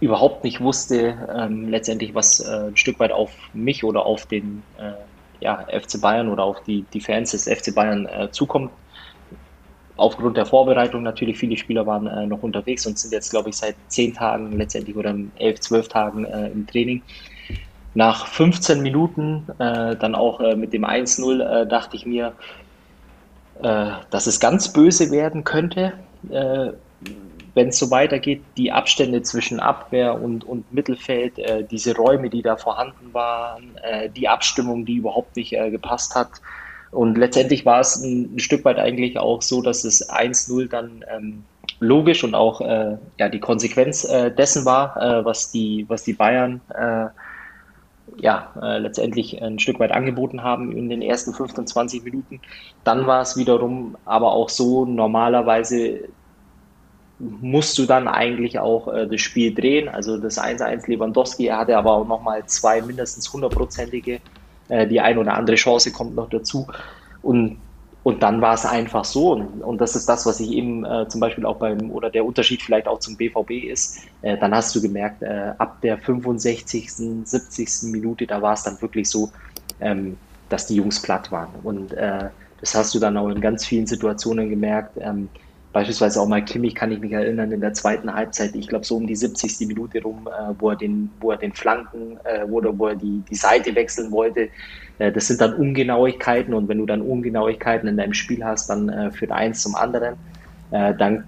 überhaupt 0.00 0.44
nicht 0.44 0.60
wusste, 0.60 1.28
ähm, 1.36 1.68
letztendlich, 1.68 2.14
was 2.14 2.40
ein 2.40 2.76
Stück 2.76 2.98
weit 3.00 3.12
auf 3.12 3.30
mich 3.52 3.84
oder 3.84 4.06
auf 4.06 4.26
den 4.26 4.62
ja, 5.40 5.66
FC 5.70 6.00
Bayern 6.00 6.28
oder 6.28 6.44
auf 6.44 6.62
die, 6.64 6.84
die 6.92 7.00
Fans 7.00 7.32
des 7.32 7.44
FC 7.44 7.74
Bayern 7.74 8.08
zukommt 8.32 8.70
aufgrund 10.00 10.36
der 10.36 10.46
Vorbereitung 10.46 11.02
natürlich, 11.02 11.38
viele 11.38 11.56
Spieler 11.56 11.86
waren 11.86 12.06
äh, 12.06 12.26
noch 12.26 12.42
unterwegs 12.42 12.86
und 12.86 12.98
sind 12.98 13.12
jetzt, 13.12 13.30
glaube 13.30 13.50
ich, 13.50 13.56
seit 13.56 13.76
zehn 13.88 14.14
Tagen 14.14 14.52
letztendlich 14.52 14.96
oder 14.96 15.14
elf, 15.36 15.60
zwölf 15.60 15.88
Tagen 15.88 16.24
äh, 16.24 16.48
im 16.48 16.66
Training. 16.66 17.02
Nach 17.92 18.26
15 18.26 18.80
Minuten, 18.80 19.46
äh, 19.58 19.96
dann 19.96 20.14
auch 20.14 20.40
äh, 20.40 20.56
mit 20.56 20.72
dem 20.72 20.84
1-0, 20.84 21.42
äh, 21.42 21.66
dachte 21.66 21.96
ich 21.96 22.06
mir, 22.06 22.32
äh, 23.62 23.92
dass 24.10 24.26
es 24.26 24.40
ganz 24.40 24.72
böse 24.72 25.10
werden 25.10 25.44
könnte, 25.44 25.92
wenn 26.22 27.68
es 27.68 27.78
so 27.78 27.90
weitergeht. 27.90 28.42
Die 28.58 28.72
Abstände 28.72 29.22
zwischen 29.22 29.58
Abwehr 29.58 30.20
und, 30.20 30.44
und 30.44 30.70
Mittelfeld, 30.70 31.40
diese 31.70 31.96
Räume, 31.96 32.28
die 32.28 32.42
da 32.42 32.56
vorhanden 32.56 33.14
waren, 33.14 33.78
die 34.14 34.28
Abstimmung, 34.28 34.84
die 34.84 34.96
überhaupt 34.96 35.34
nicht 35.36 35.52
gepasst 35.52 36.14
hat 36.14 36.28
und 36.90 37.16
letztendlich 37.16 37.64
war 37.64 37.80
es 37.80 37.96
ein, 37.96 38.34
ein 38.34 38.38
Stück 38.38 38.64
weit 38.64 38.78
eigentlich 38.78 39.18
auch 39.18 39.42
so, 39.42 39.62
dass 39.62 39.84
es 39.84 40.08
1-0 40.10 40.68
dann 40.68 41.04
ähm, 41.08 41.44
logisch 41.78 42.24
und 42.24 42.34
auch 42.34 42.60
äh, 42.60 42.96
ja, 43.18 43.28
die 43.28 43.38
Konsequenz 43.38 44.04
äh, 44.04 44.30
dessen 44.30 44.64
war, 44.64 44.96
äh, 44.96 45.24
was, 45.24 45.52
die, 45.52 45.84
was 45.88 46.02
die 46.02 46.14
Bayern 46.14 46.60
äh, 46.74 47.06
ja, 48.16 48.52
äh, 48.60 48.78
letztendlich 48.78 49.42
ein 49.42 49.58
Stück 49.58 49.80
weit 49.80 49.92
angeboten 49.92 50.42
haben 50.42 50.72
in 50.72 50.88
den 50.88 51.02
ersten 51.02 51.32
15, 51.32 51.66
20 51.66 52.04
Minuten. 52.04 52.40
Dann 52.84 53.06
war 53.06 53.22
es 53.22 53.36
wiederum 53.36 53.96
aber 54.04 54.32
auch 54.32 54.48
so, 54.48 54.84
normalerweise 54.84 56.08
musst 57.18 57.78
du 57.78 57.84
dann 57.84 58.08
eigentlich 58.08 58.58
auch 58.58 58.88
äh, 58.88 59.06
das 59.06 59.20
Spiel 59.20 59.54
drehen. 59.54 59.88
Also 59.88 60.16
das 60.16 60.38
1-1 60.38 60.90
Lewandowski, 60.90 61.46
er 61.46 61.58
hatte 61.58 61.76
aber 61.76 61.92
auch 61.92 62.06
nochmal 62.06 62.44
zwei 62.46 62.80
mindestens 62.80 63.32
hundertprozentige 63.32 64.20
äh, 64.70 64.86
die 64.86 65.00
eine 65.00 65.20
oder 65.20 65.34
andere 65.34 65.56
Chance 65.56 65.92
kommt 65.92 66.14
noch 66.14 66.30
dazu. 66.30 66.66
Und, 67.22 67.58
und 68.02 68.22
dann 68.22 68.40
war 68.40 68.54
es 68.54 68.64
einfach 68.64 69.04
so. 69.04 69.32
Und, 69.32 69.62
und 69.62 69.80
das 69.80 69.94
ist 69.96 70.08
das, 70.08 70.26
was 70.26 70.40
ich 70.40 70.50
eben 70.52 70.84
äh, 70.84 71.06
zum 71.08 71.20
Beispiel 71.20 71.44
auch 71.44 71.56
beim, 71.56 71.90
oder 71.90 72.10
der 72.10 72.24
Unterschied 72.24 72.62
vielleicht 72.62 72.88
auch 72.88 72.98
zum 72.98 73.16
BVB 73.16 73.50
ist, 73.70 73.98
äh, 74.22 74.38
dann 74.38 74.54
hast 74.54 74.74
du 74.74 74.80
gemerkt, 74.80 75.22
äh, 75.22 75.52
ab 75.58 75.80
der 75.82 75.98
65., 75.98 76.90
70. 77.24 77.92
Minute, 77.92 78.26
da 78.26 78.40
war 78.40 78.54
es 78.54 78.62
dann 78.62 78.80
wirklich 78.80 79.08
so, 79.08 79.30
ähm, 79.80 80.16
dass 80.48 80.66
die 80.66 80.76
Jungs 80.76 81.00
platt 81.00 81.30
waren. 81.30 81.50
Und 81.62 81.92
äh, 81.92 82.30
das 82.60 82.74
hast 82.74 82.94
du 82.94 82.98
dann 82.98 83.16
auch 83.16 83.28
in 83.28 83.40
ganz 83.40 83.66
vielen 83.66 83.86
Situationen 83.86 84.48
gemerkt. 84.48 84.96
Ähm, 85.00 85.28
Beispielsweise 85.72 86.20
auch 86.20 86.26
mal 86.26 86.44
Kimmich 86.44 86.74
kann 86.74 86.90
ich 86.90 86.98
mich 86.98 87.12
erinnern 87.12 87.52
in 87.52 87.60
der 87.60 87.72
zweiten 87.74 88.12
Halbzeit, 88.12 88.56
ich 88.56 88.66
glaube 88.66 88.84
so 88.84 88.96
um 88.96 89.06
die 89.06 89.14
70. 89.14 89.68
Minute 89.68 90.02
rum, 90.02 90.26
äh, 90.26 90.52
wo 90.58 90.70
er 90.70 90.76
den, 90.76 91.10
wo 91.20 91.30
er 91.30 91.36
den 91.36 91.52
Flanken, 91.52 92.18
äh, 92.24 92.44
wo, 92.48 92.60
er, 92.60 92.76
wo 92.76 92.88
er 92.88 92.96
die, 92.96 93.22
die 93.30 93.34
Seite 93.36 93.72
wechseln 93.76 94.10
wollte. 94.10 94.48
Äh, 95.00 95.10
das 95.10 95.26
sind 95.26 95.40
dann 95.40 95.54
Ungenauigkeiten 95.54 96.54
und 96.54 96.68
wenn 96.68 96.78
du 96.78 96.86
dann 96.86 97.00
Ungenauigkeiten 97.00 97.88
in 97.88 97.96
deinem 97.96 98.14
Spiel 98.14 98.44
hast, 98.44 98.70
dann 98.70 98.88
äh, 98.88 99.10
führt 99.10 99.32
eins 99.32 99.62
zum 99.62 99.74
anderen. 99.74 100.14
Äh, 100.70 100.94
dann 100.94 101.24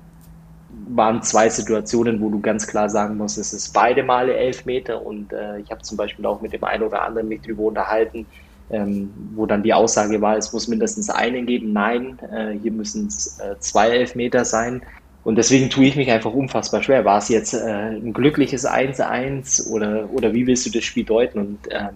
waren 0.88 1.22
zwei 1.22 1.48
Situationen, 1.48 2.20
wo 2.20 2.30
du 2.30 2.40
ganz 2.40 2.66
klar 2.66 2.88
sagen 2.88 3.16
musst, 3.16 3.38
es 3.38 3.52
ist 3.52 3.72
beide 3.72 4.02
Male 4.02 4.34
elf 4.34 4.64
Meter 4.64 5.04
und 5.04 5.32
äh, 5.32 5.58
ich 5.58 5.70
habe 5.70 5.82
zum 5.82 5.96
Beispiel 5.96 6.24
auch 6.26 6.40
mit 6.40 6.52
dem 6.52 6.64
einen 6.64 6.82
oder 6.82 7.02
anderen 7.02 7.28
mich 7.28 7.42
drüber 7.42 7.64
unterhalten, 7.64 8.26
ähm, 8.70 9.10
wo 9.34 9.46
dann 9.46 9.62
die 9.62 9.74
Aussage 9.74 10.20
war, 10.20 10.36
es 10.36 10.52
muss 10.52 10.68
mindestens 10.68 11.10
einen 11.10 11.46
geben. 11.46 11.72
Nein, 11.72 12.18
äh, 12.30 12.52
hier 12.52 12.72
müssen 12.72 13.06
es 13.06 13.38
äh, 13.38 13.58
zwei 13.58 13.88
Elfmeter 13.88 14.44
sein. 14.44 14.82
Und 15.24 15.36
deswegen 15.36 15.70
tue 15.70 15.84
ich 15.84 15.94
mich 15.94 16.10
einfach 16.10 16.32
unfassbar 16.32 16.82
schwer. 16.82 17.04
War 17.04 17.18
es 17.18 17.28
jetzt 17.28 17.54
äh, 17.54 17.58
ein 17.96 18.12
glückliches 18.12 18.66
1-1 18.66 19.70
oder, 19.70 20.08
oder 20.12 20.34
wie 20.34 20.46
willst 20.46 20.66
du 20.66 20.70
das 20.70 20.84
Spiel 20.84 21.04
deuten? 21.04 21.38
Und 21.38 21.58
ähm, 21.70 21.90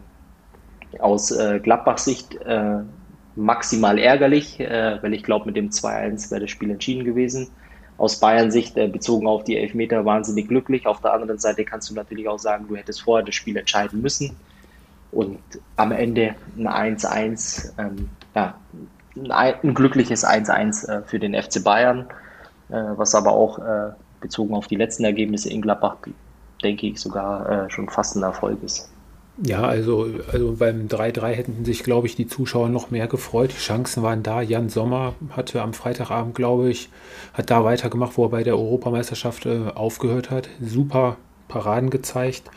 aus 0.99 1.31
äh, 1.31 1.61
Gladbachs 1.61 2.05
Sicht 2.05 2.37
äh, 2.43 2.79
maximal 3.35 3.99
ärgerlich, 3.99 4.61
äh, 4.61 4.99
weil 5.03 5.15
ich 5.15 5.23
glaube, 5.23 5.47
mit 5.47 5.57
dem 5.57 5.71
2-1 5.71 6.31
wäre 6.31 6.43
das 6.43 6.51
Spiel 6.51 6.71
entschieden 6.71 7.05
gewesen. 7.05 7.49
Aus 7.99 8.21
Bayern 8.21 8.51
Sicht 8.51 8.75
bezogen 8.75 9.27
auf 9.27 9.45
die 9.45 9.57
Elfmeter 9.57 10.05
wahnsinnig 10.05 10.49
glücklich. 10.49 10.87
Auf 10.87 11.01
der 11.01 11.15
anderen 11.15 11.39
Seite 11.39 11.65
kannst 11.65 11.89
du 11.89 11.95
natürlich 11.95 12.29
auch 12.29 12.39
sagen, 12.39 12.67
du 12.69 12.77
hättest 12.77 13.01
vorher 13.01 13.25
das 13.25 13.35
Spiel 13.35 13.57
entscheiden 13.57 14.03
müssen. 14.03 14.37
Und 15.13 15.39
am 15.77 15.93
Ende 15.93 16.35
ein 16.59 16.99
1-1, 16.99 17.73
ähm, 17.79 18.11
ja, 18.35 18.55
ein, 19.17 19.31
ein, 19.63 19.75
glückliches 19.75 20.27
1-1 20.27 20.89
äh, 20.89 21.03
für 21.07 21.19
den 21.19 21.35
FC 21.35 21.65
Bayern, 21.65 22.07
äh, 22.69 22.75
was 22.97 23.15
aber 23.15 23.33
auch 23.33 23.59
äh, 23.59 23.93
bezogen 24.21 24.55
auf 24.55 24.67
die 24.67 24.77
letzten 24.77 25.05
Ergebnisse 25.05 25.49
in 25.49 25.63
Gladbach, 25.63 25.97
denke 26.63 26.87
ich, 26.87 27.01
sogar 27.01 27.49
äh, 27.67 27.71
schon 27.71 27.89
fast 27.89 28.17
ein 28.17 28.23
Erfolg 28.23 28.63
ist. 28.63 28.91
Ja, 29.45 29.63
also, 29.63 30.09
also 30.33 30.57
beim 30.59 30.89
3-3 30.89 31.29
hätten 31.33 31.65
sich, 31.65 31.83
glaube 31.83 32.07
ich, 32.07 32.17
die 32.17 32.27
Zuschauer 32.27 32.71
noch 32.71 32.91
mehr 32.91 33.07
gefreut. 33.07 33.51
Die 33.53 33.61
Chancen 33.61 34.03
waren 34.03 34.23
da. 34.23 34.41
Jan 34.41 34.71
Sommer 34.71 35.15
hatte 35.31 35.61
am 35.61 35.75
Freitagabend, 35.75 36.35
glaube 36.35 36.71
ich, 36.71 36.89
hat 37.35 37.51
da 37.51 37.63
weitergemacht, 37.63 38.17
wo 38.17 38.25
er 38.25 38.31
bei 38.31 38.43
der 38.45 38.57
Europameisterschaft 38.57 39.45
äh, 39.45 39.69
aufgehört 39.75 40.31
hat. 40.31 40.49
Super 40.61 41.19
Paraden 41.49 41.91
gezeigt. 41.91 42.51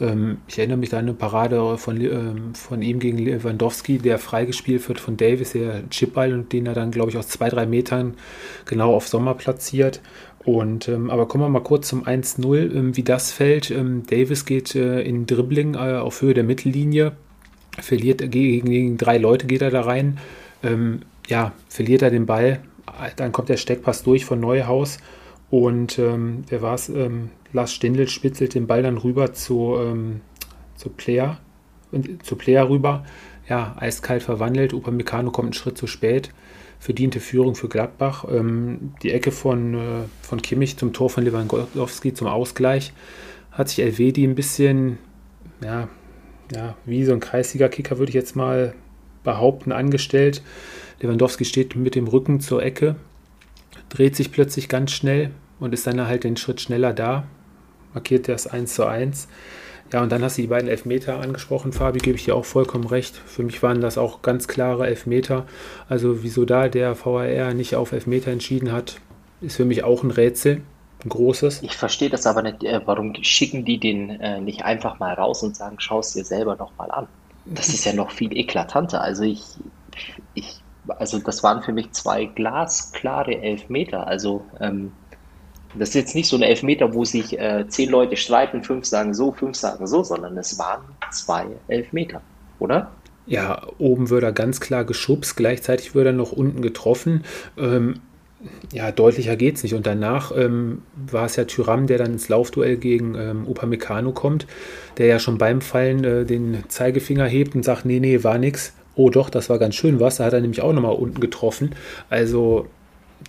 Ähm, 0.00 0.38
ich 0.46 0.58
erinnere 0.58 0.78
mich 0.78 0.92
an 0.92 1.00
eine 1.00 1.14
Parade 1.14 1.76
von, 1.78 2.00
ähm, 2.00 2.54
von 2.54 2.80
ihm 2.80 3.00
gegen 3.00 3.18
Lewandowski, 3.18 3.98
der 3.98 4.18
freigespielt 4.18 4.88
wird 4.88 5.00
von 5.00 5.16
Davis, 5.16 5.52
der 5.52 5.88
Chipball, 5.90 6.32
und 6.32 6.52
den 6.52 6.66
er 6.66 6.74
dann, 6.74 6.90
glaube 6.90 7.10
ich, 7.10 7.18
aus 7.18 7.28
zwei, 7.28 7.48
drei 7.48 7.66
Metern 7.66 8.14
genau 8.66 8.94
auf 8.94 9.08
Sommer 9.08 9.34
platziert. 9.34 10.00
Und, 10.44 10.88
ähm, 10.88 11.10
aber 11.10 11.28
kommen 11.28 11.44
wir 11.44 11.48
mal 11.50 11.62
kurz 11.62 11.88
zum 11.88 12.06
1-0, 12.06 12.74
ähm, 12.74 12.96
wie 12.96 13.02
das 13.02 13.30
fällt. 13.30 13.70
Ähm, 13.70 14.04
Davis 14.06 14.46
geht 14.46 14.74
äh, 14.74 15.02
in 15.02 15.26
Dribbling 15.26 15.74
äh, 15.74 15.98
auf 15.98 16.22
Höhe 16.22 16.32
der 16.32 16.44
Mittellinie, 16.44 17.12
verliert 17.78 18.18
gegen, 18.30 18.70
gegen, 18.70 18.96
drei 18.96 19.18
Leute 19.18 19.46
geht 19.46 19.60
er 19.60 19.70
da 19.70 19.82
rein. 19.82 20.18
Ähm, 20.62 21.00
ja, 21.26 21.52
verliert 21.68 22.02
er 22.02 22.10
den 22.10 22.26
Ball, 22.26 22.60
dann 23.16 23.32
kommt 23.32 23.50
der 23.50 23.58
Steckpass 23.58 24.02
durch 24.02 24.24
von 24.24 24.40
Neuhaus 24.40 24.98
und 25.50 25.98
ähm, 25.98 26.44
wer 26.48 26.62
war 26.62 26.74
es? 26.74 26.88
Ähm, 26.88 27.30
Lars 27.52 27.72
Stindl 27.72 28.08
spitzelt 28.08 28.54
den 28.54 28.66
Ball 28.66 28.82
dann 28.82 28.96
rüber 28.96 29.32
zu, 29.32 29.76
zu 30.76 30.88
Player, 30.90 31.38
zu 32.22 32.36
Player 32.36 32.68
rüber. 32.68 33.04
Ja, 33.48 33.74
eiskalt 33.76 34.22
verwandelt. 34.22 34.72
Upamecano 34.72 35.32
kommt 35.32 35.46
einen 35.46 35.52
Schritt 35.54 35.76
zu 35.76 35.88
spät. 35.88 36.30
Verdiente 36.80 37.20
Führung 37.20 37.54
für 37.54 37.68
Gladbach. 37.68 38.24
Ähm, 38.28 38.94
die 39.02 39.12
Ecke 39.12 39.30
von, 39.30 39.74
äh, 39.74 40.02
von 40.22 40.40
Kimmich 40.40 40.78
zum 40.78 40.92
Tor 40.92 41.10
von 41.10 41.24
Lewandowski 41.24 42.14
zum 42.14 42.26
Ausgleich. 42.26 42.92
Hat 43.52 43.68
sich 43.68 43.80
Elvedi 43.80 44.24
ein 44.24 44.34
bisschen, 44.34 44.98
ja, 45.62 45.88
ja, 46.54 46.74
wie 46.86 47.04
so 47.04 47.12
ein 47.12 47.20
Kreisliga-Kicker, 47.20 47.98
würde 47.98 48.10
ich 48.10 48.14
jetzt 48.14 48.34
mal 48.34 48.74
behaupten, 49.22 49.72
angestellt. 49.72 50.42
Lewandowski 51.00 51.44
steht 51.44 51.76
mit 51.76 51.94
dem 51.94 52.08
Rücken 52.08 52.40
zur 52.40 52.62
Ecke, 52.62 52.96
dreht 53.90 54.16
sich 54.16 54.32
plötzlich 54.32 54.68
ganz 54.68 54.92
schnell 54.92 55.30
und 55.58 55.74
ist 55.74 55.86
dann 55.86 56.06
halt 56.06 56.24
den 56.24 56.36
Schritt 56.36 56.60
schneller 56.60 56.92
da, 56.94 57.26
markiert 57.92 58.28
das 58.28 58.46
1 58.46 58.74
zu 58.74 58.86
1. 58.86 59.28
Ja, 59.92 60.02
und 60.02 60.12
dann 60.12 60.22
hast 60.22 60.38
du 60.38 60.42
die 60.42 60.48
beiden 60.48 60.68
Elfmeter 60.68 61.20
angesprochen, 61.20 61.72
Fabi, 61.72 61.98
gebe 61.98 62.16
ich 62.16 62.24
dir 62.24 62.36
auch 62.36 62.44
vollkommen 62.44 62.86
recht. 62.86 63.16
Für 63.16 63.42
mich 63.42 63.62
waren 63.62 63.80
das 63.80 63.98
auch 63.98 64.22
ganz 64.22 64.46
klare 64.46 64.86
Elfmeter. 64.86 65.46
Also 65.88 66.22
wieso 66.22 66.44
da 66.44 66.68
der 66.68 66.96
VAR 67.04 67.54
nicht 67.54 67.74
auf 67.74 67.92
Elfmeter 67.92 68.30
entschieden 68.30 68.70
hat, 68.70 69.00
ist 69.40 69.56
für 69.56 69.64
mich 69.64 69.82
auch 69.82 70.04
ein 70.04 70.12
Rätsel, 70.12 70.62
ein 71.04 71.08
großes. 71.08 71.62
Ich 71.62 71.76
verstehe 71.76 72.10
das 72.10 72.26
aber 72.26 72.42
nicht. 72.42 72.62
Äh, 72.62 72.80
warum 72.84 73.14
schicken 73.22 73.64
die 73.64 73.78
den 73.78 74.10
äh, 74.20 74.40
nicht 74.40 74.64
einfach 74.64 75.00
mal 75.00 75.14
raus 75.14 75.42
und 75.42 75.56
sagen, 75.56 75.76
schau 75.80 75.98
es 75.98 76.12
dir 76.12 76.24
selber 76.24 76.54
nochmal 76.54 76.90
an? 76.92 77.08
Das 77.46 77.68
ist 77.70 77.84
ja 77.84 77.92
noch 77.92 78.12
viel 78.12 78.36
eklatanter. 78.36 79.00
Also 79.00 79.24
ich, 79.24 79.42
ich, 80.34 80.62
also 80.86 81.18
das 81.18 81.42
waren 81.42 81.62
für 81.62 81.72
mich 81.72 81.90
zwei 81.92 82.26
glasklare 82.26 83.42
Elfmeter. 83.42 84.06
Also 84.06 84.44
ähm, 84.60 84.92
das 85.74 85.90
ist 85.90 85.94
jetzt 85.94 86.14
nicht 86.14 86.28
so 86.28 86.36
ein 86.36 86.42
Elfmeter, 86.42 86.94
wo 86.94 87.04
sich 87.04 87.38
äh, 87.38 87.64
zehn 87.68 87.90
Leute 87.90 88.16
streiten, 88.16 88.64
fünf 88.64 88.86
sagen 88.86 89.14
so, 89.14 89.32
fünf 89.32 89.56
sagen 89.56 89.86
so, 89.86 90.02
sondern 90.02 90.36
es 90.36 90.58
waren 90.58 90.82
zwei 91.12 91.46
Elfmeter, 91.68 92.20
oder? 92.58 92.90
Ja, 93.26 93.62
oben 93.78 94.10
wird 94.10 94.24
er 94.24 94.32
ganz 94.32 94.60
klar 94.60 94.84
geschubst, 94.84 95.36
gleichzeitig 95.36 95.94
wird 95.94 96.06
er 96.06 96.12
noch 96.12 96.32
unten 96.32 96.62
getroffen. 96.62 97.24
Ähm, 97.56 98.00
ja, 98.72 98.90
deutlicher 98.90 99.36
geht 99.36 99.56
es 99.56 99.62
nicht. 99.62 99.74
Und 99.74 99.86
danach 99.86 100.32
ähm, 100.36 100.82
war 100.94 101.26
es 101.26 101.36
ja 101.36 101.44
Tyram, 101.44 101.86
der 101.86 101.98
dann 101.98 102.12
ins 102.12 102.28
Laufduell 102.28 102.76
gegen 102.76 103.14
ähm, 103.14 103.46
Upamecano 103.46 104.12
kommt, 104.12 104.46
der 104.98 105.06
ja 105.06 105.18
schon 105.18 105.38
beim 105.38 105.60
Fallen 105.60 106.04
äh, 106.04 106.24
den 106.24 106.64
Zeigefinger 106.68 107.26
hebt 107.26 107.54
und 107.54 107.64
sagt, 107.64 107.84
nee, 107.84 108.00
nee, 108.00 108.24
war 108.24 108.38
nix. 108.38 108.72
Oh 108.94 109.10
doch, 109.10 109.30
das 109.30 109.48
war 109.50 109.58
ganz 109.58 109.74
schön 109.74 110.00
was. 110.00 110.16
Da 110.16 110.24
hat 110.24 110.32
er 110.32 110.40
nämlich 110.40 110.62
auch 110.62 110.72
nochmal 110.72 110.94
unten 110.94 111.20
getroffen. 111.20 111.74
Also 112.08 112.66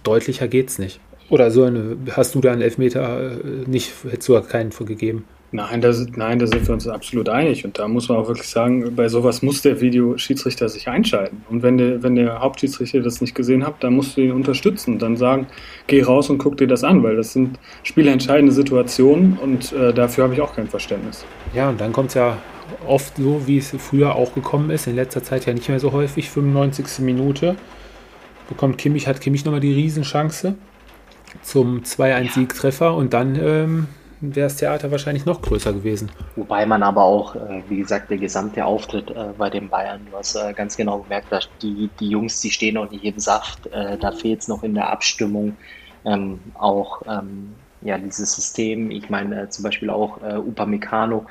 deutlicher 0.03 0.47
geht 0.47 0.69
es 0.69 0.79
nicht. 0.79 0.99
Oder 1.31 1.49
so 1.49 1.63
eine, 1.63 1.95
hast 2.11 2.35
du 2.35 2.41
da 2.41 2.51
einen 2.51 2.61
Elfmeter 2.61 3.31
äh, 3.31 3.35
nicht, 3.65 3.93
hättest 4.03 4.27
du 4.27 4.39
keinen 4.41 4.69
gegeben? 4.71 5.23
Nein, 5.53 5.79
da, 5.79 5.93
nein, 6.17 6.39
da 6.39 6.45
sind 6.45 6.67
wir 6.67 6.73
uns 6.73 6.85
absolut 6.89 7.29
einig. 7.29 7.63
Und 7.63 7.79
da 7.79 7.87
muss 7.87 8.09
man 8.09 8.17
auch 8.17 8.27
wirklich 8.27 8.49
sagen, 8.49 8.93
bei 8.97 9.07
sowas 9.07 9.41
muss 9.41 9.61
der 9.61 9.79
Videoschiedsrichter 9.79 10.67
sich 10.67 10.89
einschalten. 10.89 11.45
Und 11.49 11.63
wenn 11.63 11.77
der, 11.77 12.03
wenn 12.03 12.15
der 12.15 12.41
Hauptschiedsrichter 12.41 12.99
das 12.99 13.21
nicht 13.21 13.33
gesehen 13.33 13.65
hat, 13.65 13.75
dann 13.79 13.93
musst 13.93 14.17
du 14.17 14.21
ihn 14.21 14.33
unterstützen. 14.33 14.99
Dann 14.99 15.15
sagen, 15.15 15.47
geh 15.87 16.01
raus 16.03 16.29
und 16.29 16.37
guck 16.37 16.57
dir 16.57 16.67
das 16.67 16.83
an, 16.83 17.01
weil 17.01 17.15
das 17.15 17.31
sind 17.31 17.57
spielentscheidende 17.83 18.51
Situationen 18.51 19.37
und 19.41 19.71
äh, 19.71 19.93
dafür 19.93 20.25
habe 20.25 20.33
ich 20.33 20.41
auch 20.41 20.53
kein 20.53 20.67
Verständnis. 20.67 21.23
Ja, 21.53 21.69
und 21.69 21.79
dann 21.79 21.93
kommt 21.93 22.09
es 22.09 22.15
ja 22.15 22.37
oft 22.85 23.15
so, 23.15 23.47
wie 23.47 23.57
es 23.57 23.73
früher 23.77 24.15
auch 24.15 24.33
gekommen 24.35 24.69
ist, 24.69 24.85
in 24.85 24.95
letzter 24.95 25.23
Zeit 25.23 25.45
ja 25.45 25.53
nicht 25.53 25.69
mehr 25.69 25.79
so 25.79 25.93
häufig, 25.93 26.29
95. 26.29 26.99
Minute. 26.99 27.55
Bekommt 28.49 28.77
Kimmich, 28.77 29.07
hat 29.07 29.21
Kimmich 29.21 29.45
nochmal 29.45 29.61
die 29.61 29.73
Riesenchance 29.73 30.55
zum 31.41 31.81
2-1-Siegtreffer 31.81 32.95
und 32.95 33.13
dann 33.13 33.35
ähm, 33.35 33.87
wäre 34.21 34.47
das 34.47 34.57
Theater 34.57 34.91
wahrscheinlich 34.91 35.25
noch 35.25 35.41
größer 35.41 35.73
gewesen. 35.73 36.11
Wobei 36.35 36.65
man 36.65 36.83
aber 36.83 37.03
auch, 37.03 37.35
äh, 37.35 37.63
wie 37.67 37.77
gesagt, 37.77 38.09
der 38.09 38.17
gesamte 38.17 38.63
Auftritt 38.63 39.09
äh, 39.09 39.29
bei 39.37 39.49
den 39.49 39.67
Bayern, 39.67 40.01
du 40.09 40.17
hast 40.17 40.35
äh, 40.35 40.53
ganz 40.53 40.77
genau 40.77 40.99
gemerkt, 40.99 41.31
dass 41.31 41.49
die, 41.61 41.89
die 41.99 42.09
Jungs, 42.09 42.39
die 42.41 42.51
stehen 42.51 42.75
noch 42.75 42.89
nicht 42.89 43.03
im 43.03 43.19
Saft, 43.19 43.67
äh, 43.67 43.97
da 43.97 44.11
fehlt 44.11 44.41
es 44.41 44.47
noch 44.47 44.63
in 44.63 44.75
der 44.75 44.89
Abstimmung. 44.89 45.57
Ähm, 46.05 46.39
auch 46.55 47.01
ähm, 47.07 47.53
ja, 47.81 47.97
dieses 47.97 48.33
System, 48.33 48.91
ich 48.91 49.09
meine 49.09 49.43
äh, 49.43 49.49
zum 49.49 49.63
Beispiel 49.63 49.89
auch 49.89 50.21
äh, 50.23 50.35
Upamecano, 50.35 51.25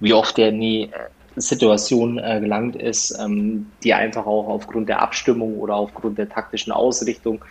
wie 0.00 0.12
oft 0.12 0.36
der 0.36 0.48
in 0.50 0.60
die 0.60 0.90
Situation 1.36 2.14
gelangt 2.14 2.76
ist, 2.76 3.18
ähm, 3.18 3.66
die 3.82 3.92
einfach 3.92 4.24
auch 4.24 4.46
aufgrund 4.46 4.88
der 4.88 5.02
Abstimmung 5.02 5.58
oder 5.58 5.74
aufgrund 5.74 6.16
der 6.16 6.28
taktischen 6.28 6.72
Ausrichtung 6.72 7.44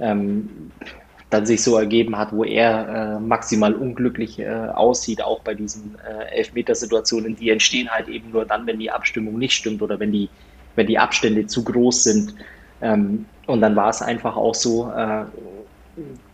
ähm, 0.00 0.72
dann 1.30 1.46
sich 1.46 1.62
so 1.62 1.78
ergeben 1.78 2.18
hat, 2.18 2.32
wo 2.32 2.44
er 2.44 2.88
äh, 2.88 3.20
maximal 3.20 3.74
unglücklich 3.74 4.40
äh, 4.40 4.48
aussieht, 4.48 5.22
auch 5.22 5.40
bei 5.42 5.54
diesen 5.54 5.96
äh, 6.00 6.36
Elfmetersituationen, 6.36 7.36
die 7.36 7.50
entstehen 7.50 7.88
halt 7.88 8.08
eben 8.08 8.30
nur 8.30 8.44
dann, 8.44 8.66
wenn 8.66 8.80
die 8.80 8.90
Abstimmung 8.90 9.38
nicht 9.38 9.54
stimmt 9.54 9.80
oder 9.80 10.00
wenn 10.00 10.10
die, 10.10 10.28
wenn 10.74 10.88
die 10.88 10.98
Abstände 10.98 11.46
zu 11.46 11.62
groß 11.62 12.02
sind. 12.02 12.34
Ähm, 12.80 13.26
und 13.46 13.60
dann 13.60 13.76
war 13.76 13.90
es 13.90 14.02
einfach 14.02 14.36
auch 14.36 14.56
so, 14.56 14.90
äh, 14.90 15.24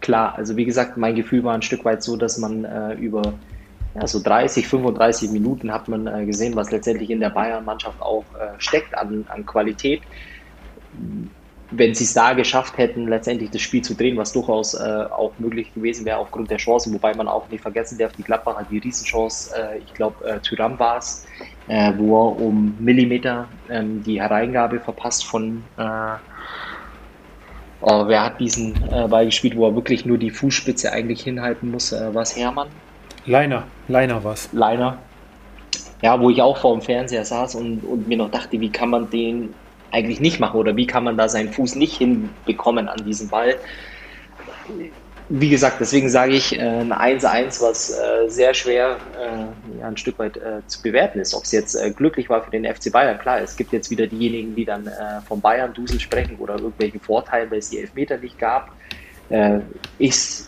klar, 0.01 0.35
also 0.35 0.57
wie 0.57 0.65
gesagt, 0.65 0.97
mein 0.97 1.15
Gefühl 1.15 1.45
war 1.45 1.55
ein 1.55 1.63
Stück 1.63 1.85
weit 1.85 2.03
so, 2.03 2.17
dass 2.17 2.39
man 2.39 2.65
äh, 2.65 2.95
über 2.95 3.39
ja, 3.95 4.07
so 4.07 4.23
30, 4.23 4.67
35 4.67 5.31
Minuten 5.31 5.73
hat 5.73 5.89
man 5.89 6.07
äh, 6.07 6.25
gesehen, 6.25 6.57
was 6.57 6.71
letztendlich 6.71 7.11
in 7.11 7.21
der 7.21 7.31
Bayern-Mannschaft 7.31 8.01
auch 8.01 8.27
steckt 8.59 8.97
an, 8.97 9.27
an 9.29 9.45
Qualität 9.45 10.03
wenn 11.71 11.95
sie 11.95 12.05
es 12.05 12.15
da 12.15 12.33
geschafft 12.33 12.79
hätten, 12.79 13.09
letztendlich 13.09 13.51
das 13.51 13.61
Spiel 13.61 13.83
zu 13.83 13.95
drehen, 13.95 14.17
was 14.17 14.33
durchaus 14.33 14.75
äh, 14.75 15.05
auch 15.11 15.33
möglich 15.39 15.75
gewesen 15.75 16.05
wäre 16.05 16.19
aufgrund 16.19 16.51
der 16.51 16.59
Chancen, 16.59 16.95
wobei 16.95 17.15
man 17.15 17.27
auch 17.27 17.49
nicht 17.49 17.63
vergessen 17.63 17.99
darf, 17.99 18.13
die 18.13 18.23
Gladbach 18.23 18.57
hat 18.57 18.71
die 18.71 18.79
Riesenchance, 18.79 19.53
äh, 19.57 19.79
ich 19.79 19.93
glaube, 19.95 20.25
äh, 20.25 20.39
Tyram 20.41 20.79
war 20.79 20.99
es, 20.99 21.27
äh, 21.67 21.93
wo 21.97 22.29
er 22.29 22.41
um 22.41 22.77
Millimeter 22.79 23.49
ähm, 23.69 24.03
die 24.05 24.21
Hereingabe 24.21 24.79
verpasst 24.79 25.25
von, 25.27 25.65
äh, 25.77 25.83
oh, 27.81 28.07
wer 28.07 28.25
hat 28.25 28.39
diesen 28.39 28.75
äh, 28.93 29.09
Ball 29.09 29.27
gespielt, 29.27 29.57
wo 29.57 29.67
er 29.67 29.75
wirklich 29.75 30.07
nur 30.07 30.19
die 30.19 30.31
Fußspitze 30.31 30.93
eigentlich 30.93 31.23
hinhalten 31.23 31.73
muss, 31.73 31.91
äh, 31.91 32.15
war 32.15 32.23
es 32.23 32.37
Hermann? 32.37 32.69
Leiner, 33.27 33.65
Leiner 33.89 34.23
war 34.23 34.35
es. 34.35 34.53
Leiner. 34.53 34.99
Ja, 36.01 36.21
wo 36.21 36.31
ich 36.31 36.41
auch 36.41 36.59
vor 36.59 36.77
dem 36.77 36.83
Fernseher 36.83 37.25
saß 37.25 37.57
und, 37.57 37.81
und 37.81 38.07
mir 38.07 38.19
noch 38.19 38.31
dachte, 38.31 38.61
wie 38.61 38.71
kann 38.71 38.91
man 38.91 39.11
den 39.11 39.53
eigentlich 39.91 40.21
nicht 40.21 40.41
machen 40.41 40.59
oder 40.59 40.77
wie 40.77 40.87
kann 40.87 41.05
man 41.05 41.17
da 41.17 41.29
seinen 41.29 41.53
Fuß 41.53 41.77
nicht 41.77 41.97
hinbekommen 41.97 42.89
an 42.89 43.05
diesem 43.05 43.29
Ball. 43.29 43.57
Wie 45.29 45.51
gesagt, 45.51 45.81
deswegen 45.81 46.09
sage 46.09 46.35
ich 46.35 46.57
äh, 46.57 46.63
ein 46.63 46.93
1-1, 46.93 47.61
was 47.61 47.91
äh, 47.91 48.29
sehr 48.29 48.55
schwer 48.55 48.97
äh, 49.21 49.83
ein 49.83 49.97
Stück 49.97 50.19
weit 50.21 50.39
zu 50.69 50.83
bewerten 50.83 51.19
ist. 51.19 51.35
Ob 51.35 51.45
es 51.45 51.53
jetzt 51.53 51.77
glücklich 51.97 52.29
war 52.29 52.43
für 52.43 52.51
den 52.51 52.65
FC 52.65 52.93
Bayern, 52.93 53.19
klar, 53.19 53.41
es 53.41 53.57
gibt 53.57 53.73
jetzt 53.73 53.91
wieder 53.91 54.07
diejenigen, 54.07 54.55
die 54.55 54.65
dann 54.65 54.89
vom 55.27 55.41
Bayern-Dusel 55.41 56.01
sprechen 56.01 56.37
oder 56.39 56.55
irgendwelche 56.55 56.99
Vorteile, 56.99 57.51
weil 57.51 57.59
es 57.59 57.71
die 57.71 57.79
Elfmeter 57.79 58.19
nicht 58.19 58.39
gab. 58.39 58.71
ich 59.99 60.45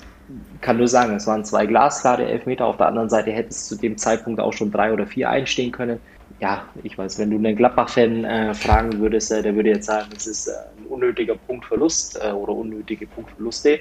kann 0.61 0.77
nur 0.77 0.89
sagen, 0.89 1.17
es 1.17 1.27
waren 1.27 1.45
zwei 1.45 1.67
glasklare 1.67 2.27
Elfmeter. 2.27 2.67
Auf 2.67 2.77
der 2.77 2.87
anderen 2.87 3.09
Seite 3.09 3.31
hätte 3.31 3.51
es 3.51 3.67
zu 3.67 3.77
dem 3.77 3.97
Zeitpunkt 3.97 4.41
auch 4.41 4.53
schon 4.53 4.71
drei 4.71 4.93
oder 4.93 5.07
vier 5.07 5.31
einstehen 5.31 5.73
können 5.73 6.01
ja, 6.41 6.69
ich 6.83 6.97
weiß, 6.97 7.19
wenn 7.19 7.31
du 7.31 7.37
einen 7.37 7.57
Gladbach-Fan 7.57 8.25
äh, 8.25 8.55
fragen 8.55 8.99
würdest, 9.01 9.33
äh, 9.33 9.43
der 9.43 9.55
würde 9.55 9.71
jetzt 9.71 9.87
sagen, 9.87 10.09
es 10.17 10.27
ist 10.27 10.47
äh, 10.47 10.53
ein 10.53 10.87
unnötiger 10.87 11.35
Punktverlust 11.35 12.21
äh, 12.23 12.31
oder 12.31 12.53
unnötige 12.53 13.07
Punktverluste. 13.07 13.81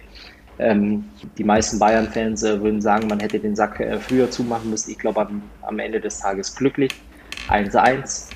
Ähm, 0.60 1.06
die 1.38 1.44
meisten 1.44 1.78
Bayern-Fans 1.78 2.42
äh, 2.42 2.60
würden 2.60 2.82
sagen, 2.82 3.08
man 3.08 3.20
hätte 3.20 3.40
den 3.40 3.56
Sack 3.56 3.80
äh, 3.80 4.00
früher 4.00 4.30
zumachen 4.32 4.72
müssen. 4.72 4.90
Ich 4.90 4.98
glaube, 4.98 5.22
am, 5.22 5.44
am, 5.62 5.78
Ende 5.78 6.00
des 6.00 6.20
Tages 6.20 6.56
glücklich. 6.56 6.92
1-1. 7.50 8.30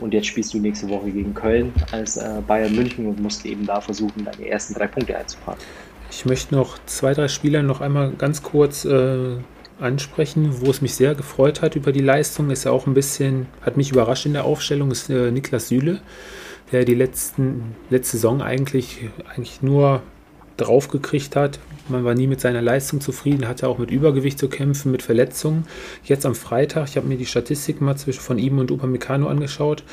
Und 0.00 0.14
jetzt 0.14 0.28
spielst 0.28 0.54
du 0.54 0.58
nächste 0.58 0.88
Woche 0.88 1.10
gegen 1.10 1.34
Köln 1.34 1.72
als 1.90 2.20
Bayern 2.46 2.74
München 2.74 3.06
und 3.06 3.20
musst 3.20 3.44
eben 3.44 3.66
da 3.66 3.80
versuchen, 3.80 4.24
deine 4.24 4.48
ersten 4.48 4.74
drei 4.74 4.86
Punkte 4.86 5.18
einzufahren. 5.18 5.58
Ich 6.08 6.24
möchte 6.24 6.54
noch 6.54 6.78
zwei, 6.86 7.14
drei 7.14 7.26
Spieler 7.26 7.64
noch 7.64 7.80
einmal 7.80 8.12
ganz 8.12 8.44
kurz 8.44 8.86
ansprechen, 9.80 10.60
wo 10.60 10.70
es 10.70 10.82
mich 10.82 10.94
sehr 10.94 11.14
gefreut 11.14 11.62
hat 11.62 11.76
über 11.76 11.92
die 11.92 12.00
Leistung, 12.00 12.50
ist 12.50 12.64
ja 12.64 12.72
auch 12.72 12.86
ein 12.86 12.94
bisschen, 12.94 13.46
hat 13.62 13.76
mich 13.76 13.92
überrascht 13.92 14.26
in 14.26 14.32
der 14.32 14.44
Aufstellung, 14.44 14.90
ist 14.90 15.10
äh, 15.10 15.30
Niklas 15.30 15.68
Süle, 15.68 16.00
der 16.72 16.84
die 16.84 16.94
letzten, 16.94 17.76
letzte 17.90 18.16
Saison 18.16 18.42
eigentlich, 18.42 19.08
eigentlich 19.28 19.62
nur 19.62 20.02
draufgekriegt 20.56 21.36
hat. 21.36 21.60
Man 21.88 22.04
war 22.04 22.14
nie 22.14 22.26
mit 22.26 22.40
seiner 22.40 22.60
Leistung 22.60 23.00
zufrieden, 23.00 23.48
hatte 23.48 23.68
auch 23.68 23.78
mit 23.78 23.90
Übergewicht 23.90 24.38
zu 24.38 24.48
kämpfen, 24.48 24.92
mit 24.92 25.02
Verletzungen. 25.02 25.66
Jetzt 26.04 26.26
am 26.26 26.34
Freitag, 26.34 26.88
ich 26.88 26.96
habe 26.96 27.06
mir 27.06 27.16
die 27.16 27.26
Statistiken 27.26 27.84
mal 27.84 27.96
zwischen 27.96 28.20
von 28.20 28.38
ihm 28.38 28.58
und 28.58 28.70
Upamecano 28.70 29.28
angeschaut. 29.28 29.84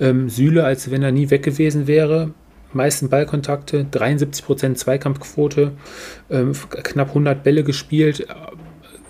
Ähm, 0.00 0.28
Süle, 0.30 0.64
als 0.64 0.90
wenn 0.90 1.02
er 1.02 1.12
nie 1.12 1.30
weg 1.30 1.42
gewesen 1.42 1.86
wäre, 1.86 2.30
meisten 2.72 3.08
Ballkontakte, 3.08 3.86
73% 3.90 4.74
Zweikampfquote, 4.74 5.72
ähm, 6.30 6.52
knapp 6.70 7.08
100 7.08 7.42
Bälle 7.42 7.64
gespielt, 7.64 8.26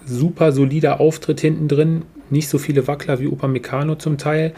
super 0.06 0.52
solider 0.52 1.00
Auftritt 1.00 1.40
hinten 1.40 1.68
drin, 1.68 2.02
nicht 2.30 2.48
so 2.48 2.58
viele 2.58 2.86
Wackler 2.86 3.20
wie 3.20 3.26
Upamecano 3.26 3.96
zum 3.96 4.18
Teil. 4.18 4.52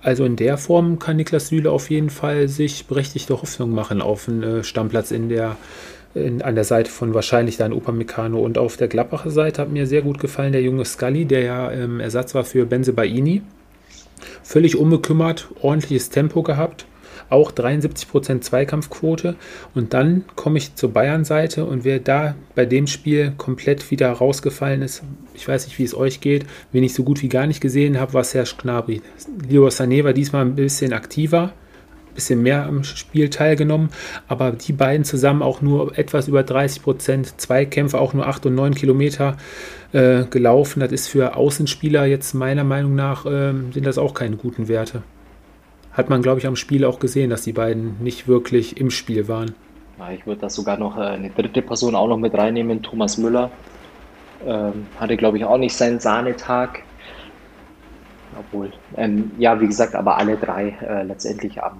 Also 0.00 0.24
in 0.24 0.36
der 0.36 0.58
Form 0.58 0.98
kann 0.98 1.16
Niklas 1.16 1.48
Süle 1.48 1.70
auf 1.70 1.88
jeden 1.88 2.10
Fall 2.10 2.48
sich 2.48 2.86
berechtigte 2.86 3.40
Hoffnung 3.40 3.72
machen 3.72 4.02
auf 4.02 4.28
einen 4.28 4.42
äh, 4.42 4.64
Stammplatz 4.64 5.12
in 5.12 5.28
der, 5.28 5.56
in, 6.14 6.42
an 6.42 6.56
der 6.56 6.64
Seite 6.64 6.90
von 6.90 7.14
wahrscheinlich 7.14 7.56
dann 7.56 7.72
Upamecano. 7.72 8.40
Und 8.40 8.58
auf 8.58 8.76
der 8.76 8.88
Gladbacher 8.88 9.30
Seite 9.30 9.62
hat 9.62 9.70
mir 9.70 9.86
sehr 9.86 10.02
gut 10.02 10.18
gefallen 10.18 10.52
der 10.52 10.62
junge 10.62 10.84
Scully, 10.84 11.24
der 11.24 11.42
ja 11.42 11.70
ähm, 11.70 12.00
Ersatz 12.00 12.34
war 12.34 12.44
für 12.44 12.66
Benze 12.66 12.92
Baini. 12.92 13.42
Völlig 14.42 14.76
unbekümmert, 14.76 15.48
ordentliches 15.60 16.10
Tempo 16.10 16.42
gehabt. 16.42 16.86
Auch 17.32 17.52
73% 17.52 18.40
Zweikampfquote. 18.40 19.36
Und 19.74 19.94
dann 19.94 20.24
komme 20.36 20.58
ich 20.58 20.74
zur 20.74 20.92
Bayern-Seite 20.92 21.64
und 21.64 21.84
wer 21.84 21.98
da 21.98 22.34
bei 22.54 22.66
dem 22.66 22.86
Spiel 22.86 23.32
komplett 23.36 23.90
wieder 23.90 24.10
rausgefallen 24.12 24.82
ist, 24.82 25.02
ich 25.34 25.48
weiß 25.48 25.66
nicht, 25.66 25.78
wie 25.78 25.84
es 25.84 25.94
euch 25.94 26.20
geht, 26.20 26.46
wen 26.72 26.84
ich 26.84 26.94
so 26.94 27.04
gut 27.04 27.22
wie 27.22 27.28
gar 27.28 27.46
nicht 27.46 27.60
gesehen 27.60 27.98
habe, 27.98 28.14
war 28.14 28.24
Serge 28.24 28.54
Gnabry. 28.60 29.02
Leo 29.48 29.66
Sané 29.68 30.04
war 30.04 30.12
diesmal 30.12 30.44
ein 30.44 30.54
bisschen 30.54 30.92
aktiver, 30.92 31.52
bisschen 32.14 32.42
mehr 32.42 32.66
am 32.66 32.84
Spiel 32.84 33.30
teilgenommen, 33.30 33.88
aber 34.28 34.52
die 34.52 34.74
beiden 34.74 35.04
zusammen 35.04 35.40
auch 35.42 35.62
nur 35.62 35.96
etwas 35.98 36.28
über 36.28 36.42
30 36.42 36.82
Prozent, 36.82 37.40
Zweikämpfe 37.40 37.98
auch 37.98 38.12
nur 38.12 38.26
8 38.26 38.46
und 38.46 38.54
9 38.54 38.74
Kilometer 38.74 39.36
äh, 39.92 40.24
gelaufen. 40.24 40.80
Das 40.80 40.92
ist 40.92 41.08
für 41.08 41.36
Außenspieler 41.36 42.04
jetzt 42.04 42.34
meiner 42.34 42.64
Meinung 42.64 42.94
nach, 42.94 43.24
äh, 43.24 43.54
sind 43.72 43.86
das 43.86 43.98
auch 43.98 44.14
keine 44.14 44.36
guten 44.36 44.68
Werte. 44.68 45.02
Hat 45.92 46.08
man, 46.08 46.22
glaube 46.22 46.38
ich, 46.38 46.46
am 46.46 46.56
Spiel 46.56 46.84
auch 46.84 46.98
gesehen, 46.98 47.30
dass 47.30 47.42
die 47.42 47.52
beiden 47.52 48.02
nicht 48.02 48.28
wirklich 48.28 48.78
im 48.80 48.90
Spiel 48.90 49.28
waren. 49.28 49.54
Ich 50.14 50.26
würde 50.26 50.40
da 50.40 50.50
sogar 50.50 50.78
noch 50.78 50.96
äh, 50.96 51.02
eine 51.02 51.30
dritte 51.30 51.62
Person 51.62 51.94
auch 51.94 52.08
noch 52.08 52.16
mit 52.16 52.34
reinnehmen, 52.34 52.82
Thomas 52.82 53.18
Müller. 53.18 53.50
Ähm, 54.44 54.86
hatte, 54.98 55.16
glaube 55.16 55.36
ich, 55.36 55.44
auch 55.44 55.58
nicht 55.58 55.76
seinen 55.76 56.00
Sahnetag. 56.00 56.82
Obwohl, 58.38 58.72
ähm, 58.96 59.30
ja, 59.38 59.60
wie 59.60 59.66
gesagt, 59.66 59.94
aber 59.94 60.16
alle 60.16 60.36
drei 60.36 60.70
äh, 60.80 61.02
letztendlich 61.04 61.62
am 61.62 61.78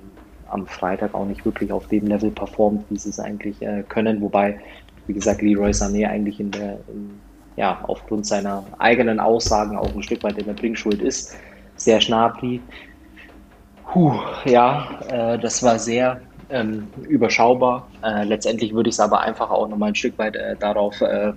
am 0.53 0.67
Freitag 0.67 1.15
auch 1.15 1.25
nicht 1.25 1.45
wirklich 1.45 1.73
auf 1.73 1.89
dem 1.89 2.07
Level 2.07 2.31
performt, 2.31 2.85
wie 2.91 2.99
sie 2.99 3.09
es 3.09 3.19
eigentlich 3.19 3.61
äh, 3.63 3.83
können. 3.89 4.21
Wobei, 4.21 4.61
wie 5.07 5.15
gesagt, 5.15 5.41
Leroy 5.41 5.71
Sané 5.71 6.07
eigentlich 6.07 6.39
in 6.41 6.51
der, 6.51 6.79
in, 6.89 7.19
ja, 7.57 7.81
aufgrund 7.85 8.27
seiner 8.27 8.65
eigenen 8.79 9.19
Aussagen 9.19 9.77
auch 9.77 9.95
ein 9.95 10.03
Stück 10.03 10.23
weit 10.23 10.39
in 10.39 10.45
der 10.45 10.53
Bringschuld 10.53 11.01
ist. 11.01 11.35
Sehr 11.77 12.01
Schnabri. 12.01 12.61
Puh, 13.93 14.15
ja, 14.47 14.89
äh, 15.09 15.39
das 15.39 15.63
war 15.63 15.79
sehr 15.79 16.19
ähm, 16.49 16.89
überschaubar. 17.11 17.87
Äh, 18.03 18.25
letztendlich 18.25 18.73
würde 18.73 18.89
ich 18.89 18.95
es 18.95 19.01
aber 19.01 19.21
einfach 19.21 19.51
auch 19.51 19.69
nochmal 19.69 19.91
ein 19.91 19.95
Stück 19.95 20.19
weit 20.19 20.35
äh, 20.35 20.57
darauf 20.57 20.99
äh, 21.03 21.35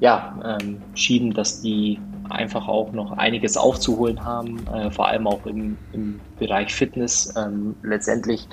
ja, 0.00 0.38
ähm, 0.44 0.82
schieben, 0.94 1.32
dass 1.32 1.62
die 1.62 1.98
einfach 2.28 2.68
auch 2.68 2.92
noch 2.92 3.12
einiges 3.12 3.56
aufzuholen 3.56 4.22
haben, 4.22 4.66
äh, 4.74 4.90
vor 4.90 5.08
allem 5.08 5.26
auch 5.26 5.46
im, 5.46 5.78
im 5.94 6.20
Bereich 6.38 6.74
Fitness. 6.74 7.32
Ähm, 7.34 7.74
letztendlich, 7.82 8.46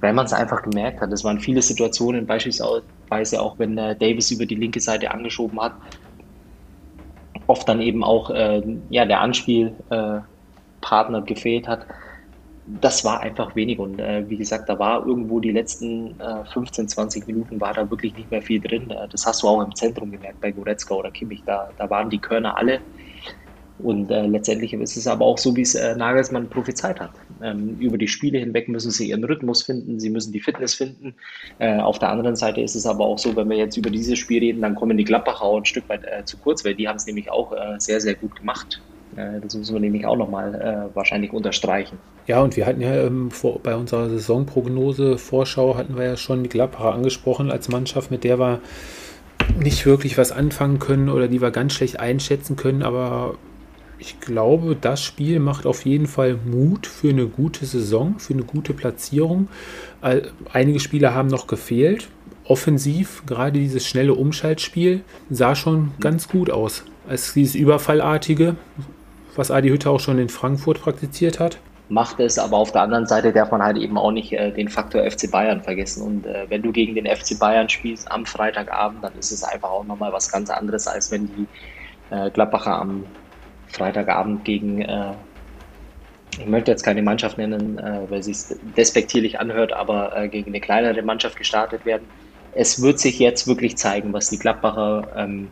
wenn 0.00 0.14
man 0.14 0.26
es 0.26 0.32
einfach 0.32 0.62
gemerkt 0.62 1.00
hat, 1.00 1.12
es 1.12 1.24
waren 1.24 1.40
viele 1.40 1.60
Situationen, 1.60 2.24
beispielsweise 2.24 3.42
auch 3.42 3.58
wenn 3.58 3.76
äh, 3.78 3.96
Davis 3.96 4.30
über 4.30 4.46
die 4.46 4.54
linke 4.54 4.78
Seite 4.78 5.10
angeschoben 5.10 5.60
hat, 5.60 5.72
oft 7.48 7.68
dann 7.68 7.80
eben 7.80 8.04
auch 8.04 8.30
äh, 8.30 8.62
ja, 8.90 9.04
der 9.06 9.20
Anspielpartner 9.20 10.24
äh, 10.92 11.22
gefehlt 11.22 11.68
hat. 11.68 11.86
Das 12.66 13.04
war 13.04 13.20
einfach 13.20 13.54
wenig 13.56 13.78
und 13.78 14.00
äh, 14.00 14.28
wie 14.28 14.38
gesagt, 14.38 14.68
da 14.70 14.78
war 14.78 15.06
irgendwo 15.06 15.38
die 15.40 15.52
letzten 15.52 16.18
15, 16.52 16.84
äh, 16.84 16.88
20 16.88 17.26
Minuten 17.26 17.60
war 17.60 17.74
da 17.74 17.90
wirklich 17.90 18.16
nicht 18.16 18.30
mehr 18.30 18.40
viel 18.42 18.60
drin. 18.60 18.92
das 19.10 19.26
hast 19.26 19.42
du 19.42 19.48
auch 19.48 19.62
im 19.62 19.74
Zentrum 19.74 20.10
gemerkt 20.10 20.40
bei 20.40 20.50
Goretzka 20.52 20.94
oder 20.94 21.10
Kimmich. 21.10 21.44
Da, 21.44 21.72
da 21.76 21.90
waren 21.90 22.08
die 22.08 22.20
Körner 22.20 22.56
alle 22.56 22.80
und 23.76 24.10
äh, 24.12 24.26
letztendlich 24.26 24.72
ist 24.72 24.96
es 24.96 25.06
aber 25.08 25.24
auch 25.24 25.36
so, 25.38 25.56
wie 25.56 25.62
es 25.62 25.74
äh, 25.74 25.96
Nagelsmann 25.96 26.48
prophezeit 26.48 27.00
hat. 27.00 27.20
Ähm, 27.42 27.76
über 27.78 27.98
die 27.98 28.06
Spiele 28.06 28.38
hinweg 28.38 28.68
müssen 28.68 28.92
sie 28.92 29.08
ihren 29.08 29.24
Rhythmus 29.24 29.64
finden, 29.64 29.98
sie 29.98 30.10
müssen 30.10 30.32
die 30.32 30.40
Fitness 30.40 30.74
finden. 30.74 31.16
Äh, 31.58 31.80
auf 31.80 31.98
der 31.98 32.10
anderen 32.10 32.36
Seite 32.36 32.60
ist 32.60 32.76
es 32.76 32.86
aber 32.86 33.04
auch 33.04 33.18
so, 33.18 33.34
wenn 33.34 33.50
wir 33.50 33.56
jetzt 33.56 33.76
über 33.76 33.90
dieses 33.90 34.18
Spiel 34.18 34.38
reden, 34.38 34.62
dann 34.62 34.76
kommen 34.76 34.96
die 34.96 35.04
Gladbacher 35.04 35.52
ein 35.56 35.64
Stück 35.64 35.88
weit 35.88 36.04
äh, 36.04 36.24
zu 36.24 36.38
kurz, 36.38 36.64
weil 36.64 36.76
die 36.76 36.86
haben 36.86 36.96
es 36.96 37.06
nämlich 37.06 37.30
auch 37.32 37.52
äh, 37.52 37.74
sehr, 37.78 38.00
sehr 38.00 38.14
gut 38.14 38.36
gemacht. 38.36 38.84
Äh, 39.16 39.40
das 39.40 39.54
müssen 39.54 39.74
wir 39.74 39.80
nämlich 39.80 40.06
auch 40.06 40.16
nochmal 40.16 40.90
wahrscheinlich 40.94 41.32
unterstreichen. 41.32 41.98
Ja, 42.26 42.40
und 42.40 42.56
wir 42.56 42.66
hatten 42.66 42.80
ja 42.80 42.94
ähm, 42.94 43.30
vor, 43.30 43.60
bei 43.62 43.74
unserer 43.76 44.08
Saisonprognose, 44.08 45.18
Vorschau, 45.18 45.76
hatten 45.76 45.96
wir 45.96 46.04
ja 46.04 46.16
schon 46.16 46.42
die 46.42 46.48
Gladbacher 46.48 46.94
angesprochen 46.94 47.50
als 47.50 47.68
Mannschaft, 47.68 48.10
mit 48.10 48.24
der 48.24 48.38
wir 48.38 48.60
nicht 49.58 49.84
wirklich 49.84 50.16
was 50.16 50.32
anfangen 50.32 50.78
können 50.78 51.08
oder 51.08 51.28
die 51.28 51.42
wir 51.42 51.50
ganz 51.50 51.74
schlecht 51.74 52.00
einschätzen 52.00 52.56
können, 52.56 52.82
aber 52.82 53.34
ich 53.98 54.20
glaube, 54.20 54.76
das 54.78 55.02
Spiel 55.02 55.38
macht 55.38 55.66
auf 55.66 55.84
jeden 55.84 56.06
Fall 56.06 56.38
Mut 56.44 56.86
für 56.86 57.10
eine 57.10 57.26
gute 57.26 57.64
Saison, 57.64 58.18
für 58.18 58.34
eine 58.34 58.42
gute 58.42 58.74
Platzierung. 58.74 59.48
Einige 60.52 60.80
Spieler 60.80 61.14
haben 61.14 61.28
noch 61.28 61.46
gefehlt. 61.46 62.08
Offensiv, 62.44 63.22
gerade 63.26 63.58
dieses 63.58 63.86
schnelle 63.86 64.14
Umschaltspiel, 64.14 65.02
sah 65.30 65.54
schon 65.54 65.92
ganz 66.00 66.28
gut 66.28 66.50
aus. 66.50 66.84
Als 67.08 67.32
dieses 67.32 67.54
Überfallartige, 67.54 68.56
was 69.36 69.50
Adi 69.50 69.68
Hütte 69.68 69.90
auch 69.90 70.00
schon 70.00 70.18
in 70.18 70.28
Frankfurt 70.28 70.80
praktiziert 70.80 71.40
hat. 71.40 71.58
Macht 71.88 72.18
es, 72.18 72.38
aber 72.38 72.56
auf 72.56 72.72
der 72.72 72.82
anderen 72.82 73.06
Seite 73.06 73.32
darf 73.32 73.50
man 73.50 73.62
halt 73.62 73.76
eben 73.76 73.98
auch 73.98 74.10
nicht 74.10 74.32
äh, 74.32 74.50
den 74.50 74.68
Faktor 74.68 75.08
FC 75.08 75.30
Bayern 75.30 75.62
vergessen. 75.62 76.02
Und 76.02 76.26
äh, 76.26 76.46
wenn 76.48 76.62
du 76.62 76.72
gegen 76.72 76.94
den 76.94 77.06
FC 77.06 77.38
Bayern 77.38 77.68
spielst 77.68 78.10
am 78.10 78.24
Freitagabend, 78.24 79.04
dann 79.04 79.12
ist 79.18 79.30
es 79.32 79.44
einfach 79.44 79.70
auch 79.70 79.84
nochmal 79.84 80.12
was 80.12 80.32
ganz 80.32 80.48
anderes, 80.48 80.86
als 80.86 81.10
wenn 81.10 81.26
die 81.26 81.46
äh, 82.10 82.30
Gladbacher 82.30 82.80
am 82.80 83.04
Freitagabend 83.68 84.44
gegen, 84.44 84.80
äh, 84.80 85.12
ich 86.38 86.46
möchte 86.46 86.70
jetzt 86.70 86.82
keine 86.82 87.02
Mannschaft 87.02 87.36
nennen, 87.36 87.78
äh, 87.78 88.00
weil 88.08 88.22
sie 88.22 88.30
es 88.30 88.58
despektierlich 88.76 89.38
anhört, 89.38 89.74
aber 89.74 90.16
äh, 90.16 90.28
gegen 90.28 90.50
eine 90.50 90.60
kleinere 90.60 91.02
Mannschaft 91.02 91.36
gestartet 91.36 91.84
werden. 91.84 92.06
Es 92.54 92.80
wird 92.80 92.98
sich 92.98 93.18
jetzt 93.18 93.46
wirklich 93.46 93.76
zeigen, 93.76 94.12
was 94.12 94.30
die 94.30 94.38
Gladbacher 94.38 95.08
ähm, 95.16 95.48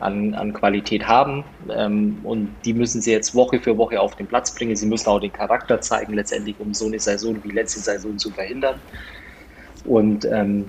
an, 0.00 0.34
an 0.34 0.52
Qualität 0.52 1.06
haben. 1.06 1.44
Ähm, 1.70 2.18
und 2.24 2.48
die 2.64 2.74
müssen 2.74 3.00
sie 3.00 3.12
jetzt 3.12 3.34
Woche 3.34 3.60
für 3.60 3.76
Woche 3.76 4.00
auf 4.00 4.16
den 4.16 4.26
Platz 4.26 4.54
bringen. 4.54 4.74
Sie 4.74 4.86
müssen 4.86 5.08
auch 5.08 5.20
den 5.20 5.32
Charakter 5.32 5.80
zeigen, 5.80 6.14
letztendlich, 6.14 6.56
um 6.58 6.74
so 6.74 6.86
eine 6.86 6.98
Saison 6.98 7.36
wie 7.44 7.50
letzte 7.50 7.80
Saison 7.80 8.18
zu 8.18 8.30
verhindern. 8.30 8.76
Und 9.84 10.24
ähm, 10.24 10.68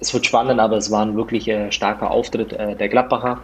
es 0.00 0.12
wird 0.12 0.26
spannend, 0.26 0.60
aber 0.60 0.76
es 0.76 0.90
war 0.90 1.04
ein 1.04 1.16
wirklich 1.16 1.48
äh, 1.48 1.70
starker 1.70 2.10
Auftritt 2.10 2.52
äh, 2.52 2.74
der 2.74 2.88
Gladbacher 2.88 3.40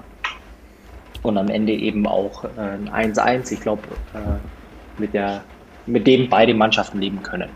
und 1.22 1.38
am 1.38 1.48
Ende 1.48 1.72
eben 1.72 2.06
auch 2.06 2.44
äh, 2.44 2.48
ein 2.92 3.14
1-1. 3.14 3.52
Ich 3.52 3.60
glaube, 3.60 3.82
äh, 4.14 5.00
mit, 5.00 5.12
mit 5.86 6.06
dem 6.06 6.28
beide 6.28 6.54
Mannschaften 6.54 7.00
leben 7.00 7.22
können. 7.22 7.48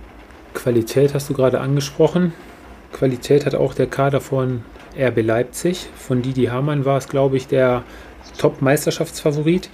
Qualität 0.55 1.15
hast 1.15 1.29
du 1.29 1.35
gerade 1.35 1.61
angesprochen. 1.61 2.33
Qualität 2.93 3.45
hat 3.45 3.55
auch 3.55 3.75
der 3.75 3.87
Kader 3.87 4.21
von 4.21 4.65
RB 4.99 5.23
Leipzig. 5.23 5.89
Von 5.97 6.23
Didi 6.23 6.47
Hamann 6.47 6.85
war 6.85 6.99
es, 6.99 7.09
glaube 7.09 7.37
ich, 7.37 7.47
der 7.47 7.85
Top-Meisterschaftsfavorit. 8.39 9.71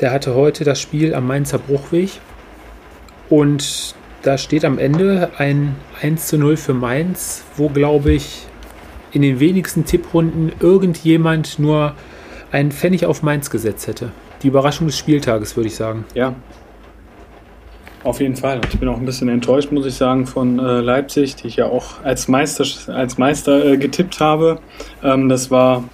Der 0.00 0.10
hatte 0.10 0.34
heute 0.34 0.64
das 0.64 0.80
Spiel 0.80 1.14
am 1.14 1.26
Mainzer 1.26 1.58
Bruchweg. 1.58 2.10
Und 3.30 3.94
da 4.22 4.38
steht 4.38 4.64
am 4.64 4.78
Ende 4.78 5.30
ein 5.38 5.76
1 6.02 6.26
zu 6.26 6.38
0 6.38 6.56
für 6.56 6.74
Mainz, 6.74 7.44
wo, 7.56 7.68
glaube 7.68 8.12
ich, 8.12 8.46
in 9.12 9.22
den 9.22 9.38
wenigsten 9.38 9.84
Tipprunden 9.84 10.52
irgendjemand 10.60 11.58
nur 11.58 11.94
einen 12.50 12.72
Pfennig 12.72 13.06
auf 13.06 13.22
Mainz 13.22 13.50
gesetzt 13.50 13.86
hätte. 13.86 14.12
Die 14.42 14.48
Überraschung 14.48 14.86
des 14.86 14.98
Spieltages, 14.98 15.56
würde 15.56 15.68
ich 15.68 15.76
sagen. 15.76 16.04
Ja. 16.14 16.34
Auf 18.04 18.20
jeden 18.20 18.36
Fall. 18.36 18.60
Ich 18.70 18.78
bin 18.78 18.86
auch 18.90 18.98
ein 18.98 19.06
bisschen 19.06 19.30
enttäuscht, 19.30 19.72
muss 19.72 19.86
ich 19.86 19.94
sagen, 19.94 20.26
von 20.26 20.58
äh, 20.58 20.80
Leipzig, 20.80 21.36
die 21.36 21.48
ich 21.48 21.56
ja 21.56 21.66
auch 21.66 22.04
als 22.04 22.28
Meister, 22.28 22.66
als 22.92 23.16
Meister 23.16 23.64
äh, 23.64 23.76
getippt 23.78 24.20
habe. 24.20 24.58
Ähm, 25.02 25.30
das 25.30 25.50
war 25.50 25.84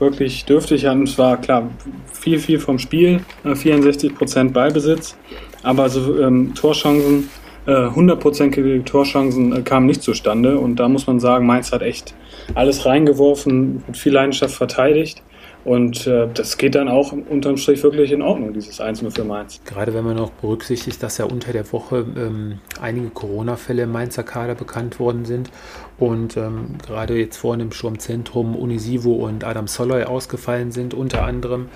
wirklich 0.00 0.46
dürftig 0.46 0.86
und 0.86 1.04
es 1.04 1.16
war 1.16 1.36
klar 1.36 1.70
viel, 2.12 2.40
viel 2.40 2.58
vom 2.58 2.80
Spiel, 2.80 3.20
äh, 3.44 3.50
64% 3.50 4.50
Ballbesitz, 4.50 5.16
aber 5.62 5.88
so 5.88 6.20
ähm, 6.20 6.54
Torchancen, 6.56 7.30
äh, 7.66 7.70
100% 7.70 8.84
Torchancen 8.84 9.54
äh, 9.54 9.62
kamen 9.62 9.86
nicht 9.86 10.02
zustande 10.02 10.58
und 10.58 10.76
da 10.76 10.88
muss 10.88 11.06
man 11.06 11.20
sagen, 11.20 11.46
Mainz 11.46 11.70
hat 11.70 11.82
echt 11.82 12.14
alles 12.56 12.84
reingeworfen, 12.84 13.84
mit 13.86 13.96
viel 13.96 14.12
Leidenschaft 14.12 14.56
verteidigt. 14.56 15.22
Und 15.70 16.08
äh, 16.08 16.26
das 16.34 16.58
geht 16.58 16.74
dann 16.74 16.88
auch 16.88 17.12
unterm 17.12 17.56
Strich 17.56 17.80
wirklich 17.84 18.10
in 18.10 18.22
Ordnung, 18.22 18.52
dieses 18.52 18.80
1-0 18.80 19.08
für 19.14 19.22
Mainz. 19.22 19.60
Gerade 19.64 19.94
wenn 19.94 20.02
man 20.02 20.16
noch 20.16 20.32
berücksichtigt, 20.32 21.00
dass 21.00 21.18
ja 21.18 21.26
unter 21.26 21.52
der 21.52 21.72
Woche 21.72 22.04
ähm, 22.16 22.58
einige 22.80 23.10
Corona-Fälle 23.10 23.82
im 23.82 23.92
Mainzer 23.92 24.24
Kader 24.24 24.56
bekannt 24.56 24.98
worden 24.98 25.24
sind 25.24 25.48
und 25.96 26.36
ähm, 26.36 26.76
gerade 26.84 27.16
jetzt 27.16 27.36
vorne 27.36 27.62
im 27.62 27.70
Sturmzentrum 27.70 28.56
Unisivo 28.56 29.12
und 29.12 29.44
Adam 29.44 29.68
Soloy 29.68 30.02
ausgefallen 30.02 30.72
sind, 30.72 30.92
unter 30.92 31.22
anderem. 31.22 31.68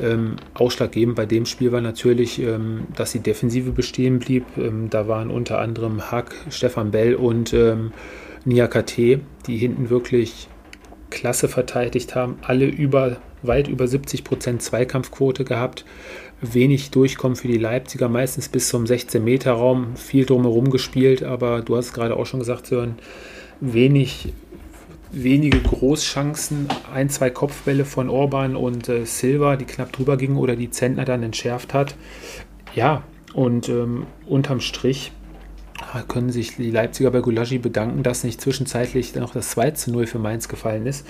Ähm, 0.00 0.36
ausschlaggebend 0.54 1.14
bei 1.14 1.26
dem 1.26 1.44
Spiel 1.44 1.70
war 1.70 1.82
natürlich, 1.82 2.40
ähm, 2.40 2.86
dass 2.96 3.12
die 3.12 3.20
Defensive 3.20 3.72
bestehen 3.72 4.20
blieb. 4.20 4.46
Ähm, 4.56 4.88
da 4.88 5.06
waren 5.06 5.30
unter 5.30 5.58
anderem 5.58 6.10
Hack, 6.10 6.34
Stefan 6.48 6.92
Bell 6.92 7.14
und 7.14 7.52
ähm, 7.52 7.92
Nia 8.46 8.68
KT, 8.68 8.96
die 8.96 9.58
hinten 9.58 9.90
wirklich 9.90 10.48
klasse 11.10 11.48
verteidigt 11.48 12.14
haben, 12.14 12.38
alle 12.42 12.66
über, 12.66 13.18
weit 13.46 13.68
über 13.68 13.86
70 13.86 14.24
Prozent 14.24 14.62
Zweikampfquote 14.62 15.44
gehabt, 15.44 15.84
wenig 16.40 16.90
Durchkommen 16.90 17.36
für 17.36 17.48
die 17.48 17.58
Leipziger, 17.58 18.08
meistens 18.08 18.48
bis 18.48 18.68
zum 18.68 18.84
16-Meter-Raum, 18.84 19.96
viel 19.96 20.26
drumherum 20.26 20.70
gespielt, 20.70 21.22
aber 21.22 21.62
du 21.62 21.76
hast 21.76 21.92
gerade 21.92 22.16
auch 22.16 22.26
schon 22.26 22.40
gesagt, 22.40 22.66
Sören, 22.66 22.96
wenig, 23.60 24.32
wenige 25.12 25.60
Großchancen, 25.60 26.68
ein, 26.92 27.08
zwei 27.08 27.30
Kopfbälle 27.30 27.84
von 27.84 28.08
Orban 28.08 28.56
und 28.56 28.88
äh, 28.88 29.04
Silva, 29.04 29.56
die 29.56 29.64
knapp 29.64 29.92
drüber 29.92 30.16
gingen 30.16 30.36
oder 30.36 30.56
die 30.56 30.70
Zentner 30.70 31.04
dann 31.04 31.22
entschärft 31.22 31.72
hat. 31.74 31.94
Ja, 32.74 33.04
Und 33.32 33.68
ähm, 33.68 34.06
unterm 34.26 34.60
Strich 34.60 35.12
können 36.08 36.30
sich 36.30 36.56
die 36.56 36.70
Leipziger 36.70 37.10
bei 37.10 37.20
Gulaschi 37.20 37.58
bedanken, 37.58 38.02
dass 38.02 38.24
nicht 38.24 38.40
zwischenzeitlich 38.40 39.14
noch 39.14 39.32
das 39.32 39.50
2 39.50 39.72
zu 39.72 39.92
0 39.92 40.06
für 40.06 40.18
Mainz 40.18 40.48
gefallen 40.48 40.86
ist, 40.86 41.06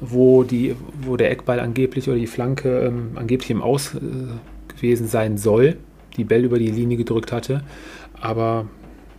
wo, 0.00 0.42
die, 0.44 0.74
wo 1.02 1.16
der 1.16 1.30
Eckball 1.30 1.60
angeblich 1.60 2.08
oder 2.08 2.18
die 2.18 2.26
Flanke 2.26 2.86
ähm, 2.86 3.12
angeblich 3.16 3.50
im 3.50 3.62
Aus 3.62 3.94
äh, 3.94 3.98
gewesen 4.74 5.06
sein 5.06 5.36
soll, 5.36 5.76
die 6.16 6.24
Bell 6.24 6.44
über 6.44 6.58
die 6.58 6.70
Linie 6.70 6.96
gedrückt 6.96 7.32
hatte. 7.32 7.62
Aber 8.20 8.66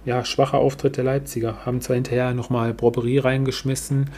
ja, 0.05 0.25
schwacher 0.25 0.57
Auftritt 0.57 0.97
der 0.97 1.03
Leipziger. 1.03 1.65
Haben 1.65 1.81
zwar 1.81 1.95
hinterher 1.95 2.33
nochmal 2.33 2.73
Brobberie 2.73 3.19
reingeschmissen 3.19 4.09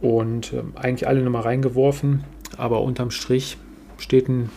und 0.00 0.52
äh, 0.52 0.62
eigentlich 0.74 1.08
alle 1.08 1.22
nochmal 1.22 1.42
reingeworfen, 1.42 2.24
aber 2.56 2.82
unterm 2.82 3.10
Strich 3.10 3.56
steht, 3.98 4.28
ein, 4.28 4.50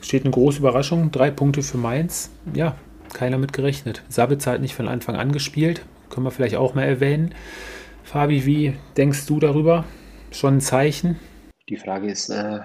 steht 0.00 0.24
eine 0.24 0.32
große 0.32 0.58
Überraschung. 0.58 1.12
Drei 1.12 1.30
Punkte 1.30 1.62
für 1.62 1.78
Mainz. 1.78 2.30
Ja, 2.54 2.74
keiner 3.12 3.38
mit 3.38 3.52
gerechnet. 3.52 4.02
Sabitzer 4.08 4.52
hat 4.52 4.60
nicht 4.60 4.74
von 4.74 4.88
Anfang 4.88 5.16
an 5.16 5.32
gespielt. 5.32 5.84
Können 6.10 6.26
wir 6.26 6.30
vielleicht 6.30 6.56
auch 6.56 6.74
mal 6.74 6.84
erwähnen. 6.84 7.34
Fabi, 8.02 8.44
wie 8.44 8.74
denkst 8.96 9.26
du 9.26 9.38
darüber? 9.38 9.84
Schon 10.32 10.56
ein 10.56 10.60
Zeichen? 10.60 11.18
Die 11.68 11.76
Frage 11.76 12.10
ist, 12.10 12.30
äh, 12.30 12.58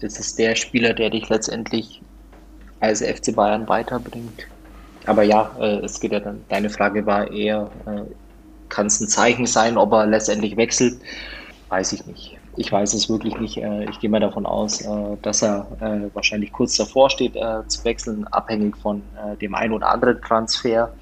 ist 0.00 0.18
es 0.18 0.34
der 0.34 0.54
Spieler, 0.54 0.92
der 0.92 1.10
dich 1.10 1.28
letztendlich 1.28 2.02
als 2.80 3.00
FC 3.00 3.34
Bayern 3.34 3.68
weiterbringt? 3.68 4.46
Aber 5.06 5.22
ja, 5.22 5.50
äh, 5.60 5.84
es 5.84 6.00
geht 6.00 6.12
ja 6.12 6.20
dann, 6.20 6.44
deine 6.48 6.70
Frage 6.70 7.06
war 7.06 7.30
eher, 7.30 7.70
äh, 7.86 8.02
kann 8.68 8.86
es 8.86 9.00
ein 9.00 9.08
Zeichen 9.08 9.46
sein, 9.46 9.76
ob 9.76 9.92
er 9.92 10.06
letztendlich 10.06 10.56
wechselt? 10.56 11.00
Weiß 11.68 11.92
ich 11.92 12.04
nicht. 12.06 12.36
Ich 12.56 12.70
weiß 12.70 12.92
es 12.94 13.08
wirklich 13.08 13.38
nicht. 13.38 13.56
Äh, 13.56 13.84
ich 13.88 14.00
gehe 14.00 14.10
mal 14.10 14.20
davon 14.20 14.44
aus, 14.44 14.82
äh, 14.82 15.16
dass 15.22 15.42
er 15.42 15.66
äh, 15.80 16.14
wahrscheinlich 16.14 16.52
kurz 16.52 16.76
davor 16.76 17.08
steht 17.08 17.34
zu 17.68 17.84
wechseln, 17.84 18.26
abhängig 18.28 18.76
von 18.76 19.02
dem 19.40 19.54
einen 19.54 19.72
oder 19.72 19.88
anderen 19.88 20.20
Transfer, 20.20 20.92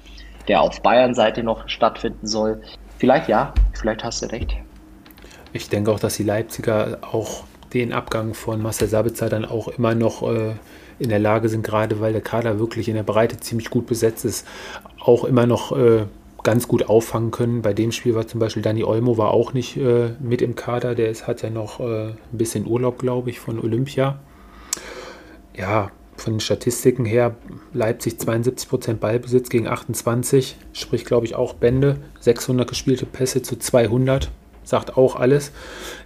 der 0.47 0.61
auf 0.61 0.81
Bayern-Seite 0.81 1.43
noch 1.43 1.67
stattfinden 1.67 2.25
soll. 2.27 2.61
Vielleicht 2.97 3.27
ja, 3.27 3.53
vielleicht 3.73 4.03
hast 4.03 4.21
du 4.21 4.27
recht. 4.27 4.55
Ich 5.53 5.69
denke 5.69 5.91
auch, 5.91 5.99
dass 5.99 6.17
die 6.17 6.23
Leipziger 6.23 6.99
auch 7.01 7.43
den 7.73 7.93
Abgang 7.93 8.33
von 8.33 8.61
Marcel 8.61 8.87
Sabitzer 8.87 9.29
dann 9.29 9.45
auch 9.45 9.67
immer 9.67 9.95
noch 9.95 10.29
in 10.99 11.09
der 11.09 11.19
Lage 11.19 11.47
sind, 11.49 11.63
gerade 11.63 12.01
weil 12.01 12.11
der 12.11 12.21
Kader 12.21 12.59
wirklich 12.59 12.89
in 12.89 12.95
der 12.95 13.03
Breite 13.03 13.37
ziemlich 13.37 13.69
gut 13.69 13.85
besetzt 13.87 14.25
ist, 14.25 14.45
auch 14.99 15.23
immer 15.23 15.45
noch 15.45 15.71
ganz 16.43 16.67
gut 16.67 16.89
auffangen 16.89 17.31
können. 17.31 17.61
Bei 17.61 17.73
dem 17.73 17.91
Spiel 17.91 18.15
war 18.15 18.27
zum 18.27 18.39
Beispiel 18.39 18.63
Dani 18.63 18.83
Olmo 18.83 19.17
war 19.17 19.31
auch 19.31 19.53
nicht 19.53 19.77
äh, 19.77 20.11
mit 20.19 20.41
im 20.41 20.55
Kader. 20.55 20.95
Der 20.95 21.09
ist, 21.09 21.27
hat 21.27 21.41
ja 21.41 21.49
noch 21.49 21.79
äh, 21.79 22.09
ein 22.09 22.17
bisschen 22.31 22.65
Urlaub, 22.65 22.99
glaube 22.99 23.29
ich, 23.29 23.39
von 23.39 23.59
Olympia. 23.59 24.19
Ja, 25.55 25.91
von 26.15 26.33
den 26.33 26.39
Statistiken 26.39 27.05
her 27.05 27.35
Leipzig 27.73 28.13
72% 28.13 28.95
Ballbesitz 28.95 29.49
gegen 29.49 29.67
28, 29.67 30.55
sprich 30.71 31.03
glaube 31.03 31.25
ich 31.25 31.35
auch 31.35 31.53
Bände, 31.53 31.97
600 32.19 32.69
gespielte 32.69 33.05
Pässe 33.05 33.41
zu 33.41 33.57
200 33.57 34.29
sagt 34.63 34.97
auch 34.97 35.15
alles. 35.15 35.51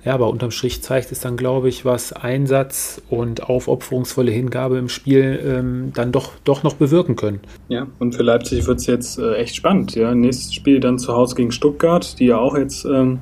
Ja, 0.03 0.13
aber 0.13 0.29
unterm 0.29 0.51
Strich 0.51 0.81
zeigt 0.81 1.11
es 1.11 1.19
dann, 1.19 1.37
glaube 1.37 1.69
ich, 1.69 1.85
was 1.85 2.13
Einsatz 2.13 3.01
und 3.09 3.49
aufopferungsvolle 3.49 4.31
Hingabe 4.31 4.77
im 4.77 4.89
Spiel 4.89 5.39
ähm, 5.45 5.91
dann 5.93 6.11
doch, 6.11 6.31
doch 6.43 6.63
noch 6.63 6.75
bewirken 6.75 7.15
können. 7.15 7.39
Ja, 7.69 7.87
und 7.99 8.15
für 8.15 8.23
Leipzig 8.23 8.67
wird 8.67 8.79
es 8.79 8.87
jetzt 8.87 9.19
äh, 9.19 9.35
echt 9.35 9.55
spannend. 9.55 9.95
Ja, 9.95 10.13
nächstes 10.13 10.53
Spiel 10.53 10.79
dann 10.79 10.99
zu 10.99 11.13
Hause 11.13 11.35
gegen 11.35 11.51
Stuttgart, 11.51 12.19
die 12.19 12.25
ja 12.25 12.37
auch 12.37 12.57
jetzt 12.57 12.85
ähm, 12.85 13.19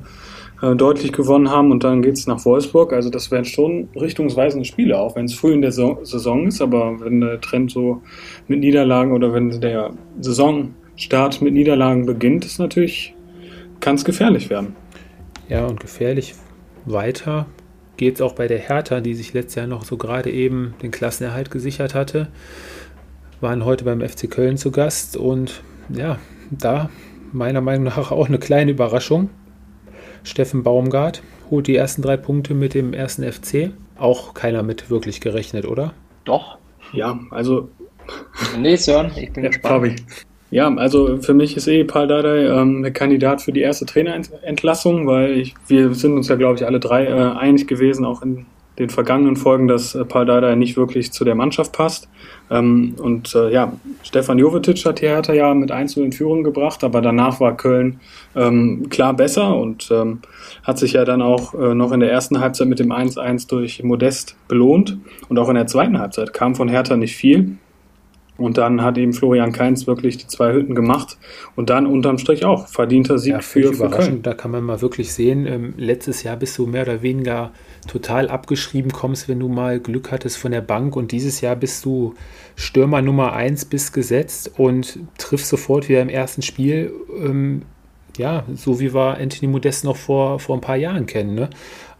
äh, 0.62 0.76
deutlich 0.76 1.12
gewonnen 1.12 1.50
haben 1.50 1.72
und 1.72 1.84
dann 1.84 2.00
geht 2.00 2.14
es 2.14 2.26
nach 2.26 2.44
Wolfsburg. 2.44 2.92
Also 2.92 3.10
das 3.10 3.30
wären 3.30 3.44
schon 3.44 3.88
richtungsweisende 3.96 4.64
Spiele, 4.64 4.98
auch 4.98 5.16
wenn 5.16 5.26
es 5.26 5.34
früh 5.34 5.52
in 5.52 5.62
der 5.62 5.72
Saison 5.72 6.46
ist, 6.46 6.62
aber 6.62 7.00
wenn 7.00 7.20
der 7.20 7.40
Trend 7.40 7.70
so 7.70 8.02
mit 8.48 8.60
Niederlagen 8.60 9.12
oder 9.12 9.32
wenn 9.32 9.60
der 9.60 9.92
Saisonstart 10.20 11.42
mit 11.42 11.54
Niederlagen 11.54 12.06
beginnt, 12.06 12.44
ist 12.44 12.58
natürlich, 12.58 13.14
es 13.84 14.04
gefährlich 14.04 14.48
werden. 14.48 14.74
Ja, 15.48 15.66
und 15.66 15.80
gefährlich 15.80 16.34
weiter 16.86 17.46
geht 17.96 18.16
es 18.16 18.20
auch 18.20 18.34
bei 18.34 18.48
der 18.48 18.58
Hertha, 18.58 19.00
die 19.00 19.14
sich 19.14 19.32
letztes 19.32 19.56
Jahr 19.56 19.66
noch 19.66 19.84
so 19.84 19.96
gerade 19.96 20.30
eben 20.30 20.74
den 20.82 20.90
Klassenerhalt 20.90 21.50
gesichert 21.50 21.94
hatte. 21.94 22.28
Waren 23.40 23.64
heute 23.64 23.84
beim 23.84 24.00
FC 24.00 24.30
Köln 24.30 24.56
zu 24.56 24.70
Gast 24.70 25.16
und 25.16 25.62
ja, 25.90 26.18
da 26.50 26.90
meiner 27.32 27.60
Meinung 27.60 27.84
nach 27.84 28.10
auch 28.10 28.28
eine 28.28 28.38
kleine 28.38 28.70
Überraschung. 28.70 29.30
Steffen 30.22 30.62
Baumgart 30.62 31.22
holt 31.50 31.66
die 31.66 31.76
ersten 31.76 32.02
drei 32.02 32.16
Punkte 32.16 32.54
mit 32.54 32.74
dem 32.74 32.94
ersten 32.94 33.30
FC. 33.30 33.70
Auch 33.98 34.34
keiner 34.34 34.62
mit 34.62 34.90
wirklich 34.90 35.20
gerechnet, 35.20 35.66
oder? 35.66 35.92
Doch. 36.24 36.58
Ja, 36.92 37.18
also. 37.30 37.68
Nee, 38.58 38.76
Sören, 38.76 39.12
ich 39.16 39.32
bin 39.32 39.44
ja, 39.44 39.50
gespannt. 39.50 39.74
Fabi. 39.74 39.96
Ja, 40.50 40.72
also 40.74 41.20
für 41.20 41.34
mich 41.34 41.56
ist 41.56 41.66
eh 41.66 41.84
Paul 41.84 42.06
Dardai 42.06 42.46
ähm, 42.46 42.88
Kandidat 42.92 43.42
für 43.42 43.52
die 43.52 43.60
erste 43.60 43.86
Trainerentlassung, 43.86 45.06
weil 45.06 45.32
ich, 45.32 45.54
wir 45.66 45.94
sind 45.94 46.12
uns 46.14 46.28
ja, 46.28 46.36
glaube 46.36 46.56
ich, 46.56 46.66
alle 46.66 46.80
drei 46.80 47.06
äh, 47.06 47.10
einig 47.10 47.66
gewesen, 47.66 48.04
auch 48.04 48.22
in 48.22 48.46
den 48.78 48.90
vergangenen 48.90 49.36
Folgen, 49.36 49.68
dass 49.68 49.94
äh, 49.94 50.04
Paul 50.04 50.26
Dardai 50.26 50.56
nicht 50.56 50.76
wirklich 50.76 51.12
zu 51.12 51.24
der 51.24 51.34
Mannschaft 51.34 51.72
passt. 51.72 52.08
Ähm, 52.50 52.94
und 53.00 53.34
äh, 53.34 53.50
ja, 53.52 53.72
Stefan 54.02 54.38
Jovetic 54.38 54.84
hat 54.84 55.00
die 55.00 55.06
Hertha 55.06 55.32
ja 55.32 55.54
mit 55.54 55.70
1 55.70 55.96
in 55.96 56.12
Führung 56.12 56.42
gebracht, 56.42 56.82
aber 56.82 57.00
danach 57.00 57.40
war 57.40 57.56
Köln 57.56 58.00
ähm, 58.34 58.88
klar 58.90 59.14
besser 59.14 59.56
und 59.56 59.88
ähm, 59.92 60.20
hat 60.62 60.78
sich 60.78 60.94
ja 60.94 61.04
dann 61.04 61.22
auch 61.22 61.54
äh, 61.54 61.74
noch 61.74 61.92
in 61.92 62.00
der 62.00 62.10
ersten 62.10 62.40
Halbzeit 62.40 62.68
mit 62.68 62.80
dem 62.80 62.92
1-1 62.92 63.48
durch 63.48 63.82
Modest 63.82 64.36
belohnt. 64.48 64.98
Und 65.28 65.38
auch 65.38 65.48
in 65.48 65.54
der 65.54 65.66
zweiten 65.66 65.98
Halbzeit 65.98 66.32
kam 66.32 66.54
von 66.54 66.68
Hertha 66.68 66.96
nicht 66.96 67.16
viel. 67.16 67.56
Und 68.36 68.58
dann 68.58 68.82
hat 68.82 68.98
eben 68.98 69.12
Florian 69.12 69.52
Kainz 69.52 69.86
wirklich 69.86 70.16
die 70.16 70.26
zwei 70.26 70.52
Hütten 70.52 70.74
gemacht 70.74 71.18
und 71.54 71.70
dann 71.70 71.86
unterm 71.86 72.18
Strich 72.18 72.44
auch 72.44 72.66
verdienter 72.66 73.18
Sieg 73.18 73.34
ja, 73.34 73.40
für, 73.40 73.72
für 73.72 73.88
Köln. 73.88 74.22
Da 74.22 74.34
kann 74.34 74.50
man 74.50 74.64
mal 74.64 74.80
wirklich 74.82 75.12
sehen, 75.12 75.46
ähm, 75.46 75.74
letztes 75.76 76.24
Jahr 76.24 76.36
bist 76.36 76.58
du 76.58 76.66
mehr 76.66 76.82
oder 76.82 77.02
weniger 77.02 77.52
total 77.86 78.28
abgeschrieben, 78.28 78.90
kommst, 78.90 79.28
wenn 79.28 79.38
du 79.38 79.48
mal 79.48 79.78
Glück 79.78 80.10
hattest 80.10 80.36
von 80.38 80.50
der 80.50 80.62
Bank 80.62 80.96
und 80.96 81.12
dieses 81.12 81.40
Jahr 81.42 81.54
bist 81.54 81.84
du 81.84 82.14
Stürmer 82.56 83.02
Nummer 83.02 83.34
1 83.34 83.66
bis 83.66 83.92
gesetzt 83.92 84.50
und 84.56 84.98
triffst 85.16 85.48
sofort 85.48 85.88
wieder 85.88 86.02
im 86.02 86.08
ersten 86.08 86.42
Spiel. 86.42 86.92
Ähm, 87.16 87.62
ja, 88.16 88.44
so 88.54 88.80
wie 88.80 88.94
wir 88.94 89.18
Anthony 89.18 89.50
Modest 89.50 89.84
noch 89.84 89.96
vor, 89.96 90.38
vor 90.38 90.56
ein 90.56 90.60
paar 90.60 90.76
Jahren 90.76 91.06
kennen. 91.06 91.34
Ne? 91.34 91.50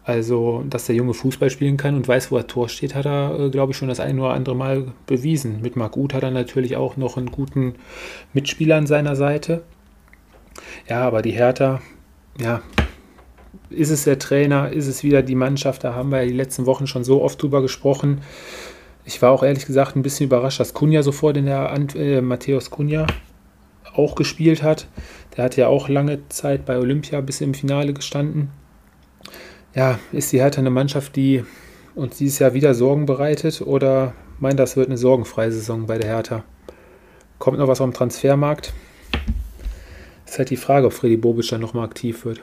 Also, 0.05 0.63
dass 0.69 0.85
der 0.85 0.95
Junge 0.95 1.15
Fußball 1.15 1.49
spielen 1.49 1.77
kann 1.77 1.95
und 1.95 2.07
weiß, 2.07 2.31
wo 2.31 2.37
er 2.37 2.45
Tor 2.45 2.69
steht, 2.69 2.93
hat 2.93 3.07
er, 3.07 3.39
äh, 3.39 3.49
glaube 3.49 3.71
ich, 3.71 3.77
schon 3.77 3.87
das 3.87 3.99
ein 3.99 4.19
oder 4.19 4.33
andere 4.33 4.55
Mal 4.55 4.93
bewiesen. 5.07 5.61
Mit 5.63 5.75
Marc 5.75 5.97
Uth 5.97 6.13
hat 6.13 6.21
er 6.21 6.29
natürlich 6.29 6.77
auch 6.77 6.95
noch 6.95 7.17
einen 7.17 7.31
guten 7.31 7.73
Mitspieler 8.31 8.75
an 8.75 8.85
seiner 8.85 9.15
Seite. 9.15 9.63
Ja, 10.87 11.01
aber 11.01 11.23
die 11.23 11.31
Hertha, 11.31 11.81
ja, 12.39 12.61
ist 13.71 13.89
es 13.89 14.03
der 14.03 14.19
Trainer, 14.19 14.71
ist 14.71 14.85
es 14.85 15.03
wieder 15.03 15.23
die 15.23 15.33
Mannschaft, 15.33 15.83
da 15.83 15.95
haben 15.95 16.11
wir 16.11 16.21
ja 16.21 16.27
die 16.27 16.33
letzten 16.33 16.67
Wochen 16.67 16.85
schon 16.85 17.03
so 17.03 17.23
oft 17.23 17.41
drüber 17.41 17.63
gesprochen. 17.63 18.21
Ich 19.05 19.19
war 19.23 19.31
auch 19.31 19.41
ehrlich 19.41 19.65
gesagt 19.65 19.95
ein 19.95 20.03
bisschen 20.03 20.27
überrascht, 20.27 20.59
dass 20.59 20.75
Kunja 20.75 21.01
sofort 21.01 21.35
in 21.35 21.47
der 21.47 21.71
Ant 21.71 21.95
äh, 21.95 22.21
Matthäus 22.21 22.69
Kunja 22.69 23.07
auch 23.95 24.13
gespielt 24.13 24.61
hat. 24.61 24.87
Der 25.35 25.45
hat 25.45 25.57
ja 25.57 25.67
auch 25.67 25.89
lange 25.89 26.29
Zeit 26.29 26.63
bei 26.65 26.77
Olympia 26.77 27.21
bis 27.21 27.41
im 27.41 27.55
Finale 27.55 27.93
gestanden 27.93 28.51
ja, 29.75 29.99
ist 30.11 30.31
die 30.31 30.39
Hertha 30.39 30.59
eine 30.59 30.69
Mannschaft, 30.69 31.15
die 31.15 31.43
uns 31.95 32.17
dieses 32.17 32.39
Jahr 32.39 32.53
wieder 32.53 32.73
Sorgen 32.73 33.05
bereitet 33.05 33.61
oder 33.61 34.13
meint, 34.39 34.59
das 34.59 34.75
wird 34.77 34.87
eine 34.87 34.97
sorgenfreie 34.97 35.51
Saison 35.51 35.85
bei 35.85 35.97
der 35.97 36.09
Hertha? 36.09 36.43
Kommt 37.39 37.59
noch 37.59 37.67
was 37.67 37.81
am 37.81 37.93
Transfermarkt? 37.93 38.73
Ist 40.25 40.37
halt 40.37 40.49
die 40.49 40.57
Frage, 40.57 40.87
ob 40.87 40.93
Freddy 40.93 41.17
Bobic 41.17 41.49
dann 41.49 41.61
nochmal 41.61 41.85
aktiv 41.85 42.25
wird. 42.25 42.41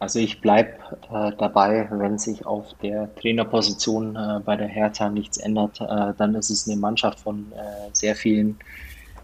Also 0.00 0.18
ich 0.18 0.40
bleibe 0.40 0.72
äh, 1.12 1.30
dabei, 1.38 1.86
wenn 1.92 2.18
sich 2.18 2.44
auf 2.44 2.74
der 2.82 3.14
Trainerposition 3.14 4.16
äh, 4.16 4.40
bei 4.44 4.56
der 4.56 4.66
Hertha 4.66 5.08
nichts 5.08 5.36
ändert, 5.38 5.80
äh, 5.80 6.12
dann 6.18 6.34
ist 6.34 6.50
es 6.50 6.68
eine 6.68 6.76
Mannschaft 6.76 7.20
von 7.20 7.46
äh, 7.52 7.88
sehr 7.92 8.16
vielen 8.16 8.58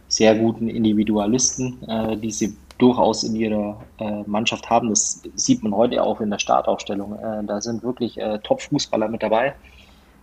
sehr 0.07 0.37
guten 0.37 0.69
Individualisten, 0.69 1.83
äh, 1.89 2.17
die 2.17 2.31
sie 2.31 2.57
durchaus 2.79 3.25
in 3.25 3.35
ihrer 3.35 3.81
äh, 3.99 4.23
Mannschaft 4.27 4.71
haben. 4.71 4.89
Das 4.89 5.23
sieht 5.35 5.63
man 5.63 5.75
heute 5.75 6.03
auch 6.03 6.21
in 6.21 6.31
der 6.31 6.39
Startaufstellung. 6.39 7.19
Äh, 7.19 7.45
da 7.45 7.61
sind 7.61 7.83
wirklich 7.83 8.19
äh, 8.19 8.39
Top-Fußballer 8.39 9.09
mit 9.09 9.23
dabei. 9.23 9.55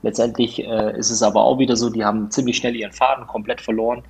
Letztendlich 0.01 0.63
äh, 0.63 0.97
ist 0.97 1.09
es 1.09 1.21
aber 1.21 1.43
auch 1.43 1.59
wieder 1.59 1.75
so, 1.75 1.89
die 1.89 2.05
haben 2.05 2.31
ziemlich 2.31 2.57
schnell 2.57 2.75
ihren 2.75 2.91
Faden 2.91 3.27
komplett 3.27 3.61
verloren 3.61 4.03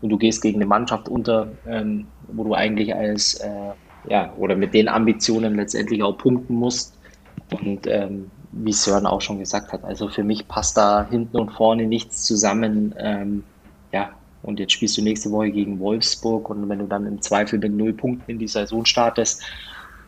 und 0.00 0.10
du 0.10 0.18
gehst 0.18 0.42
gegen 0.42 0.58
eine 0.58 0.66
Mannschaft 0.66 1.08
unter, 1.08 1.48
ähm, 1.66 2.06
wo 2.28 2.44
du 2.44 2.54
eigentlich 2.54 2.94
als, 2.94 3.34
äh, 3.34 3.72
ja, 4.08 4.32
oder 4.36 4.56
mit 4.56 4.74
den 4.74 4.88
Ambitionen 4.88 5.56
letztendlich 5.56 6.02
auch 6.02 6.16
punkten 6.16 6.54
musst. 6.54 6.98
Und 7.62 7.86
ähm, 7.86 8.30
wie 8.52 8.72
Sören 8.72 9.06
auch 9.06 9.20
schon 9.20 9.38
gesagt 9.38 9.72
hat, 9.72 9.84
also 9.84 10.08
für 10.08 10.24
mich 10.24 10.48
passt 10.48 10.76
da 10.76 11.06
hinten 11.08 11.36
und 11.36 11.50
vorne 11.50 11.86
nichts 11.86 12.24
zusammen. 12.24 12.94
Ähm, 12.98 13.44
ja, 13.92 14.10
und 14.42 14.60
jetzt 14.60 14.72
spielst 14.72 14.96
du 14.96 15.02
nächste 15.02 15.30
Woche 15.30 15.50
gegen 15.50 15.78
Wolfsburg 15.78 16.50
und 16.50 16.68
wenn 16.68 16.78
du 16.78 16.86
dann 16.86 17.06
im 17.06 17.20
Zweifel 17.20 17.58
mit 17.58 17.72
null 17.72 17.92
Punkten 17.92 18.30
in 18.30 18.38
die 18.38 18.48
Saison 18.48 18.84
startest, 18.84 19.42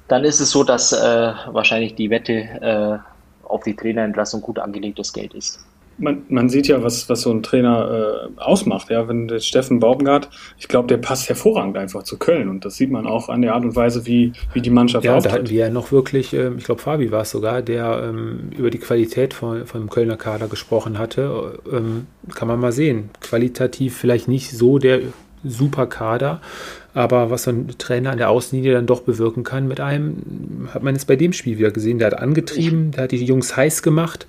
dann 0.09 0.25
ist 0.25 0.41
es 0.41 0.51
so, 0.51 0.65
dass 0.65 0.93
äh, 0.93 0.97
wahrscheinlich 0.97 1.95
die 1.95 2.11
Wette 2.11 2.33
äh, 2.33 3.47
auf 3.47 3.63
die 3.65 3.75
Trainerentlassung 3.75 4.41
gut 4.41 4.59
angelegtes 4.59 5.13
Geld 5.13 5.35
ist. 5.35 5.61
Man, 6.01 6.23
man 6.29 6.49
sieht 6.49 6.67
ja, 6.67 6.83
was, 6.83 7.09
was 7.09 7.23
so 7.23 7.31
ein 7.31 7.43
Trainer 7.43 8.29
äh, 8.37 8.41
ausmacht. 8.41 8.91
Ja, 8.91 9.09
wenn 9.09 9.29
der 9.29 9.41
Steffen 9.41 9.81
Baumgart, 9.81 10.29
ich 10.59 10.69
glaube, 10.69 10.89
der 10.89 10.97
passt 10.97 11.29
hervorragend 11.29 11.77
einfach 11.77 12.03
zu 12.03 12.19
Köln 12.19 12.49
und 12.49 12.65
das 12.65 12.77
sieht 12.77 12.91
man 12.91 13.07
auch 13.07 13.29
an 13.29 13.43
der 13.43 13.55
Art 13.55 13.65
und 13.65 13.77
Weise, 13.77 14.07
wie, 14.07 14.33
wie 14.53 14.61
die 14.61 14.71
Mannschaft 14.71 15.05
Ja, 15.05 15.17
auftritt. 15.17 15.33
da 15.33 15.37
hatten 15.37 15.51
wir 15.51 15.67
ja 15.67 15.71
noch 15.71 15.93
wirklich, 15.93 16.33
ähm, 16.33 16.57
ich 16.59 16.65
glaube, 16.65 16.81
Fabi 16.81 17.13
war 17.13 17.23
es 17.23 17.31
sogar, 17.31 17.63
der 17.63 18.03
ähm, 18.09 18.51
über 18.57 18.71
die 18.71 18.79
Qualität 18.79 19.35
von, 19.35 19.67
vom 19.67 19.89
Kölner 19.91 20.17
Kader 20.17 20.49
gesprochen 20.49 20.99
hatte. 20.99 21.59
Ähm, 21.71 22.07
kann 22.35 22.49
man 22.49 22.61
mal 22.61 22.73
sehen. 22.73 23.11
Qualitativ 23.21 23.97
vielleicht 23.97 24.29
nicht 24.29 24.51
so 24.51 24.79
der 24.79 25.01
super 25.43 25.87
Kader, 25.87 26.41
aber 26.93 27.31
was 27.31 27.45
so 27.45 27.51
ein 27.51 27.69
Trainer 27.79 28.11
an 28.11 28.19
der 28.19 28.29
Außenlinie 28.29 28.75
dann 28.75 28.87
doch 28.87 29.01
bewirken 29.01 29.43
kann 29.43 29.69
mit 29.69 29.81
einem, 29.81 30.69
hat 30.75 30.83
man 30.83 30.95
es 30.95 31.05
bei 31.05 31.17
dem 31.17 31.33
Spiel 31.33 31.59
wieder 31.59 31.71
gesehen. 31.71 31.99
Der 31.99 32.09
hat 32.09 32.19
angetrieben, 32.19 32.91
der 32.91 33.05
hat 33.05 33.13
die 33.13 33.25
Jungs 33.25 33.57
heiß 33.57 33.83
gemacht 33.83 34.27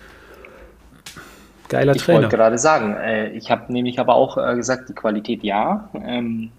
Geiler 1.71 1.95
ich 1.95 2.03
Trainer. 2.03 2.19
Ich 2.19 2.23
wollte 2.25 2.35
gerade 2.35 2.57
sagen, 2.57 2.95
äh, 2.95 3.29
ich 3.29 3.49
habe 3.49 3.71
nämlich 3.71 3.97
aber 3.99 4.15
auch 4.15 4.37
äh, 4.37 4.55
gesagt, 4.55 4.89
die 4.89 4.93
Qualität 4.93 5.41
ja. 5.41 5.89
Ähm, 5.93 6.51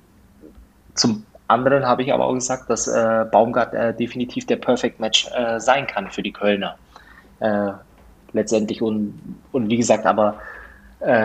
zum 0.95 1.25
anderen 1.49 1.87
habe 1.87 2.03
ich 2.03 2.13
aber 2.13 2.25
auch 2.25 2.33
gesagt, 2.33 2.71
dass 2.71 2.89
äh, 2.89 3.27
Baumgart 3.31 3.75
äh, 3.75 3.95
definitiv 3.95 4.47
der 4.47 4.57
Perfect 4.57 5.01
Match 5.01 5.29
äh, 5.35 5.61
sein 5.61 5.87
kann 5.87 6.11
für 6.11 6.23
die 6.23 6.33
Kölner. 6.33 6.77
Äh, 7.41 7.73
letztendlich 8.33 8.81
und, 8.81 9.39
und 9.53 9.69
wie 9.69 9.77
gesagt, 9.77 10.07
aber 10.07 10.41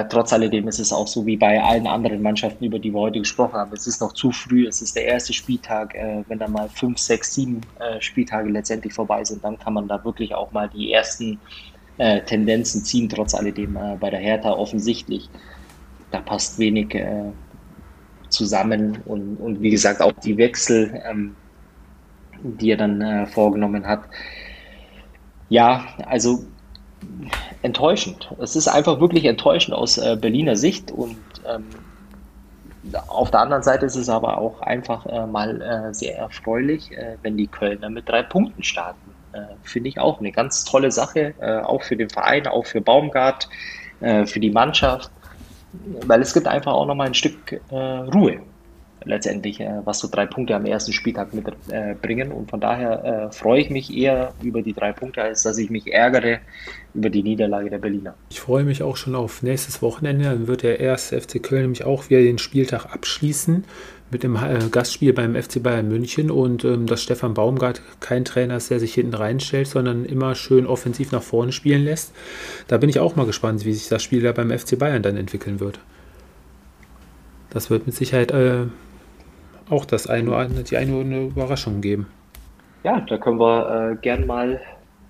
trotz 0.10 0.34
alledem 0.34 0.68
ist 0.68 0.80
es 0.80 0.92
auch 0.92 1.06
so 1.06 1.24
wie 1.28 1.38
bei 1.38 1.62
allen 1.62 1.86
anderen 1.86 2.24
Mannschaften, 2.24 2.66
über 2.66 2.80
die 2.80 2.92
wir 2.92 3.00
heute 3.00 3.20
gesprochen 3.20 3.54
haben. 3.54 3.72
Es 3.74 3.86
ist 3.86 4.02
noch 4.02 4.14
zu 4.14 4.32
früh, 4.32 4.66
es 4.66 4.82
ist 4.82 4.96
der 4.96 5.06
erste 5.06 5.34
Spieltag. 5.34 5.94
wenn 6.28 6.40
dann 6.40 6.52
mal 6.52 6.68
fünf, 6.68 6.98
sechs, 6.98 7.36
sieben 7.36 7.62
Spieltage 8.00 8.50
letztendlich 8.50 8.92
vorbei 8.92 9.24
sind, 9.24 9.44
dann 9.44 9.60
kann 9.60 9.76
man 9.76 9.88
da 9.88 10.04
wirklich 10.04 10.34
auch 10.34 10.52
mal 10.52 10.68
die 10.68 10.92
ersten 10.92 11.40
äh, 11.98 12.22
Tendenzen 12.22 12.84
ziehen, 12.84 13.10
trotz 13.10 13.34
alledem 13.34 13.76
äh, 13.76 13.98
bei 14.00 14.10
der 14.10 14.20
Hertha 14.20 14.52
offensichtlich. 14.52 15.30
Da 16.12 16.22
passt 16.22 16.60
wenig 16.60 16.93
äh, 16.93 17.32
zusammen 18.30 19.00
und, 19.06 19.38
und 19.38 19.62
wie 19.62 19.70
gesagt 19.70 20.02
auch 20.02 20.14
die 20.24 20.38
Wechsel, 20.38 21.02
ähm, 21.06 21.36
die 22.41 22.72
er 22.72 22.78
dann 22.78 23.02
äh, 23.02 23.26
vorgenommen 23.26 23.86
hat. 23.86 24.04
Ja, 25.50 25.86
also 26.06 26.43
enttäuschend. 27.62 28.32
Es 28.39 28.56
ist 28.56 28.68
einfach 28.68 29.00
wirklich 29.00 29.26
enttäuschend 29.26 29.76
aus 29.76 29.98
äh, 29.98 30.18
Berliner 30.20 30.56
Sicht 30.56 30.91
und 30.91 31.18
ähm, 31.48 31.66
auf 33.08 33.32
der 33.32 33.41
anderen 33.41 33.64
Seite 33.64 33.86
ist 33.86 33.95
es 33.95 34.08
aber 34.08 34.38
auch 34.38 34.62
einfach 34.62 35.06
mal 35.28 35.89
sehr 35.91 36.18
erfreulich, 36.20 36.89
wenn 37.22 37.36
die 37.36 37.48
Kölner 37.48 37.89
mit 37.89 38.08
drei 38.08 38.24
Punkten 38.24 38.64
starten. 38.64 39.12
Äh, 39.38 39.56
finde 39.64 39.90
ich 39.90 40.00
auch 40.00 40.20
eine 40.20 40.32
ganz 40.32 40.64
tolle 40.64 40.92
Sache, 40.92 41.34
äh, 41.40 41.60
auch 41.60 41.84
für 41.84 41.96
den 41.96 42.10
Verein, 42.10 42.48
auch 42.48 42.66
für 42.66 42.82
Baumgart, 42.82 43.48
äh, 44.00 44.26
für 44.26 44.40
die 44.40 44.50
Mannschaft, 44.50 45.12
weil 46.06 46.22
es 46.22 46.34
gibt 46.34 46.48
einfach 46.48 46.74
auch 46.74 46.86
nochmal 46.86 47.08
ein 47.08 47.14
Stück 47.14 47.62
Ruhe 47.72 48.42
letztendlich, 49.08 49.60
was 49.86 49.99
so 49.99 50.08
drei 50.12 50.26
Punkte 50.26 50.55
am 50.55 50.66
ersten 50.66 50.93
Spieltag 50.93 51.34
mitbringen. 51.34 52.32
Und 52.32 52.49
von 52.49 52.60
daher 52.60 53.30
freue 53.32 53.62
ich 53.62 53.70
mich 53.70 53.95
eher 53.95 54.34
über 54.41 54.62
die 54.62 54.74
drei 54.74 54.91
Punkte, 54.91 55.22
als 55.22 55.43
dass 55.43 55.58
ich 55.58 55.70
mich 55.70 55.91
ärgere 55.91 56.39
über 56.93 57.10
die 57.10 57.24
Niederlage 57.24 57.70
der 57.70 57.78
Berliner. 57.78 58.16
Ich 58.30 58.39
freue 58.39 58.64
mich 58.64 58.84
auch 58.84 58.97
schon 58.97 59.16
auf 59.16 59.43
nächstes 59.43 59.82
Wochenende. 59.82 60.26
Dann 60.26 60.47
wird 60.47 60.64
der 60.64 60.80
erste 60.80 61.20
FC 61.20 61.41
Köln 61.41 61.64
nämlich 61.64 61.84
auch 61.84 62.10
wieder 62.10 62.22
den 62.22 62.38
Spieltag 62.38 62.86
abschließen 62.93 63.64
mit 64.10 64.24
dem 64.24 64.36
äh, 64.36 64.60
Gastspiel 64.72 65.14
beim 65.14 65.36
FC 65.36 65.62
Bayern 65.62 65.88
München 65.88 66.32
und 66.32 66.64
ähm, 66.64 66.86
dass 66.86 67.03
Stefan 67.03 67.34
Baumgart 67.34 67.82
kein 67.99 68.26
Trainer 68.26 68.58
ist, 68.58 68.70
der 68.70 68.80
sich 68.80 68.93
hinten 68.93 69.14
reinstellt, 69.14 69.68
sondern 69.68 70.05
immer 70.05 70.36
schön 70.36 70.66
offensiv 70.66 71.12
nach 71.12 71.22
vorne 71.22 71.51
spielen 71.51 71.84
lässt. 71.84 72.14
Da 72.68 72.78
bin 72.78 72.89
ich 72.89 72.99
auch 72.99 73.16
mal 73.16 73.26
gespannt, 73.26 73.66
wie 73.66 73.74
sich 73.74 73.89
das 73.89 74.03
Spiel 74.03 74.22
da 74.22 74.32
beim 74.32 74.58
FC 74.58 74.80
Bayern 74.80 75.03
dann 75.03 75.18
entwickeln 75.18 75.60
wird. 75.60 75.80
Das 77.49 77.70
wird 77.70 77.86
mit 77.86 77.95
Sicherheit 77.95 78.32
äh, 78.32 78.66
auch 79.70 79.86
das 79.86 80.07
eine 80.07 80.30
oder 80.30 80.38
andere, 80.38 80.63
die 80.63 80.78
eine 80.78 80.93
oder 80.93 81.01
andere 81.01 81.26
Überraschung 81.26 81.82
geben. 81.82 82.07
Ja, 82.84 83.01
da 83.01 83.18
können 83.18 83.39
wir 83.39 83.91
äh, 83.91 83.95
gern 84.01 84.26
mal 84.26 84.61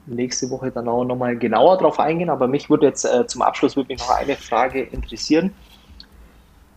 nächste 0.08 0.49
Woche 0.49 0.72
dann 0.72 0.88
auch 0.88 1.03
nochmal 1.03 1.38
genauer 1.38 1.78
drauf 1.78 1.99
eingehen. 1.99 2.30
Aber 2.30 2.47
mich 2.47 2.70
würde 2.70 2.88
jetzt 2.88 3.05
äh, 3.05 3.28
zum 3.28 3.41
Abschluss 3.41 3.76
wirklich 3.76 3.99
noch 3.99 4.10
eine 4.10 4.36
Frage 4.36 4.82
interessieren. 4.82 5.51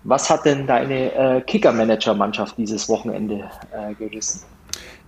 Was 0.05 0.31
hat 0.31 0.45
denn 0.47 0.66
deine 0.66 1.12
äh, 1.14 1.41
Kicker-Manager-Mannschaft 1.43 2.57
dieses 2.57 2.89
Wochenende 2.89 3.51
äh, 3.72 3.95
gerissen? 3.95 4.43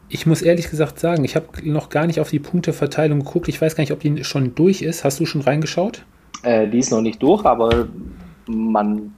Ich 0.09 0.27
muss 0.27 0.43
ehrlich 0.43 0.69
gesagt 0.69 0.99
sagen, 1.01 1.25
ich 1.25 1.37
habe 1.37 1.47
noch 1.63 1.89
gar 1.89 2.07
nicht 2.07 2.21
auf 2.21 2.29
die 2.29 2.39
Punkteverteilung 2.39 3.21
geguckt. 3.21 3.49
Ich 3.49 3.61
weiß 3.61 3.75
gar 3.75 3.83
nicht, 3.83 3.93
ob 3.93 4.01
die 4.01 4.23
schon 4.25 4.55
durch 4.55 4.83
ist. 4.83 5.05
Hast 5.05 5.19
du 5.21 5.25
schon 5.25 5.41
reingeschaut? 5.41 6.05
Äh, 6.43 6.69
die 6.69 6.79
ist 6.79 6.91
noch 6.91 7.01
nicht 7.01 7.23
durch, 7.23 7.45
aber 7.47 7.89
man 8.47 9.15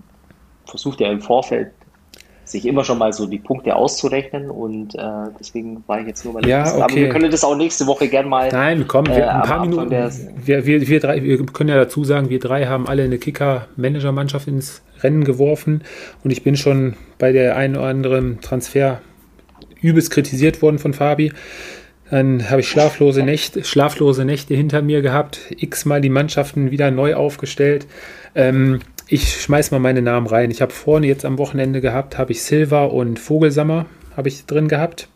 versucht 0.66 1.00
ja 1.00 1.10
im 1.10 1.20
Vorfeld 1.20 1.72
sich 2.44 2.66
immer 2.66 2.84
schon 2.84 2.98
mal 2.98 3.12
so 3.12 3.26
die 3.26 3.38
Punkte 3.38 3.74
auszurechnen 3.74 4.50
und 4.50 4.94
äh, 4.94 5.00
deswegen 5.38 5.82
war 5.86 6.00
ich 6.00 6.06
jetzt 6.06 6.24
nur 6.24 6.34
mal. 6.34 6.46
Ja, 6.46 6.62
okay. 6.62 6.82
Aber 6.82 6.94
wir 6.94 7.08
können 7.08 7.30
das 7.30 7.44
auch 7.44 7.56
nächste 7.56 7.86
Woche 7.86 8.08
gerne 8.08 8.28
mal. 8.28 8.48
Nein, 8.50 8.84
komm, 8.86 9.06
wir, 9.06 9.16
äh, 9.16 9.22
ein 9.22 9.42
paar 9.42 9.66
Minuten. 9.66 9.90
Wir, 9.90 10.66
wir, 10.66 10.86
wir, 10.86 11.00
drei, 11.00 11.22
wir 11.22 11.44
können 11.46 11.70
ja 11.70 11.76
dazu 11.76 12.04
sagen, 12.04 12.28
wir 12.28 12.38
drei 12.38 12.66
haben 12.66 12.86
alle 12.86 13.04
eine 13.04 13.18
Kicker-Manager-Mannschaft 13.18 14.48
ins 14.48 14.82
Rennen 15.02 15.24
geworfen 15.24 15.82
und 16.22 16.30
ich 16.30 16.42
bin 16.42 16.56
schon 16.56 16.94
bei 17.18 17.32
der 17.32 17.56
einen 17.56 17.76
oder 17.76 17.86
anderen 17.86 18.40
Transfer 18.40 19.00
übelst 19.80 20.10
kritisiert 20.10 20.62
worden 20.62 20.78
von 20.78 20.94
Fabi. 20.94 21.32
Dann 22.10 22.50
habe 22.50 22.60
ich 22.60 22.68
schlaflose 22.68 23.22
Nächte, 23.22 23.64
schlaflose 23.64 24.24
Nächte 24.24 24.54
hinter 24.54 24.82
mir 24.82 25.02
gehabt, 25.02 25.40
x-mal 25.56 26.00
die 26.00 26.10
Mannschaften 26.10 26.70
wieder 26.70 26.90
neu 26.90 27.14
aufgestellt. 27.14 27.86
Ähm, 28.34 28.80
ich 29.06 29.40
schmeiß 29.40 29.70
mal 29.70 29.80
meine 29.80 30.02
Namen 30.02 30.26
rein. 30.26 30.50
Ich 30.50 30.62
habe 30.62 30.72
vorne 30.72 31.06
jetzt 31.06 31.24
am 31.24 31.38
Wochenende 31.38 31.80
gehabt, 31.80 32.16
habe 32.18 32.32
ich 32.32 32.42
Silva 32.42 32.84
und 32.84 33.18
Vogelsammer 33.18 33.86
habe 34.16 34.28
ich 34.28 34.46
drin 34.46 34.68
gehabt. 34.68 35.08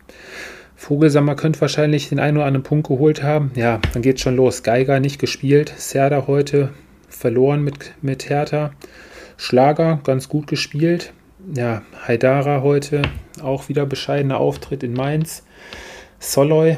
Vogelsammer 0.75 1.35
könnte 1.35 1.59
wahrscheinlich 1.61 2.09
den 2.09 2.19
einen 2.19 2.37
oder 2.37 2.45
anderen 2.45 2.63
Punkt 2.63 2.87
geholt 2.87 3.23
haben. 3.23 3.51
Ja, 3.55 3.79
dann 3.93 4.01
geht 4.01 4.19
schon 4.19 4.35
los. 4.35 4.63
Geiger 4.63 4.99
nicht 4.99 5.19
gespielt. 5.19 5.73
Serda 5.75 6.25
heute 6.27 6.69
verloren 7.09 7.63
mit, 7.63 7.93
mit 8.01 8.29
Hertha. 8.29 8.71
Schlager 9.37 9.99
ganz 10.03 10.29
gut 10.29 10.47
gespielt. 10.47 11.13
Ja, 11.53 11.81
Haidara 12.07 12.61
heute 12.61 13.01
auch 13.41 13.69
wieder 13.69 13.85
bescheidener 13.85 14.39
Auftritt 14.39 14.83
in 14.83 14.93
Mainz. 14.93 15.43
Soloy 16.19 16.77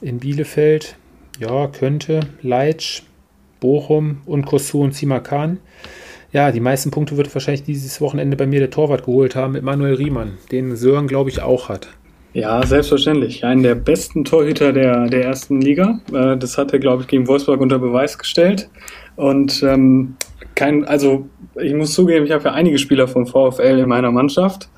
in 0.00 0.18
Bielefeld. 0.18 0.96
Ja, 1.38 1.68
könnte. 1.68 2.20
Leitsch, 2.42 3.02
Bochum 3.60 4.22
und 4.26 4.46
Kosu 4.46 4.82
und 4.82 4.94
Simakan. 4.94 5.58
Ja, 6.38 6.52
die 6.52 6.60
meisten 6.60 6.92
Punkte 6.92 7.16
wird 7.16 7.34
wahrscheinlich 7.34 7.64
dieses 7.64 8.00
Wochenende 8.00 8.36
bei 8.36 8.46
mir 8.46 8.60
der 8.60 8.70
Torwart 8.70 9.06
geholt 9.06 9.34
haben 9.34 9.54
mit 9.54 9.64
Manuel 9.64 9.94
Riemann, 9.94 10.34
den 10.52 10.76
Sören, 10.76 11.08
glaube 11.08 11.30
ich, 11.30 11.42
auch 11.42 11.68
hat. 11.68 11.88
Ja, 12.32 12.64
selbstverständlich. 12.64 13.44
Einen 13.44 13.64
der 13.64 13.74
besten 13.74 14.24
Torhüter 14.24 14.72
der, 14.72 15.08
der 15.08 15.24
ersten 15.24 15.60
Liga. 15.60 15.98
Äh, 16.12 16.36
das 16.36 16.56
hat 16.56 16.72
er, 16.72 16.78
glaube 16.78 17.02
ich, 17.02 17.08
gegen 17.08 17.26
Wolfsburg 17.26 17.60
unter 17.60 17.80
Beweis 17.80 18.18
gestellt. 18.18 18.70
Und 19.16 19.64
ähm, 19.64 20.14
kein, 20.54 20.84
also 20.84 21.28
ich 21.60 21.74
muss 21.74 21.92
zugeben, 21.92 22.24
ich 22.24 22.30
habe 22.30 22.44
ja 22.44 22.52
einige 22.52 22.78
Spieler 22.78 23.08
vom 23.08 23.26
VfL 23.26 23.80
in 23.80 23.88
meiner 23.88 24.12
Mannschaft, 24.12 24.68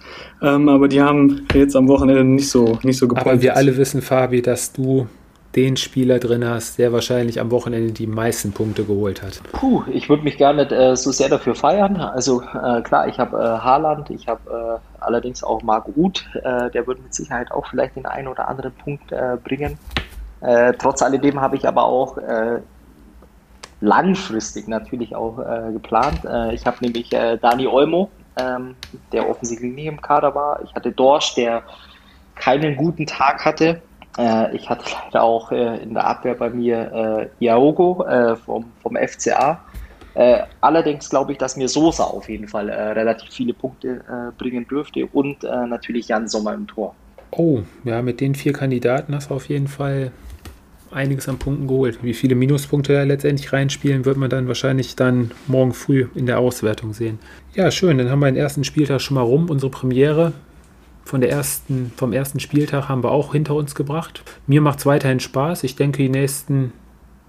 ähm, 0.41 0.67
aber 0.67 0.89
die 0.89 1.03
haben 1.03 1.47
jetzt 1.53 1.77
am 1.77 1.89
Wochenende 1.89 2.25
nicht 2.25 2.49
so, 2.49 2.79
nicht 2.85 2.97
so 2.97 3.07
gepunktet. 3.07 3.33
Aber 3.35 3.43
wir 3.43 3.55
alle 3.55 3.77
wissen, 3.77 4.01
Fabi, 4.01 4.41
dass 4.41 4.73
du 4.73 5.09
den 5.57 5.77
Spieler 5.77 6.19
drin 6.19 6.45
hast, 6.45 6.79
der 6.79 6.93
wahrscheinlich 6.93 7.41
am 7.41 7.51
Wochenende 7.51 7.93
die 7.93 8.07
meisten 8.07 8.53
Punkte 8.53 8.85
geholt 8.85 9.23
hat. 9.23 9.41
Puh, 9.53 9.83
ich 9.91 10.09
würde 10.09 10.23
mich 10.23 10.39
gar 10.39 10.53
nicht 10.53 10.71
äh, 10.71 10.97
so 10.97 11.11
sehr 11.11 11.29
dafür 11.29 11.55
feiern. 11.55 11.97
Also 11.97 12.43
äh, 12.43 12.83
klar, 12.83 13.09
ich 13.09 13.19
habe 13.19 13.37
äh, 13.37 13.41
Haaland, 13.41 14.11
ich 14.11 14.29
habe 14.29 14.81
äh, 14.81 15.03
allerdings 15.03 15.43
auch 15.43 15.63
Marc 15.63 15.87
Ruth, 15.97 16.25
äh, 16.35 16.71
der 16.71 16.87
wird 16.87 17.03
mit 17.03 17.13
Sicherheit 17.15 17.51
auch 17.51 17.67
vielleicht 17.67 17.97
den 17.97 18.07
einen 18.07 18.29
oder 18.29 18.49
anderen 18.49 18.73
Punkt 18.73 19.11
äh, 19.13 19.37
bringen. 19.43 19.79
trotz 20.79 21.03
alledem 21.03 21.39
habe 21.39 21.57
ich 21.57 21.69
aber 21.69 21.85
auch 21.85 22.17
langfristig 23.83 24.69
natürlich 24.69 25.15
auch 25.15 25.37
geplant. 25.71 26.21
ich 26.55 26.65
habe 26.65 26.79
nämlich 26.81 27.11
Dani 27.11 27.67
Olmo, 27.67 28.09
ähm, 28.41 28.75
der 29.13 29.29
offensichtlich 29.29 29.75
nicht 29.75 29.87
im 29.87 30.01
Kader 30.01 30.35
war. 30.35 30.63
Ich 30.65 30.75
hatte 30.75 30.93
Dorsch, 30.93 31.35
der 31.35 31.63
keinen 32.37 32.77
guten 32.77 33.07
Tag 33.07 33.45
hatte. 33.45 33.83
Äh, 34.19 34.57
ich 34.57 34.69
hatte 34.69 34.85
leider 35.05 35.23
auch 35.23 35.53
äh, 35.53 35.83
in 35.83 35.95
der 35.95 36.07
Abwehr 36.07 36.35
bei 36.35 36.51
mir 36.51 37.31
äh, 37.41 37.45
Iaogo 37.45 38.05
äh, 38.05 38.37
vom, 38.37 38.67
vom 38.83 38.97
FCA. 38.97 39.61
Äh, 40.15 40.43
allerdings 40.61 41.09
glaube 41.09 41.33
ich, 41.33 41.39
dass 41.39 41.57
mir 41.57 41.69
Sosa 41.69 42.05
auf 42.05 42.29
jeden 42.29 42.49
Fall 42.49 42.69
äh, 42.69 42.93
relativ 42.93 43.31
viele 43.31 43.55
Punkte 43.55 44.03
bringen 44.39 44.67
dürfte 44.67 45.07
und 45.07 45.43
natürlich 45.43 46.09
Jan 46.09 46.29
Sommer 46.29 46.55
im 46.55 46.67
Tor. 46.67 46.95
Oh, 47.31 47.61
ja, 47.85 48.03
mit 48.03 48.21
den 48.21 48.35
vier 48.35 48.53
Kandidaten 48.53 49.15
hast 49.15 49.31
du 49.31 49.35
auf 49.35 49.49
jeden 49.49 49.69
Fall 49.69 50.11
einiges 50.91 51.29
an 51.29 51.39
Punkten 51.39 51.69
geholt. 51.69 52.01
Wie 52.03 52.15
viele 52.15 52.35
Minuspunkte 52.35 52.93
da 52.93 53.05
letztendlich 53.05 53.53
reinspielen, 53.53 54.05
wird 54.05 54.17
man 54.17 54.31
dann 54.31 54.49
wahrscheinlich 54.49 54.97
dann 54.97 55.31
morgen 55.47 55.73
früh 55.73 56.09
in 56.17 56.27
der 56.27 56.41
Auswertung 56.41 56.93
sehen. 56.93 57.21
Ja, 57.55 57.71
schön, 57.71 57.99
dann 57.99 58.11
haben 58.11 58.19
wir 58.19 58.27
den 58.27 58.37
ersten 58.37 58.65
Spieltag 58.65 59.01
schon 59.01 59.15
mal 59.15 59.23
rum, 59.23 59.49
unsere 59.49 59.71
Premiere 59.71 60.33
von 61.05 61.21
der 61.21 61.31
ersten, 61.31 61.93
vom 61.97 62.13
ersten 62.13 62.41
Spieltag 62.41 62.89
haben 62.89 63.03
wir 63.03 63.11
auch 63.11 63.33
hinter 63.33 63.55
uns 63.55 63.75
gebracht. 63.75 64.23
Mir 64.47 64.61
macht 64.61 64.81
es 64.81 64.87
weiterhin 64.87 65.21
Spaß. 65.21 65.65
Ich 65.65 65.77
denke, 65.77 66.03
die 66.03 66.09
nächsten 66.09 66.73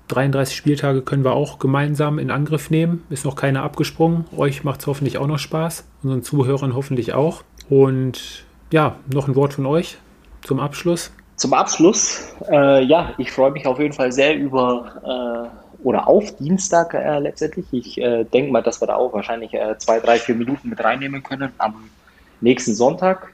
33 0.09 0.55
Spieltage 0.55 1.01
können 1.01 1.23
wir 1.23 1.33
auch 1.33 1.57
gemeinsam 1.57 2.19
in 2.19 2.31
Angriff 2.31 2.69
nehmen. 2.69 3.03
Ist 3.09 3.25
noch 3.25 3.35
keiner 3.35 3.63
abgesprungen. 3.63 4.25
Euch 4.35 4.63
macht 4.63 4.81
es 4.81 4.87
hoffentlich 4.87 5.17
auch 5.17 5.27
noch 5.27 5.39
Spaß. 5.39 5.85
Unseren 6.03 6.23
Zuhörern 6.23 6.75
hoffentlich 6.75 7.13
auch. 7.13 7.43
Und 7.69 8.45
ja, 8.71 8.97
noch 9.11 9.27
ein 9.27 9.35
Wort 9.35 9.53
von 9.53 9.65
euch 9.65 9.97
zum 10.43 10.59
Abschluss. 10.59 11.11
Zum 11.37 11.53
Abschluss, 11.53 12.35
äh, 12.51 12.83
ja, 12.83 13.13
ich 13.17 13.31
freue 13.31 13.51
mich 13.51 13.65
auf 13.65 13.79
jeden 13.79 13.93
Fall 13.93 14.11
sehr 14.11 14.35
über 14.37 15.49
äh, 15.51 15.83
oder 15.83 16.07
auf 16.07 16.35
Dienstag 16.35 16.93
äh, 16.93 17.19
letztendlich. 17.19 17.65
Ich 17.71 17.97
äh, 17.99 18.25
denke 18.25 18.51
mal, 18.51 18.61
dass 18.61 18.81
wir 18.81 18.87
da 18.87 18.95
auch 18.95 19.13
wahrscheinlich 19.13 19.53
äh, 19.53 19.77
zwei, 19.77 19.99
drei, 19.99 20.17
vier 20.17 20.35
Minuten 20.35 20.69
mit 20.69 20.83
reinnehmen 20.83 21.23
können 21.23 21.51
am 21.57 21.89
nächsten 22.41 22.75
Sonntag. 22.75 23.33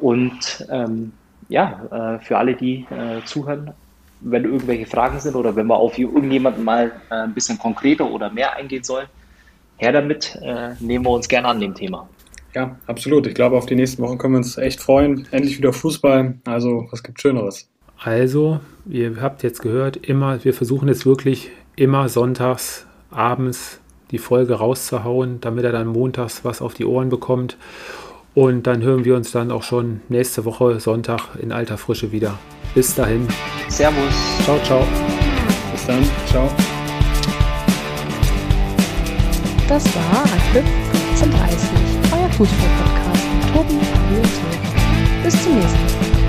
Und 0.00 0.66
ähm, 0.70 1.12
ja, 1.48 2.16
äh, 2.16 2.24
für 2.24 2.38
alle, 2.38 2.54
die 2.54 2.86
zuhören, 3.24 3.72
wenn 4.20 4.44
irgendwelche 4.44 4.86
Fragen 4.86 5.18
sind 5.18 5.34
oder 5.34 5.56
wenn 5.56 5.66
wir 5.66 5.76
auf 5.76 5.98
irgendjemanden 5.98 6.62
mal 6.62 6.92
ein 7.08 7.32
bisschen 7.34 7.58
konkreter 7.58 8.10
oder 8.10 8.30
mehr 8.30 8.54
eingehen 8.54 8.84
sollen, 8.84 9.06
her 9.78 9.92
damit, 9.92 10.38
nehmen 10.78 11.04
wir 11.04 11.10
uns 11.10 11.26
gerne 11.26 11.48
an 11.48 11.58
dem 11.58 11.74
Thema. 11.74 12.06
Ja, 12.54 12.76
absolut. 12.86 13.26
Ich 13.26 13.34
glaube, 13.34 13.56
auf 13.56 13.66
die 13.66 13.76
nächsten 13.76 14.02
Wochen 14.02 14.18
können 14.18 14.34
wir 14.34 14.38
uns 14.38 14.58
echt 14.58 14.80
freuen. 14.80 15.26
Endlich 15.30 15.56
wieder 15.58 15.72
Fußball. 15.72 16.34
Also, 16.44 16.86
was 16.90 17.02
gibt 17.02 17.20
Schöneres? 17.20 17.68
Also, 17.98 18.60
ihr 18.86 19.20
habt 19.20 19.42
jetzt 19.42 19.62
gehört, 19.62 19.96
immer, 19.96 20.44
wir 20.44 20.54
versuchen 20.54 20.88
jetzt 20.88 21.06
wirklich 21.06 21.50
immer 21.76 22.08
sonntags 22.08 22.86
abends 23.10 23.80
die 24.10 24.18
Folge 24.18 24.54
rauszuhauen, 24.54 25.40
damit 25.40 25.64
er 25.64 25.72
dann 25.72 25.86
montags 25.86 26.44
was 26.44 26.60
auf 26.60 26.74
die 26.74 26.84
Ohren 26.84 27.08
bekommt. 27.08 27.56
Und 28.34 28.66
dann 28.66 28.82
hören 28.82 29.04
wir 29.04 29.16
uns 29.16 29.32
dann 29.32 29.50
auch 29.50 29.62
schon 29.62 30.02
nächste 30.08 30.44
Woche 30.44 30.78
Sonntag 30.80 31.36
in 31.40 31.52
alter 31.52 31.78
Frische 31.78 32.12
wieder. 32.12 32.38
Bis 32.74 32.94
dahin. 32.94 33.26
Servus. 33.68 34.14
Ciao, 34.44 34.58
ciao. 34.64 34.86
Bis 35.72 35.86
dann. 35.86 36.04
Ciao. 36.26 36.48
Das 39.68 39.84
war 39.94 40.22
Anpfiff 40.22 40.64
1530 41.20 41.68
euer 42.12 42.28
Fußball-Podcast 42.30 43.24
mit 43.34 43.54
Tobi, 43.54 43.84
Fabio 43.84 44.18
und 44.18 45.24
Bis 45.24 45.42
zum 45.42 45.54
nächsten 45.54 46.12
Mal. 46.12 46.19